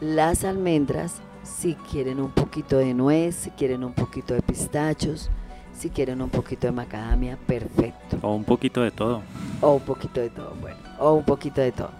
las 0.00 0.44
almendras, 0.44 1.20
si 1.42 1.74
quieren 1.74 2.20
un 2.20 2.30
poquito 2.30 2.78
de 2.78 2.94
nuez, 2.94 3.34
si 3.34 3.50
quieren 3.50 3.82
un 3.84 3.92
poquito 3.92 4.34
de 4.34 4.42
pistachos, 4.42 5.30
si 5.72 5.90
quieren 5.90 6.20
un 6.20 6.28
poquito 6.28 6.66
de 6.66 6.72
macadamia, 6.72 7.38
perfecto. 7.46 8.18
O 8.22 8.34
un 8.34 8.44
poquito 8.44 8.82
de 8.82 8.90
todo. 8.90 9.22
O 9.60 9.74
un 9.74 9.80
poquito 9.80 10.20
de 10.20 10.30
todo, 10.30 10.54
bueno, 10.60 10.76
o 10.98 11.12
un 11.12 11.24
poquito 11.24 11.60
de 11.60 11.72
todo. 11.72 11.90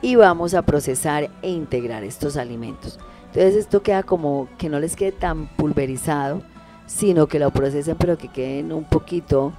Y 0.00 0.16
vamos 0.16 0.54
a 0.54 0.62
procesar 0.62 1.30
e 1.42 1.50
integrar 1.50 2.04
estos 2.04 2.36
alimentos. 2.36 2.98
Entonces 3.26 3.56
esto 3.56 3.82
queda 3.82 4.02
como 4.02 4.48
que 4.58 4.68
no 4.68 4.80
les 4.80 4.96
quede 4.96 5.12
tan 5.12 5.48
pulverizado, 5.48 6.42
sino 6.86 7.26
que 7.26 7.38
lo 7.38 7.50
procesen 7.50 7.96
pero 7.96 8.16
que 8.16 8.28
queden 8.28 8.72
un 8.72 8.84
poquito, 8.84 9.52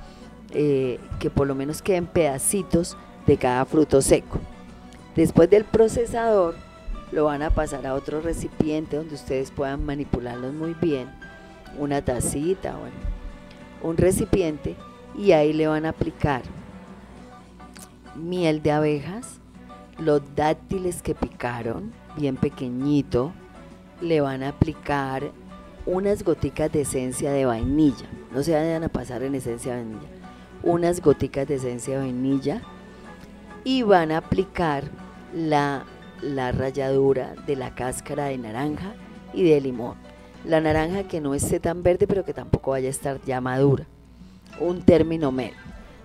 eh, 0.51 0.99
que 1.19 1.29
por 1.29 1.47
lo 1.47 1.55
menos 1.55 1.81
queden 1.81 2.07
pedacitos 2.07 2.97
de 3.29 3.37
cada 3.37 3.63
fruto 3.63 4.01
seco. 4.01 4.39
Después 5.15 5.51
del 5.51 5.63
procesador 5.63 6.55
lo 7.11 7.25
van 7.25 7.43
a 7.43 7.51
pasar 7.51 7.85
a 7.85 7.93
otro 7.93 8.21
recipiente 8.21 8.97
donde 8.97 9.13
ustedes 9.13 9.51
puedan 9.51 9.85
manipularlos 9.85 10.51
muy 10.51 10.73
bien, 10.73 11.07
una 11.77 12.03
tacita, 12.03 12.75
bueno, 12.75 12.95
un 13.83 13.97
recipiente 13.97 14.75
y 15.15 15.33
ahí 15.33 15.53
le 15.53 15.67
van 15.67 15.85
a 15.85 15.89
aplicar 15.89 16.41
miel 18.15 18.63
de 18.63 18.71
abejas, 18.71 19.39
los 19.99 20.21
dátiles 20.35 21.03
que 21.03 21.13
picaron, 21.13 21.93
bien 22.17 22.35
pequeñito, 22.35 23.31
le 24.01 24.21
van 24.21 24.41
a 24.41 24.49
aplicar 24.49 25.31
unas 25.85 26.23
goticas 26.23 26.71
de 26.71 26.81
esencia 26.81 27.31
de 27.31 27.45
vainilla, 27.45 28.09
no 28.33 28.41
se 28.41 28.53
vayan 28.53 28.83
a 28.83 28.89
pasar 28.89 29.21
en 29.21 29.35
esencia 29.35 29.75
de 29.75 29.83
vainilla, 29.83 30.09
unas 30.63 30.99
goticas 30.99 31.47
de 31.47 31.55
esencia 31.55 31.93
de 31.93 32.05
vainilla 32.05 32.63
y 33.63 33.83
van 33.83 34.11
a 34.11 34.17
aplicar 34.17 34.85
la, 35.33 35.85
la 36.21 36.51
ralladura 36.51 37.35
de 37.45 37.55
la 37.55 37.75
cáscara 37.75 38.25
de 38.25 38.37
naranja 38.37 38.93
y 39.33 39.43
de 39.43 39.61
limón. 39.61 39.95
La 40.45 40.61
naranja 40.61 41.03
que 41.03 41.21
no 41.21 41.33
esté 41.33 41.59
tan 41.59 41.83
verde 41.83 42.07
pero 42.07 42.23
que 42.23 42.33
tampoco 42.33 42.71
vaya 42.71 42.87
a 42.87 42.91
estar 42.91 43.21
ya 43.25 43.41
madura. 43.41 43.85
Un 44.59 44.81
término 44.81 45.31
medio. 45.31 45.57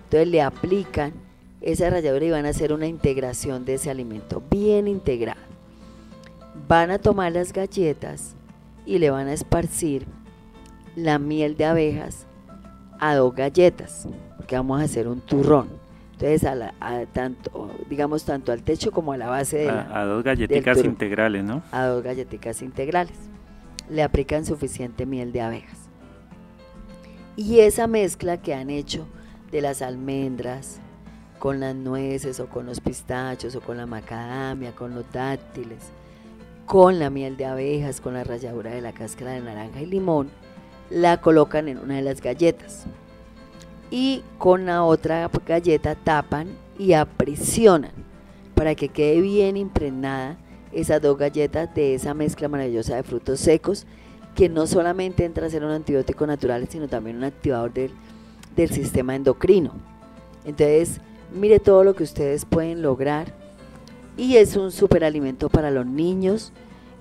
Entonces 0.05 0.27
le 0.27 0.41
aplican 0.41 1.13
esa 1.61 1.89
ralladura 1.89 2.25
y 2.25 2.31
van 2.31 2.45
a 2.45 2.49
hacer 2.49 2.73
una 2.73 2.85
integración 2.85 3.65
de 3.65 3.75
ese 3.75 3.89
alimento 3.89 4.41
bien 4.51 4.87
integrado. 4.87 5.41
Van 6.67 6.91
a 6.91 6.99
tomar 6.99 7.31
las 7.31 7.51
galletas 7.53 8.35
y 8.85 8.99
le 8.99 9.09
van 9.09 9.27
a 9.27 9.33
esparcir 9.33 10.05
la 10.95 11.19
miel 11.19 11.57
de 11.57 11.65
abejas 11.65 12.25
a 12.99 13.15
dos 13.15 13.35
galletas, 13.35 14.07
porque 14.37 14.55
vamos 14.55 14.79
a 14.79 14.83
hacer 14.83 15.07
un 15.07 15.21
turrón. 15.21 15.84
Entonces, 16.17 16.45
a, 16.45 17.05
tanto, 17.07 17.69
digamos, 17.89 18.23
tanto 18.23 18.53
al 18.53 18.63
techo 18.63 18.91
como 18.91 19.11
a 19.11 19.17
la 19.17 19.27
base 19.27 19.57
de 19.57 19.69
a, 19.69 19.99
a 19.99 20.05
dos 20.05 20.23
galletitas 20.23 20.77
integrales, 20.83 21.43
¿no? 21.43 21.61
A 21.71 21.85
dos 21.85 22.03
galletitas 22.03 22.61
integrales 22.61 23.17
le 23.89 24.01
aplican 24.01 24.45
suficiente 24.45 25.05
miel 25.05 25.31
de 25.31 25.41
abejas. 25.41 25.89
Y 27.35 27.59
esa 27.59 27.87
mezcla 27.87 28.37
que 28.37 28.53
han 28.53 28.69
hecho 28.69 29.05
de 29.51 29.61
las 29.61 29.81
almendras 29.81 30.79
con 31.37 31.59
las 31.59 31.75
nueces 31.75 32.39
o 32.39 32.47
con 32.47 32.65
los 32.65 32.79
pistachos 32.79 33.55
o 33.55 33.61
con 33.61 33.75
la 33.77 33.85
macadamia, 33.85 34.71
con 34.71 34.95
los 34.95 35.11
dátiles, 35.11 35.91
con 36.65 36.97
la 36.97 37.09
miel 37.09 37.35
de 37.35 37.45
abejas, 37.45 37.99
con 37.99 38.13
la 38.13 38.23
ralladura 38.23 38.71
de 38.71 38.81
la 38.81 38.93
cáscara 38.93 39.31
de 39.31 39.41
naranja 39.41 39.81
y 39.81 39.85
limón, 39.85 40.29
la 40.89 41.19
colocan 41.19 41.67
en 41.67 41.77
una 41.77 41.95
de 41.95 42.01
las 42.01 42.21
galletas. 42.21 42.85
Y 43.95 44.23
con 44.37 44.65
la 44.65 44.83
otra 44.83 45.31
galleta 45.47 45.95
tapan 45.95 46.49
y 46.77 46.91
aprisionan 46.91 47.93
para 48.53 48.75
que 48.75 48.89
quede 48.89 49.21
bien 49.21 49.55
impregnada 49.55 50.35
esas 50.73 51.01
dos 51.01 51.17
galletas 51.17 51.73
de 51.73 51.95
esa 51.95 52.13
mezcla 52.13 52.49
maravillosa 52.49 52.97
de 52.97 53.03
frutos 53.03 53.39
secos 53.39 53.87
que 54.35 54.49
no 54.49 54.67
solamente 54.67 55.23
entra 55.23 55.47
a 55.47 55.49
ser 55.49 55.63
un 55.63 55.71
antibiótico 55.71 56.27
natural, 56.27 56.67
sino 56.69 56.89
también 56.89 57.15
un 57.15 57.23
activador 57.23 57.71
del, 57.71 57.91
del 58.57 58.69
sistema 58.69 59.15
endocrino. 59.15 59.71
Entonces, 60.43 60.99
mire 61.33 61.61
todo 61.61 61.85
lo 61.85 61.95
que 61.95 62.03
ustedes 62.03 62.43
pueden 62.43 62.81
lograr 62.81 63.33
y 64.17 64.35
es 64.35 64.57
un 64.57 64.73
superalimento 64.73 65.47
para 65.47 65.71
los 65.71 65.85
niños. 65.85 66.51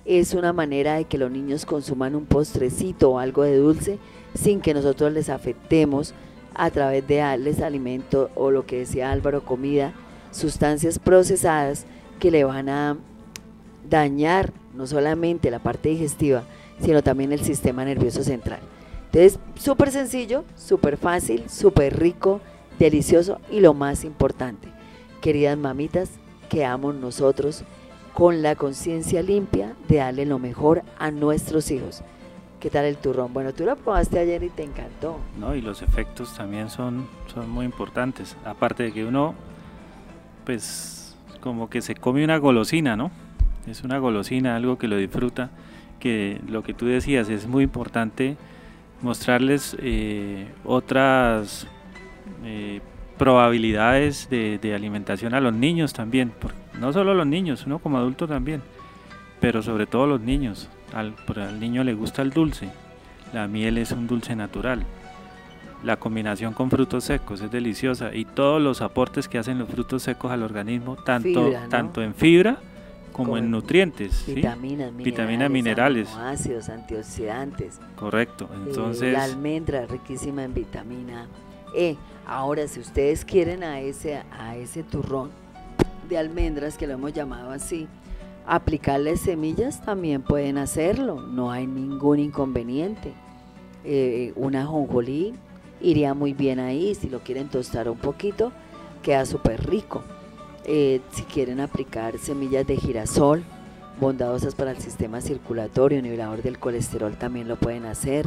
Es 0.04 0.32
una 0.32 0.52
manera 0.52 0.94
de 0.94 1.06
que 1.06 1.18
los 1.18 1.32
niños 1.32 1.66
consuman 1.66 2.14
un 2.14 2.26
postrecito 2.26 3.10
o 3.10 3.18
algo 3.18 3.42
de 3.42 3.56
dulce 3.56 3.98
sin 4.34 4.60
que 4.60 4.74
nosotros 4.74 5.12
les 5.12 5.28
afectemos 5.28 6.14
a 6.54 6.70
través 6.70 7.06
de 7.06 7.16
darles 7.16 7.60
alimento 7.60 8.30
o 8.34 8.50
lo 8.50 8.66
que 8.66 8.78
decía 8.78 9.10
Álvaro, 9.10 9.44
comida, 9.44 9.92
sustancias 10.30 10.98
procesadas 10.98 11.86
que 12.18 12.30
le 12.30 12.44
van 12.44 12.68
a 12.68 12.96
dañar 13.88 14.52
no 14.74 14.86
solamente 14.86 15.50
la 15.50 15.58
parte 15.58 15.90
digestiva, 15.90 16.44
sino 16.80 17.02
también 17.02 17.32
el 17.32 17.40
sistema 17.40 17.84
nervioso 17.84 18.22
central. 18.22 18.60
Entonces, 19.06 19.38
súper 19.54 19.90
sencillo, 19.90 20.44
súper 20.56 20.96
fácil, 20.96 21.48
súper 21.48 21.98
rico, 21.98 22.40
delicioso 22.78 23.38
y 23.50 23.60
lo 23.60 23.72
más 23.74 24.04
importante, 24.04 24.68
queridas 25.20 25.56
mamitas, 25.56 26.10
quedamos 26.48 26.94
nosotros 26.96 27.62
con 28.12 28.42
la 28.42 28.56
conciencia 28.56 29.22
limpia 29.22 29.74
de 29.88 29.96
darle 29.96 30.26
lo 30.26 30.38
mejor 30.38 30.82
a 30.98 31.10
nuestros 31.10 31.70
hijos. 31.70 32.02
¿Qué 32.64 32.70
tal 32.70 32.86
el 32.86 32.96
turrón? 32.96 33.30
Bueno, 33.34 33.52
tú 33.52 33.66
lo 33.66 33.76
probaste 33.76 34.18
ayer 34.18 34.42
y 34.42 34.48
te 34.48 34.62
encantó. 34.62 35.20
No, 35.38 35.54
y 35.54 35.60
los 35.60 35.82
efectos 35.82 36.34
también 36.34 36.70
son, 36.70 37.06
son 37.26 37.50
muy 37.50 37.66
importantes. 37.66 38.38
Aparte 38.42 38.84
de 38.84 38.92
que 38.92 39.04
uno, 39.04 39.34
pues, 40.46 41.14
como 41.42 41.68
que 41.68 41.82
se 41.82 41.94
come 41.94 42.24
una 42.24 42.38
golosina, 42.38 42.96
¿no? 42.96 43.10
Es 43.66 43.82
una 43.82 43.98
golosina, 43.98 44.56
algo 44.56 44.78
que 44.78 44.88
lo 44.88 44.96
disfruta, 44.96 45.50
que 46.00 46.40
lo 46.48 46.62
que 46.62 46.72
tú 46.72 46.86
decías 46.86 47.28
es 47.28 47.46
muy 47.46 47.64
importante 47.64 48.38
mostrarles 49.02 49.76
eh, 49.80 50.48
otras 50.64 51.66
eh, 52.46 52.80
probabilidades 53.18 54.30
de, 54.30 54.74
alimentación 54.74 55.34
a 55.34 55.40
los 55.40 55.52
niños 55.52 55.92
también, 55.92 56.32
no 56.80 56.94
solo 56.94 57.10
a 57.10 57.14
los 57.14 57.26
niños, 57.26 57.66
uno 57.66 57.78
como 57.78 57.98
adulto 57.98 58.26
también, 58.26 58.62
pero 59.38 59.62
sobre 59.62 59.84
todo 59.84 60.04
a 60.04 60.06
los 60.06 60.22
niños. 60.22 60.70
Al, 60.94 61.14
al 61.36 61.60
niño 61.60 61.82
le 61.84 61.94
gusta 61.94 62.22
el 62.22 62.30
dulce, 62.30 62.68
la 63.32 63.48
miel 63.48 63.78
es 63.78 63.90
un 63.90 64.06
dulce 64.06 64.36
natural, 64.36 64.84
la 65.82 65.96
combinación 65.96 66.54
con 66.54 66.70
frutos 66.70 67.04
secos 67.04 67.40
es 67.40 67.50
deliciosa 67.50 68.14
y 68.14 68.24
todos 68.24 68.62
los 68.62 68.80
aportes 68.80 69.28
que 69.28 69.38
hacen 69.38 69.58
los 69.58 69.68
frutos 69.68 70.02
secos 70.02 70.30
al 70.30 70.42
organismo, 70.42 70.96
tanto, 70.96 71.52
tanto 71.68 72.00
en 72.00 72.14
fibra 72.14 72.58
como 73.12 73.36
en 73.36 73.50
nutrientes, 73.50 74.24
vitaminas, 74.26 74.92
minerales, 74.92 75.04
vitaminas 75.04 75.50
minerales, 75.50 76.08
ácidos, 76.14 76.68
antioxidantes. 76.68 77.80
Correcto, 77.96 78.48
entonces 78.66 79.12
la 79.12 79.24
almendra 79.24 79.86
riquísima 79.86 80.42
en 80.42 80.54
vitamina 80.54 81.28
E. 81.74 81.96
Ahora, 82.26 82.66
si 82.66 82.80
ustedes 82.80 83.24
quieren 83.24 83.62
a 83.62 83.80
ese, 83.80 84.22
a 84.32 84.56
ese 84.56 84.82
turrón 84.82 85.30
de 86.08 86.18
almendras, 86.18 86.78
que 86.78 86.86
lo 86.86 86.94
hemos 86.94 87.12
llamado 87.12 87.50
así, 87.50 87.86
aplicarle 88.46 89.16
semillas, 89.16 89.82
también 89.82 90.22
pueden 90.22 90.58
hacerlo, 90.58 91.20
no 91.20 91.50
hay 91.50 91.66
ningún 91.66 92.18
inconveniente. 92.18 93.12
Eh, 93.84 94.32
una 94.36 94.66
jonjolí 94.66 95.34
iría 95.80 96.14
muy 96.14 96.32
bien 96.32 96.58
ahí, 96.60 96.94
si 96.94 97.08
lo 97.08 97.20
quieren 97.20 97.48
tostar 97.48 97.88
un 97.88 97.98
poquito, 97.98 98.52
queda 99.02 99.26
súper 99.26 99.68
rico. 99.68 100.02
Eh, 100.64 101.00
si 101.12 101.22
quieren 101.24 101.60
aplicar 101.60 102.18
semillas 102.18 102.66
de 102.66 102.76
girasol, 102.76 103.44
bondadosas 104.00 104.54
para 104.54 104.70
el 104.70 104.78
sistema 104.78 105.20
circulatorio, 105.20 106.00
nivelador 106.00 106.42
del 106.42 106.58
colesterol, 106.58 107.16
también 107.16 107.48
lo 107.48 107.56
pueden 107.56 107.84
hacer. 107.84 108.26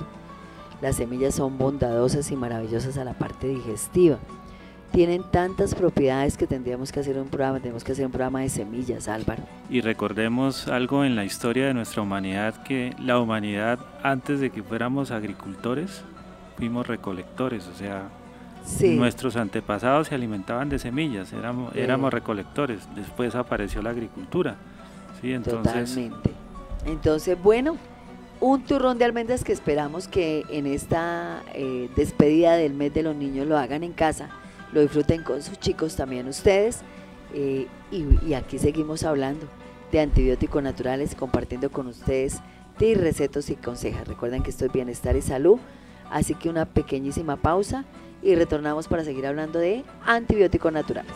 Las 0.81 0.97
semillas 0.97 1.35
son 1.35 1.57
bondadosas 1.57 2.29
y 2.31 2.35
maravillosas 2.35 2.97
a 2.97 3.03
la 3.03 3.13
parte 3.13 3.47
digestiva. 3.47 4.19
Tienen 4.91 5.23
tantas 5.23 5.75
propiedades 5.75 6.37
que 6.37 6.47
tendríamos 6.47 6.91
que 6.91 6.99
hacer 6.99 7.17
un 7.17 7.27
programa, 7.27 7.59
tenemos 7.59 7.83
que 7.83 7.91
hacer 7.91 8.05
un 8.05 8.11
programa 8.11 8.41
de 8.41 8.49
semillas, 8.49 9.07
Álvaro. 9.07 9.43
Y 9.69 9.81
recordemos 9.81 10.67
algo 10.67 11.03
en 11.03 11.15
la 11.15 11.25
historia 11.25 11.67
de 11.67 11.73
nuestra 11.73 12.01
humanidad, 12.01 12.63
que 12.63 12.95
la 12.99 13.19
humanidad 13.19 13.79
antes 14.01 14.39
de 14.39 14.49
que 14.49 14.63
fuéramos 14.63 15.11
agricultores, 15.11 16.03
fuimos 16.57 16.87
recolectores, 16.87 17.67
o 17.67 17.75
sea, 17.75 18.09
nuestros 18.81 19.35
antepasados 19.35 20.07
se 20.07 20.15
alimentaban 20.15 20.69
de 20.69 20.79
semillas, 20.79 21.31
éramos, 21.33 21.75
éramos 21.75 22.13
recolectores, 22.13 22.87
después 22.95 23.35
apareció 23.35 23.81
la 23.81 23.91
agricultura. 23.91 24.55
¿sí? 25.21 25.33
Entonces, 25.33 25.93
Totalmente. 25.93 26.31
Entonces, 26.85 27.41
bueno, 27.41 27.77
un 28.39 28.63
turrón 28.63 28.97
de 28.97 29.05
almendras 29.05 29.43
que 29.43 29.51
esperamos 29.51 30.07
que 30.07 30.43
en 30.49 30.67
esta 30.67 31.41
eh, 31.53 31.89
despedida 31.95 32.55
del 32.55 32.73
mes 32.73 32.93
de 32.93 33.03
los 33.03 33.15
niños 33.15 33.47
lo 33.47 33.57
hagan 33.57 33.83
en 33.83 33.93
casa, 33.93 34.29
lo 34.73 34.81
disfruten 34.81 35.23
con 35.23 35.41
sus 35.41 35.59
chicos 35.59 35.95
también 35.95 36.27
ustedes. 36.27 36.81
Eh, 37.33 37.67
y, 37.91 38.33
aquí 38.33 38.57
seguimos 38.59 39.03
hablando 39.03 39.47
de 39.91 40.01
antibióticos 40.01 40.61
naturales, 40.61 41.15
compartiendo 41.15 41.69
con 41.71 41.87
ustedes 41.87 42.41
de 42.79 42.95
recetas 42.95 43.49
y 43.49 43.55
consejos. 43.55 44.07
Recuerden 44.07 44.43
que 44.43 44.49
esto 44.49 44.65
es 44.65 44.71
bienestar 44.71 45.15
y 45.15 45.21
salud, 45.21 45.59
así 46.11 46.35
que 46.35 46.49
una 46.49 46.65
pequeñísima 46.65 47.37
pausa 47.37 47.85
y 48.21 48.35
retornamos 48.35 48.87
para 48.87 49.03
seguir 49.03 49.25
hablando 49.25 49.59
de 49.59 49.83
antibióticos 50.05 50.71
naturales. 50.73 51.13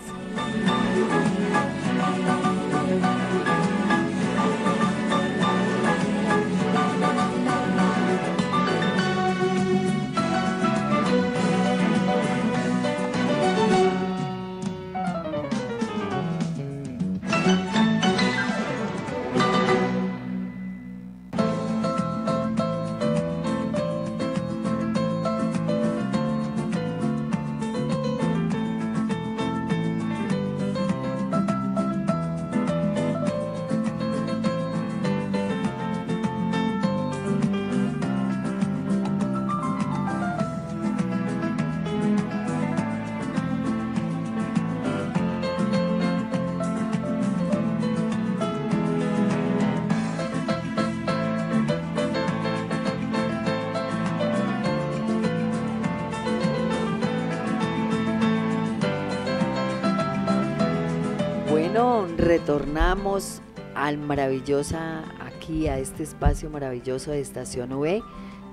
Retornamos 62.32 63.42
al 63.76 63.98
maravillosa, 63.98 65.04
aquí 65.20 65.68
a 65.68 65.80
este 65.80 66.04
espacio 66.04 66.50
maravilloso 66.50 67.12
de 67.12 67.20
Estación 67.20 67.74
V 67.74 68.02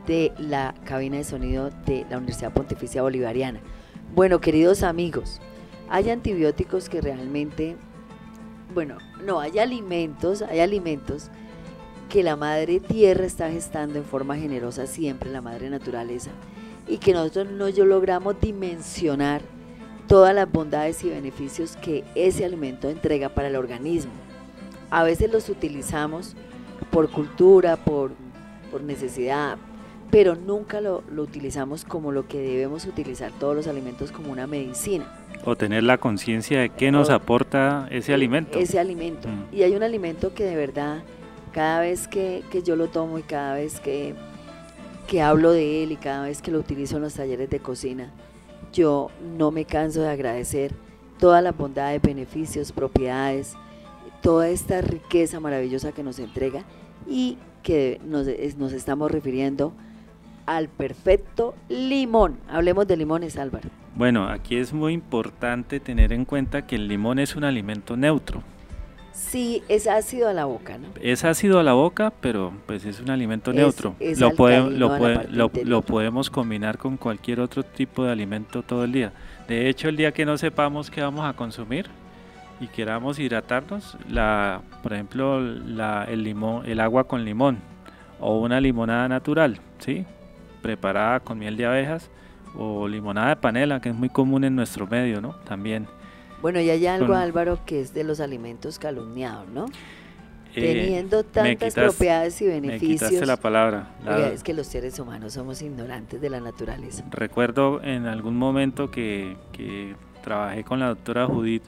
de 0.04 0.32
la 0.36 0.74
cabina 0.84 1.18
de 1.18 1.22
sonido 1.22 1.70
de 1.86 2.04
la 2.10 2.18
Universidad 2.18 2.52
Pontificia 2.52 3.02
Bolivariana. 3.02 3.60
Bueno, 4.16 4.40
queridos 4.40 4.82
amigos, 4.82 5.40
hay 5.88 6.10
antibióticos 6.10 6.88
que 6.88 7.00
realmente, 7.00 7.76
bueno, 8.74 8.98
no, 9.24 9.38
hay 9.38 9.60
alimentos, 9.60 10.42
hay 10.42 10.58
alimentos 10.58 11.30
que 12.08 12.24
la 12.24 12.34
madre 12.34 12.80
tierra 12.80 13.26
está 13.26 13.48
gestando 13.48 14.00
en 14.00 14.04
forma 14.04 14.36
generosa 14.36 14.88
siempre, 14.88 15.30
la 15.30 15.40
madre 15.40 15.70
naturaleza, 15.70 16.32
y 16.88 16.98
que 16.98 17.12
nosotros 17.12 17.48
no 17.52 17.68
logramos 17.68 18.40
dimensionar 18.40 19.40
todas 20.08 20.34
las 20.34 20.50
bondades 20.50 21.04
y 21.04 21.10
beneficios 21.10 21.76
que 21.76 22.02
ese 22.14 22.44
alimento 22.44 22.88
entrega 22.88 23.28
para 23.28 23.48
el 23.48 23.56
organismo. 23.56 24.12
A 24.90 25.04
veces 25.04 25.30
los 25.30 25.48
utilizamos 25.50 26.34
por 26.90 27.10
cultura, 27.10 27.76
por, 27.76 28.10
necesidad, 28.82 29.58
pero 30.10 30.34
nunca 30.34 30.80
lo, 30.80 31.02
utilizamos 31.16 31.84
como 31.84 32.10
lo 32.10 32.26
que 32.26 32.38
debemos 32.38 32.86
utilizar 32.86 33.32
todos 33.32 33.54
los 33.54 33.66
alimentos 33.66 34.10
como 34.10 34.32
una 34.32 34.46
medicina. 34.46 35.06
O 35.44 35.56
tener 35.56 35.82
la 35.82 35.98
conciencia 35.98 36.60
de 36.60 36.70
qué 36.70 36.90
nos 36.90 37.10
aporta 37.10 37.86
ese 37.90 38.14
alimento. 38.14 38.58
Ese 38.58 38.78
alimento. 38.78 39.28
Mm. 39.28 39.54
Y 39.54 39.62
hay 39.62 39.74
un 39.74 39.82
alimento 39.82 40.32
que 40.32 40.44
de 40.44 40.56
verdad, 40.56 41.02
cada 41.52 41.80
vez 41.80 42.08
que, 42.08 42.42
yo 42.64 42.76
lo 42.76 42.88
tomo 42.88 43.18
y 43.18 43.22
cada 43.22 43.54
vez 43.54 43.80
que, 43.80 44.14
que 45.06 45.20
hablo 45.20 45.52
de 45.52 45.82
él 45.82 45.92
y 45.92 45.96
cada 45.96 46.24
vez 46.24 46.40
que 46.40 46.50
lo 46.50 46.58
utilizo 46.58 46.96
en 46.96 47.02
los 47.02 47.14
talleres 47.14 47.50
de 47.50 47.60
cocina, 47.60 48.10
yo 48.72 49.10
no 49.36 49.50
me 49.50 49.64
canso 49.64 50.02
de 50.02 50.08
agradecer 50.08 50.74
todas 51.18 51.42
las 51.42 51.56
bondades, 51.56 52.00
beneficios, 52.00 52.72
propiedades, 52.72 53.54
toda 54.22 54.48
esta 54.48 54.80
riqueza 54.80 55.40
maravillosa 55.40 55.92
que 55.92 56.02
nos 56.02 56.18
entrega 56.18 56.64
y 57.06 57.38
que 57.62 58.00
nos, 58.04 58.26
nos 58.56 58.72
estamos 58.72 59.10
refiriendo 59.10 59.72
al 60.46 60.68
perfecto 60.68 61.54
limón. 61.68 62.38
Hablemos 62.48 62.86
de 62.86 62.96
limones, 62.96 63.36
Álvaro. 63.36 63.68
Bueno, 63.94 64.28
aquí 64.28 64.56
es 64.56 64.72
muy 64.72 64.92
importante 64.92 65.80
tener 65.80 66.12
en 66.12 66.24
cuenta 66.24 66.66
que 66.66 66.76
el 66.76 66.88
limón 66.88 67.18
es 67.18 67.36
un 67.36 67.44
alimento 67.44 67.96
neutro. 67.96 68.42
Sí, 69.18 69.62
es 69.68 69.86
ácido 69.88 70.28
a 70.28 70.32
la 70.32 70.44
boca, 70.44 70.78
¿no? 70.78 70.88
Es 71.02 71.24
ácido 71.24 71.58
a 71.58 71.62
la 71.62 71.72
boca, 71.72 72.12
pero 72.20 72.52
pues 72.66 72.84
es 72.84 73.00
un 73.00 73.10
alimento 73.10 73.52
neutro. 73.52 73.96
lo, 73.98 74.70
lo, 74.70 75.50
lo, 75.64 75.82
podemos 75.82 76.30
combinar 76.30 76.78
con 76.78 76.96
cualquier 76.96 77.40
otro 77.40 77.64
tipo 77.64 78.04
de 78.04 78.12
alimento 78.12 78.62
todo 78.62 78.84
el 78.84 78.92
día. 78.92 79.12
De 79.48 79.68
hecho, 79.68 79.88
el 79.88 79.96
día 79.96 80.12
que 80.12 80.24
no 80.24 80.38
sepamos 80.38 80.90
qué 80.90 81.02
vamos 81.02 81.26
a 81.26 81.32
consumir 81.34 81.86
y 82.60 82.68
queramos 82.68 83.18
hidratarnos, 83.18 83.96
la, 84.08 84.62
por 84.82 84.92
ejemplo, 84.92 85.40
la, 85.40 86.04
el, 86.04 86.22
limón, 86.22 86.64
el 86.66 86.80
agua 86.80 87.04
con 87.04 87.24
limón 87.24 87.58
o 88.20 88.38
una 88.38 88.60
limonada 88.60 89.08
natural, 89.08 89.60
¿sí? 89.78 90.06
preparada 90.62 91.20
con 91.20 91.38
miel 91.38 91.56
de 91.56 91.66
abejas 91.66 92.08
o 92.56 92.86
limonada 92.88 93.30
de 93.30 93.36
panela, 93.36 93.80
que 93.80 93.88
es 93.88 93.94
muy 93.94 94.08
común 94.08 94.44
en 94.44 94.56
nuestro 94.56 94.86
medio, 94.86 95.20
¿no? 95.20 95.34
También. 95.44 95.86
Bueno, 96.42 96.60
y 96.60 96.70
hay 96.70 96.86
algo, 96.86 97.14
Álvaro, 97.14 97.58
que 97.66 97.80
es 97.80 97.94
de 97.94 98.04
los 98.04 98.20
alimentos 98.20 98.78
calumniados, 98.78 99.48
¿no? 99.48 99.66
Eh, 100.54 100.62
Teniendo 100.62 101.24
tantas 101.24 101.74
propiedades 101.74 102.40
y 102.40 102.46
beneficios. 102.46 103.12
Me 103.12 103.26
la 103.26 103.36
palabra. 103.36 103.90
es 104.32 104.42
que 104.42 104.54
los 104.54 104.66
seres 104.66 104.98
humanos 104.98 105.34
somos 105.34 105.60
ignorantes 105.62 106.20
de 106.20 106.30
la 106.30 106.40
naturaleza. 106.40 107.04
Recuerdo 107.10 107.82
en 107.82 108.06
algún 108.06 108.36
momento 108.36 108.90
que, 108.90 109.36
que 109.52 109.94
trabajé 110.22 110.64
con 110.64 110.80
la 110.80 110.88
doctora 110.88 111.26
Judith, 111.26 111.64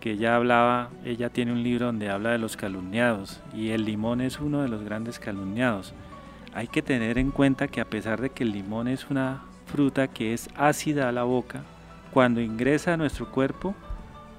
que 0.00 0.12
ella 0.12 0.36
hablaba, 0.36 0.90
ella 1.04 1.30
tiene 1.30 1.52
un 1.52 1.62
libro 1.62 1.86
donde 1.86 2.10
habla 2.10 2.30
de 2.30 2.38
los 2.38 2.56
calumniados, 2.56 3.40
y 3.54 3.70
el 3.70 3.84
limón 3.84 4.20
es 4.20 4.38
uno 4.38 4.62
de 4.62 4.68
los 4.68 4.84
grandes 4.84 5.18
calumniados. 5.18 5.94
Hay 6.52 6.68
que 6.68 6.82
tener 6.82 7.18
en 7.18 7.30
cuenta 7.30 7.68
que 7.68 7.80
a 7.80 7.86
pesar 7.86 8.20
de 8.20 8.30
que 8.30 8.44
el 8.44 8.52
limón 8.52 8.86
es 8.86 9.10
una 9.10 9.42
fruta 9.66 10.08
que 10.08 10.34
es 10.34 10.48
ácida 10.56 11.08
a 11.08 11.12
la 11.12 11.24
boca, 11.24 11.62
cuando 12.12 12.40
ingresa 12.40 12.94
a 12.94 12.96
nuestro 12.96 13.30
cuerpo, 13.30 13.74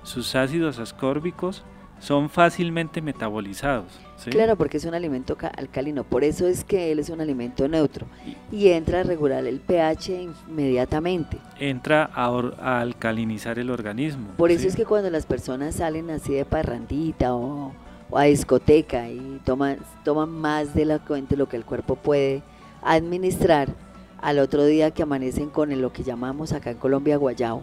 sus 0.06 0.36
ácidos 0.36 0.80
ascórbicos 0.80 1.64
son 2.00 2.30
fácilmente 2.30 3.02
metabolizados. 3.02 3.88
Claro, 4.30 4.56
porque 4.56 4.78
es 4.78 4.86
un 4.86 4.94
alimento 4.94 5.38
alcalino, 5.58 6.04
por 6.04 6.24
eso 6.24 6.48
es 6.48 6.64
que 6.64 6.92
él 6.92 7.00
es 7.00 7.10
un 7.10 7.22
alimento 7.22 7.68
neutro 7.68 8.06
y 8.52 8.70
entra 8.70 9.02
a 9.02 9.04
regular 9.04 9.46
el 9.46 9.60
pH 9.60 10.30
inmediatamente. 10.48 11.38
Entra 11.60 12.10
a, 12.14 12.82
alcalinizar 12.82 13.60
el 13.60 13.70
organismo. 13.70 14.30
Por 14.38 14.52
eso 14.52 14.68
es 14.68 14.76
que 14.76 14.86
cuando 14.86 15.10
las 15.10 15.26
personas 15.26 15.76
salen 15.76 16.10
así 16.12 16.34
de 16.34 16.46
parrandita 16.46 17.36
o, 17.36 17.74
a 18.14 18.24
discoteca 18.24 19.10
y 19.10 19.42
toman, 19.44 19.80
toman 20.04 20.30
más 20.30 20.74
de, 20.74 20.86
la, 20.86 21.00
de 21.00 21.38
lo 21.38 21.50
que 21.50 21.58
el 21.58 21.66
cuerpo 21.66 21.96
puede 21.96 22.44
administrar, 22.84 23.70
al 24.22 24.40
otro 24.40 24.66
día 24.66 24.92
que 24.92 25.04
amanecen 25.04 25.50
con 25.50 25.80
lo 25.80 25.92
que 25.92 26.04
llamamos 26.04 26.54
acá 26.54 26.72
en 26.72 26.78
Colombia 26.78 27.18
guayao, 27.18 27.62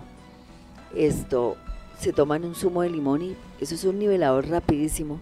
esto 0.94 1.56
se 2.02 2.12
toman 2.12 2.44
un 2.44 2.54
zumo 2.56 2.82
de 2.82 2.90
limón 2.90 3.22
y 3.22 3.36
eso 3.60 3.74
es 3.76 3.84
un 3.84 3.98
nivelador 3.98 4.48
rapidísimo 4.48 5.20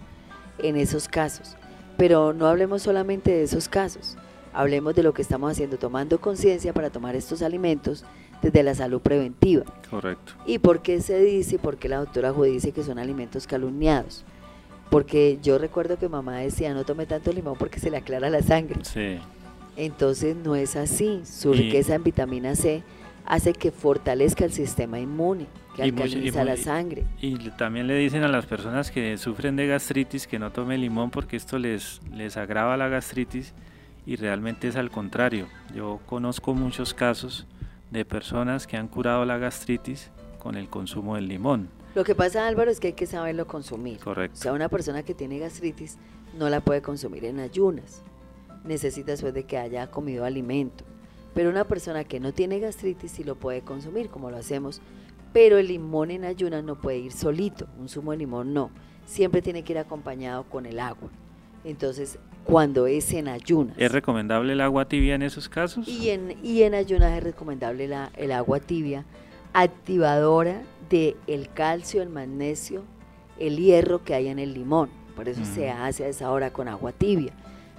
en 0.59 0.77
esos 0.77 1.09
casos. 1.09 1.57
Pero 1.99 2.33
no 2.33 2.47
hablemos 2.47 2.83
solamente 2.83 3.31
de 3.31 3.43
esos 3.43 3.69
casos, 3.69 4.17
hablemos 4.55 4.95
de 4.95 5.03
lo 5.03 5.13
que 5.13 5.21
estamos 5.21 5.53
haciendo, 5.53 5.77
tomando 5.77 6.21
conciencia 6.21 6.73
para 6.73 6.89
tomar 6.89 7.15
estos 7.17 7.43
alimentos 7.43 8.05
desde 8.41 8.63
la 8.63 8.75
salud 8.75 9.03
preventiva. 9.03 9.65
Correcto. 9.91 10.33
¿Y 10.47 10.59
por 10.59 10.81
qué 10.81 11.03
se 11.03 11.21
dice, 11.23 11.59
por 11.59 11.77
qué 11.77 11.91
la 11.91 11.99
doctora 11.99 12.33
Judy 12.33 12.53
dice 12.53 12.73
que 12.73 12.83
son 12.83 12.99
alimentos 12.99 13.47
calumniados? 13.47 14.25
Porque 14.89 15.39
yo 15.43 15.59
recuerdo 15.59 15.99
que 15.99 16.09
mamá 16.09 16.39
decía, 16.39 16.73
no 16.73 16.85
tome 16.85 17.05
tanto 17.05 17.31
limón 17.33 17.57
porque 17.59 17.79
se 17.79 17.91
le 17.91 17.99
aclara 17.99 18.31
la 18.31 18.43
sangre. 18.43 18.83
Sí. 18.85 19.19
Entonces 19.77 20.35
no 20.35 20.57
es 20.57 20.77
así. 20.77 21.21
Su 21.25 21.53
riqueza 21.53 21.95
en 21.95 22.03
vitamina 22.03 22.57
C 22.57 22.83
hace 23.31 23.53
que 23.53 23.71
fortalezca 23.71 24.45
el 24.45 24.53
sistema 24.53 24.99
inmune 24.99 25.47
que 25.77 25.85
alcaliniza 25.85 26.43
la 26.43 26.57
sangre. 26.57 27.05
Y 27.21 27.39
también 27.51 27.87
le 27.87 27.95
dicen 27.95 28.25
a 28.25 28.29
las 28.29 28.45
personas 28.45 28.91
que 28.91 29.17
sufren 29.19 29.55
de 29.55 29.69
gastritis 29.69 30.27
que 30.27 30.41
no 30.41 30.51
tome 30.51 30.77
limón 30.77 31.13
porque 31.13 31.37
esto 31.37 31.57
les, 31.57 32.01
les 32.13 32.37
agrava 32.37 32.77
la 32.77 32.89
gastritis 32.89 33.55
y 34.05 34.17
realmente 34.17 34.67
es 34.67 34.75
al 34.75 34.91
contrario. 34.91 35.47
Yo 35.73 36.01
conozco 36.07 36.55
muchos 36.55 36.93
casos 36.93 37.47
de 37.93 38.05
personas 38.05 38.67
que 38.67 38.77
han 38.77 38.89
curado 38.89 39.25
la 39.25 39.39
gastritis 39.39 40.11
con 40.41 40.57
el 40.57 40.69
consumo 40.69 41.15
del 41.15 41.29
limón. 41.29 41.69
Lo 41.95 42.03
que 42.03 42.17
pasa, 42.17 42.49
Álvaro, 42.49 42.69
es 42.69 42.81
que 42.81 42.89
hay 42.89 42.93
que 42.95 43.07
saberlo 43.07 43.47
consumir. 43.47 44.01
Correcto. 44.01 44.41
O 44.41 44.43
sea, 44.43 44.53
una 44.53 44.69
persona 44.69 45.05
que 45.05 45.15
tiene 45.15 45.39
gastritis 45.39 45.99
no 46.37 46.49
la 46.49 46.63
puede 46.63 46.83
consumir 46.83 47.25
en 47.25 47.39
ayunas. 47.39 48.03
Necesita 48.65 49.13
después 49.13 49.35
de 49.35 49.45
que 49.45 49.57
haya 49.57 49.89
comido 49.89 50.25
alimento. 50.25 50.85
Pero 51.35 51.51
una 51.51 51.65
persona 51.65 52.05
que 52.05 52.21
no 52.21 52.33
tiene 52.33 52.59
gastritis 52.59 53.13
sí 53.13 53.25
lo 53.25 53.37
puede 53.37 53.63
consumir, 53.63 54.09
como 54.09 54.31
lo 54.31 54.37
hacemos 54.37 54.81
pero 55.33 55.59
el 55.59 55.69
limón 55.69 56.11
en 56.11 56.25
ayunas 56.25 56.65
no 56.65 56.77
puede 56.77 56.99
ir 56.99 57.13
solito, 57.13 57.67
un 57.79 57.89
zumo 57.89 58.13
de 58.13 58.19
limón 58.19 58.53
no, 58.53 58.71
siempre 59.05 59.43
tiene 59.43 59.63
que 59.63 59.73
ir 59.73 59.79
acompañado 59.79 60.45
con 60.45 60.67
el 60.67 60.81
agua. 60.81 61.11
Entonces, 61.65 62.19
cuando 62.45 62.87
es 62.87 63.13
en 63.13 63.29
ayunas. 63.29 63.77
¿Es 63.79 63.93
recomendable 63.93 64.55
el 64.55 64.61
agua 64.61 64.89
tibia 64.89 65.15
en 65.15 65.23
esos 65.23 65.49
casos? 65.49 65.87
Y 65.87 66.11
en, 66.11 66.37
y 66.43 66.63
en 66.63 66.75
ayunas 66.75 67.17
es 67.17 67.23
recomendable 67.23 67.87
la, 67.87 68.11
el 68.17 68.33
agua 68.33 68.61
tibia, 68.61 69.05
activadora 69.53 70.63
del 70.89 71.17
el 71.27 71.49
calcio, 71.51 72.03
el 72.03 72.09
magnesio, 72.09 72.83
el 73.39 73.59
hierro 73.59 74.03
que 74.05 74.15
hay 74.15 74.29
en 74.29 74.39
el 74.39 74.55
limón. 74.55 74.91
Por 75.15 75.29
eso 75.29 75.45
se 75.45 75.71
hace 75.71 76.05
a 76.05 76.09
esa 76.09 76.31
hora 76.31 76.51
con 76.51 76.67
agua 76.67 76.93
tibia, 76.93 77.33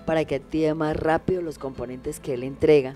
para 0.06 0.26
que 0.26 0.36
active 0.36 0.74
más 0.76 0.95
rápido 0.95 1.41
los 1.41 1.58
componentes 1.58 2.20
que 2.20 2.36
él 2.36 2.43
entrega 2.43 2.93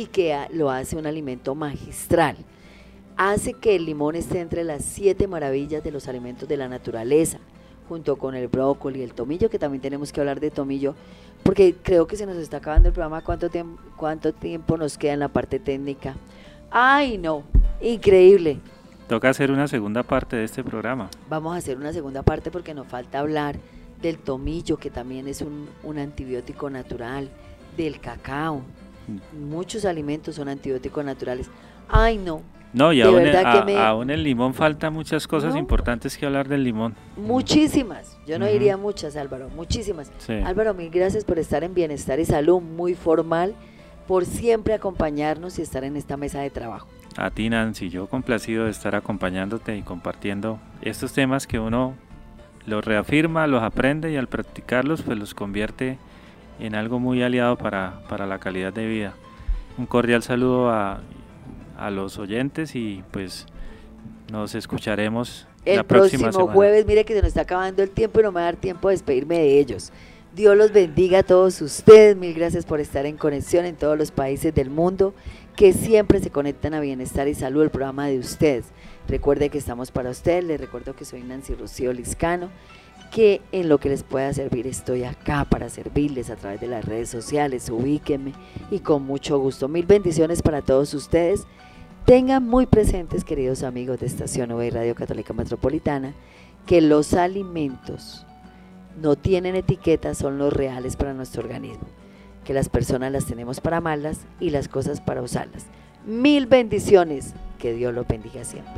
y 0.00 0.06
que 0.06 0.34
lo 0.54 0.70
hace 0.70 0.96
un 0.96 1.06
alimento 1.06 1.54
magistral 1.54 2.36
hace 3.18 3.52
que 3.52 3.76
el 3.76 3.84
limón 3.84 4.16
esté 4.16 4.40
entre 4.40 4.64
las 4.64 4.82
siete 4.82 5.28
maravillas 5.28 5.84
de 5.84 5.90
los 5.90 6.08
alimentos 6.08 6.48
de 6.48 6.56
la 6.56 6.68
naturaleza, 6.68 7.38
junto 7.86 8.16
con 8.16 8.34
el 8.34 8.48
brócoli, 8.48 9.02
el 9.02 9.12
tomillo, 9.12 9.50
que 9.50 9.58
también 9.58 9.82
tenemos 9.82 10.10
que 10.10 10.20
hablar 10.20 10.40
de 10.40 10.50
tomillo, 10.50 10.94
porque 11.42 11.74
creo 11.82 12.06
que 12.06 12.16
se 12.16 12.24
nos 12.24 12.36
está 12.36 12.56
acabando 12.56 12.88
el 12.88 12.94
programa. 12.94 13.20
¿Cuánto, 13.20 13.50
tiempo, 13.50 13.78
cuánto 13.94 14.32
tiempo 14.32 14.78
nos 14.78 14.96
queda 14.96 15.12
en 15.12 15.20
la 15.20 15.28
parte 15.28 15.58
técnica? 15.58 16.14
¡Ay, 16.70 17.18
no! 17.18 17.42
Increíble. 17.82 18.58
Toca 19.06 19.28
hacer 19.28 19.50
una 19.50 19.68
segunda 19.68 20.02
parte 20.02 20.36
de 20.36 20.44
este 20.44 20.64
programa. 20.64 21.10
Vamos 21.28 21.54
a 21.54 21.58
hacer 21.58 21.76
una 21.76 21.92
segunda 21.92 22.22
parte 22.22 22.50
porque 22.50 22.72
nos 22.72 22.86
falta 22.86 23.18
hablar 23.18 23.58
del 24.00 24.16
tomillo, 24.16 24.78
que 24.78 24.88
también 24.88 25.28
es 25.28 25.42
un, 25.42 25.68
un 25.82 25.98
antibiótico 25.98 26.70
natural, 26.70 27.28
del 27.76 28.00
cacao. 28.00 28.62
Muchos 29.32 29.84
alimentos 29.84 30.36
son 30.36 30.48
antibióticos 30.48 31.04
naturales. 31.04 31.50
Ay, 31.88 32.18
no, 32.18 32.42
no, 32.72 32.92
y 32.92 33.02
aún, 33.02 33.20
el, 33.20 34.10
el 34.10 34.22
limón 34.22 34.54
falta 34.54 34.90
muchas 34.90 35.26
cosas 35.26 35.56
importantes 35.56 36.16
que 36.16 36.26
hablar 36.26 36.48
del 36.48 36.62
limón. 36.62 36.94
Muchísimas, 37.16 38.16
yo 38.26 38.38
no 38.38 38.46
diría 38.46 38.76
muchas, 38.76 39.16
Álvaro, 39.16 39.48
muchísimas. 39.48 40.12
Álvaro, 40.44 40.72
mil 40.74 40.88
gracias 40.90 41.24
por 41.24 41.38
estar 41.38 41.64
en 41.64 41.74
Bienestar 41.74 42.20
y 42.20 42.24
Salud, 42.24 42.60
muy 42.60 42.94
formal, 42.94 43.54
por 44.06 44.24
siempre 44.24 44.74
acompañarnos 44.74 45.58
y 45.58 45.62
estar 45.62 45.82
en 45.82 45.96
esta 45.96 46.16
mesa 46.16 46.40
de 46.40 46.50
trabajo. 46.50 46.88
A 47.16 47.30
ti, 47.30 47.50
Nancy, 47.50 47.88
yo 47.88 48.06
complacido 48.06 48.66
de 48.66 48.70
estar 48.70 48.94
acompañándote 48.94 49.76
y 49.76 49.82
compartiendo 49.82 50.60
estos 50.80 51.12
temas 51.12 51.48
que 51.48 51.58
uno 51.58 51.94
los 52.66 52.84
reafirma, 52.84 53.48
los 53.48 53.64
aprende 53.64 54.12
y 54.12 54.16
al 54.16 54.28
practicarlos, 54.28 55.02
pues 55.02 55.18
los 55.18 55.34
convierte 55.34 55.98
en 56.60 56.74
algo 56.74 56.98
muy 56.98 57.22
aliado 57.22 57.56
para, 57.56 58.00
para 58.08 58.26
la 58.26 58.38
calidad 58.38 58.72
de 58.72 58.86
vida. 58.86 59.14
Un 59.78 59.86
cordial 59.86 60.22
saludo 60.22 60.70
a 60.70 61.00
a 61.80 61.90
los 61.90 62.18
oyentes 62.18 62.76
y 62.76 63.02
pues 63.10 63.46
nos 64.30 64.54
escucharemos 64.54 65.46
el 65.64 65.76
la 65.76 65.82
próxima 65.82 66.24
próximo 66.24 66.52
jueves. 66.52 66.86
Mire 66.86 67.04
que 67.04 67.14
se 67.14 67.20
nos 67.20 67.28
está 67.28 67.40
acabando 67.40 67.82
el 67.82 67.90
tiempo 67.90 68.20
y 68.20 68.22
no 68.22 68.32
me 68.32 68.36
va 68.36 68.40
a 68.42 68.44
dar 68.44 68.56
tiempo 68.56 68.88
de 68.88 68.94
despedirme 68.94 69.38
de 69.38 69.58
ellos. 69.58 69.90
Dios 70.36 70.56
los 70.56 70.72
bendiga 70.72 71.20
a 71.20 71.22
todos 71.22 71.60
ustedes. 71.62 72.16
Mil 72.16 72.34
gracias 72.34 72.66
por 72.66 72.80
estar 72.80 73.06
en 73.06 73.16
conexión 73.16 73.64
en 73.64 73.76
todos 73.76 73.96
los 73.96 74.10
países 74.10 74.54
del 74.54 74.68
mundo 74.68 75.14
que 75.56 75.72
siempre 75.72 76.20
se 76.20 76.30
conectan 76.30 76.74
a 76.74 76.80
Bienestar 76.80 77.28
y 77.28 77.34
Salud, 77.34 77.62
el 77.62 77.70
programa 77.70 78.06
de 78.06 78.18
ustedes. 78.18 78.66
Recuerde 79.08 79.48
que 79.48 79.58
estamos 79.58 79.90
para 79.90 80.10
ustedes. 80.10 80.44
Les 80.44 80.60
recuerdo 80.60 80.94
que 80.94 81.06
soy 81.06 81.22
Nancy 81.22 81.54
Rocío 81.54 81.92
Liscano, 81.94 82.50
que 83.10 83.40
en 83.52 83.68
lo 83.68 83.78
que 83.78 83.88
les 83.88 84.02
pueda 84.02 84.32
servir 84.32 84.66
estoy 84.66 85.04
acá 85.04 85.44
para 85.44 85.68
servirles 85.68 86.30
a 86.30 86.36
través 86.36 86.60
de 86.60 86.68
las 86.68 86.84
redes 86.84 87.08
sociales. 87.08 87.68
Ubíquenme 87.68 88.32
y 88.70 88.80
con 88.80 89.04
mucho 89.04 89.38
gusto. 89.38 89.68
Mil 89.68 89.86
bendiciones 89.86 90.42
para 90.42 90.62
todos 90.62 90.94
ustedes. 90.94 91.46
Tengan 92.04 92.46
muy 92.46 92.66
presentes, 92.66 93.24
queridos 93.24 93.62
amigos 93.62 94.00
de 94.00 94.06
Estación 94.06 94.50
y 94.62 94.70
Radio 94.70 94.94
Católica 94.94 95.32
Metropolitana, 95.32 96.14
que 96.66 96.80
los 96.80 97.14
alimentos 97.14 98.26
no 99.00 99.16
tienen 99.16 99.54
etiquetas, 99.54 100.18
son 100.18 100.38
los 100.38 100.52
reales 100.52 100.96
para 100.96 101.14
nuestro 101.14 101.42
organismo. 101.42 101.86
Que 102.44 102.54
las 102.54 102.68
personas 102.68 103.12
las 103.12 103.26
tenemos 103.26 103.60
para 103.60 103.78
amarlas 103.78 104.20
y 104.40 104.50
las 104.50 104.68
cosas 104.68 105.00
para 105.00 105.22
usarlas. 105.22 105.66
Mil 106.06 106.46
bendiciones. 106.46 107.34
que 107.58 107.74
Dios 107.74 107.92
los 107.92 108.08
bendiga 108.08 108.42
siempre. 108.42 108.72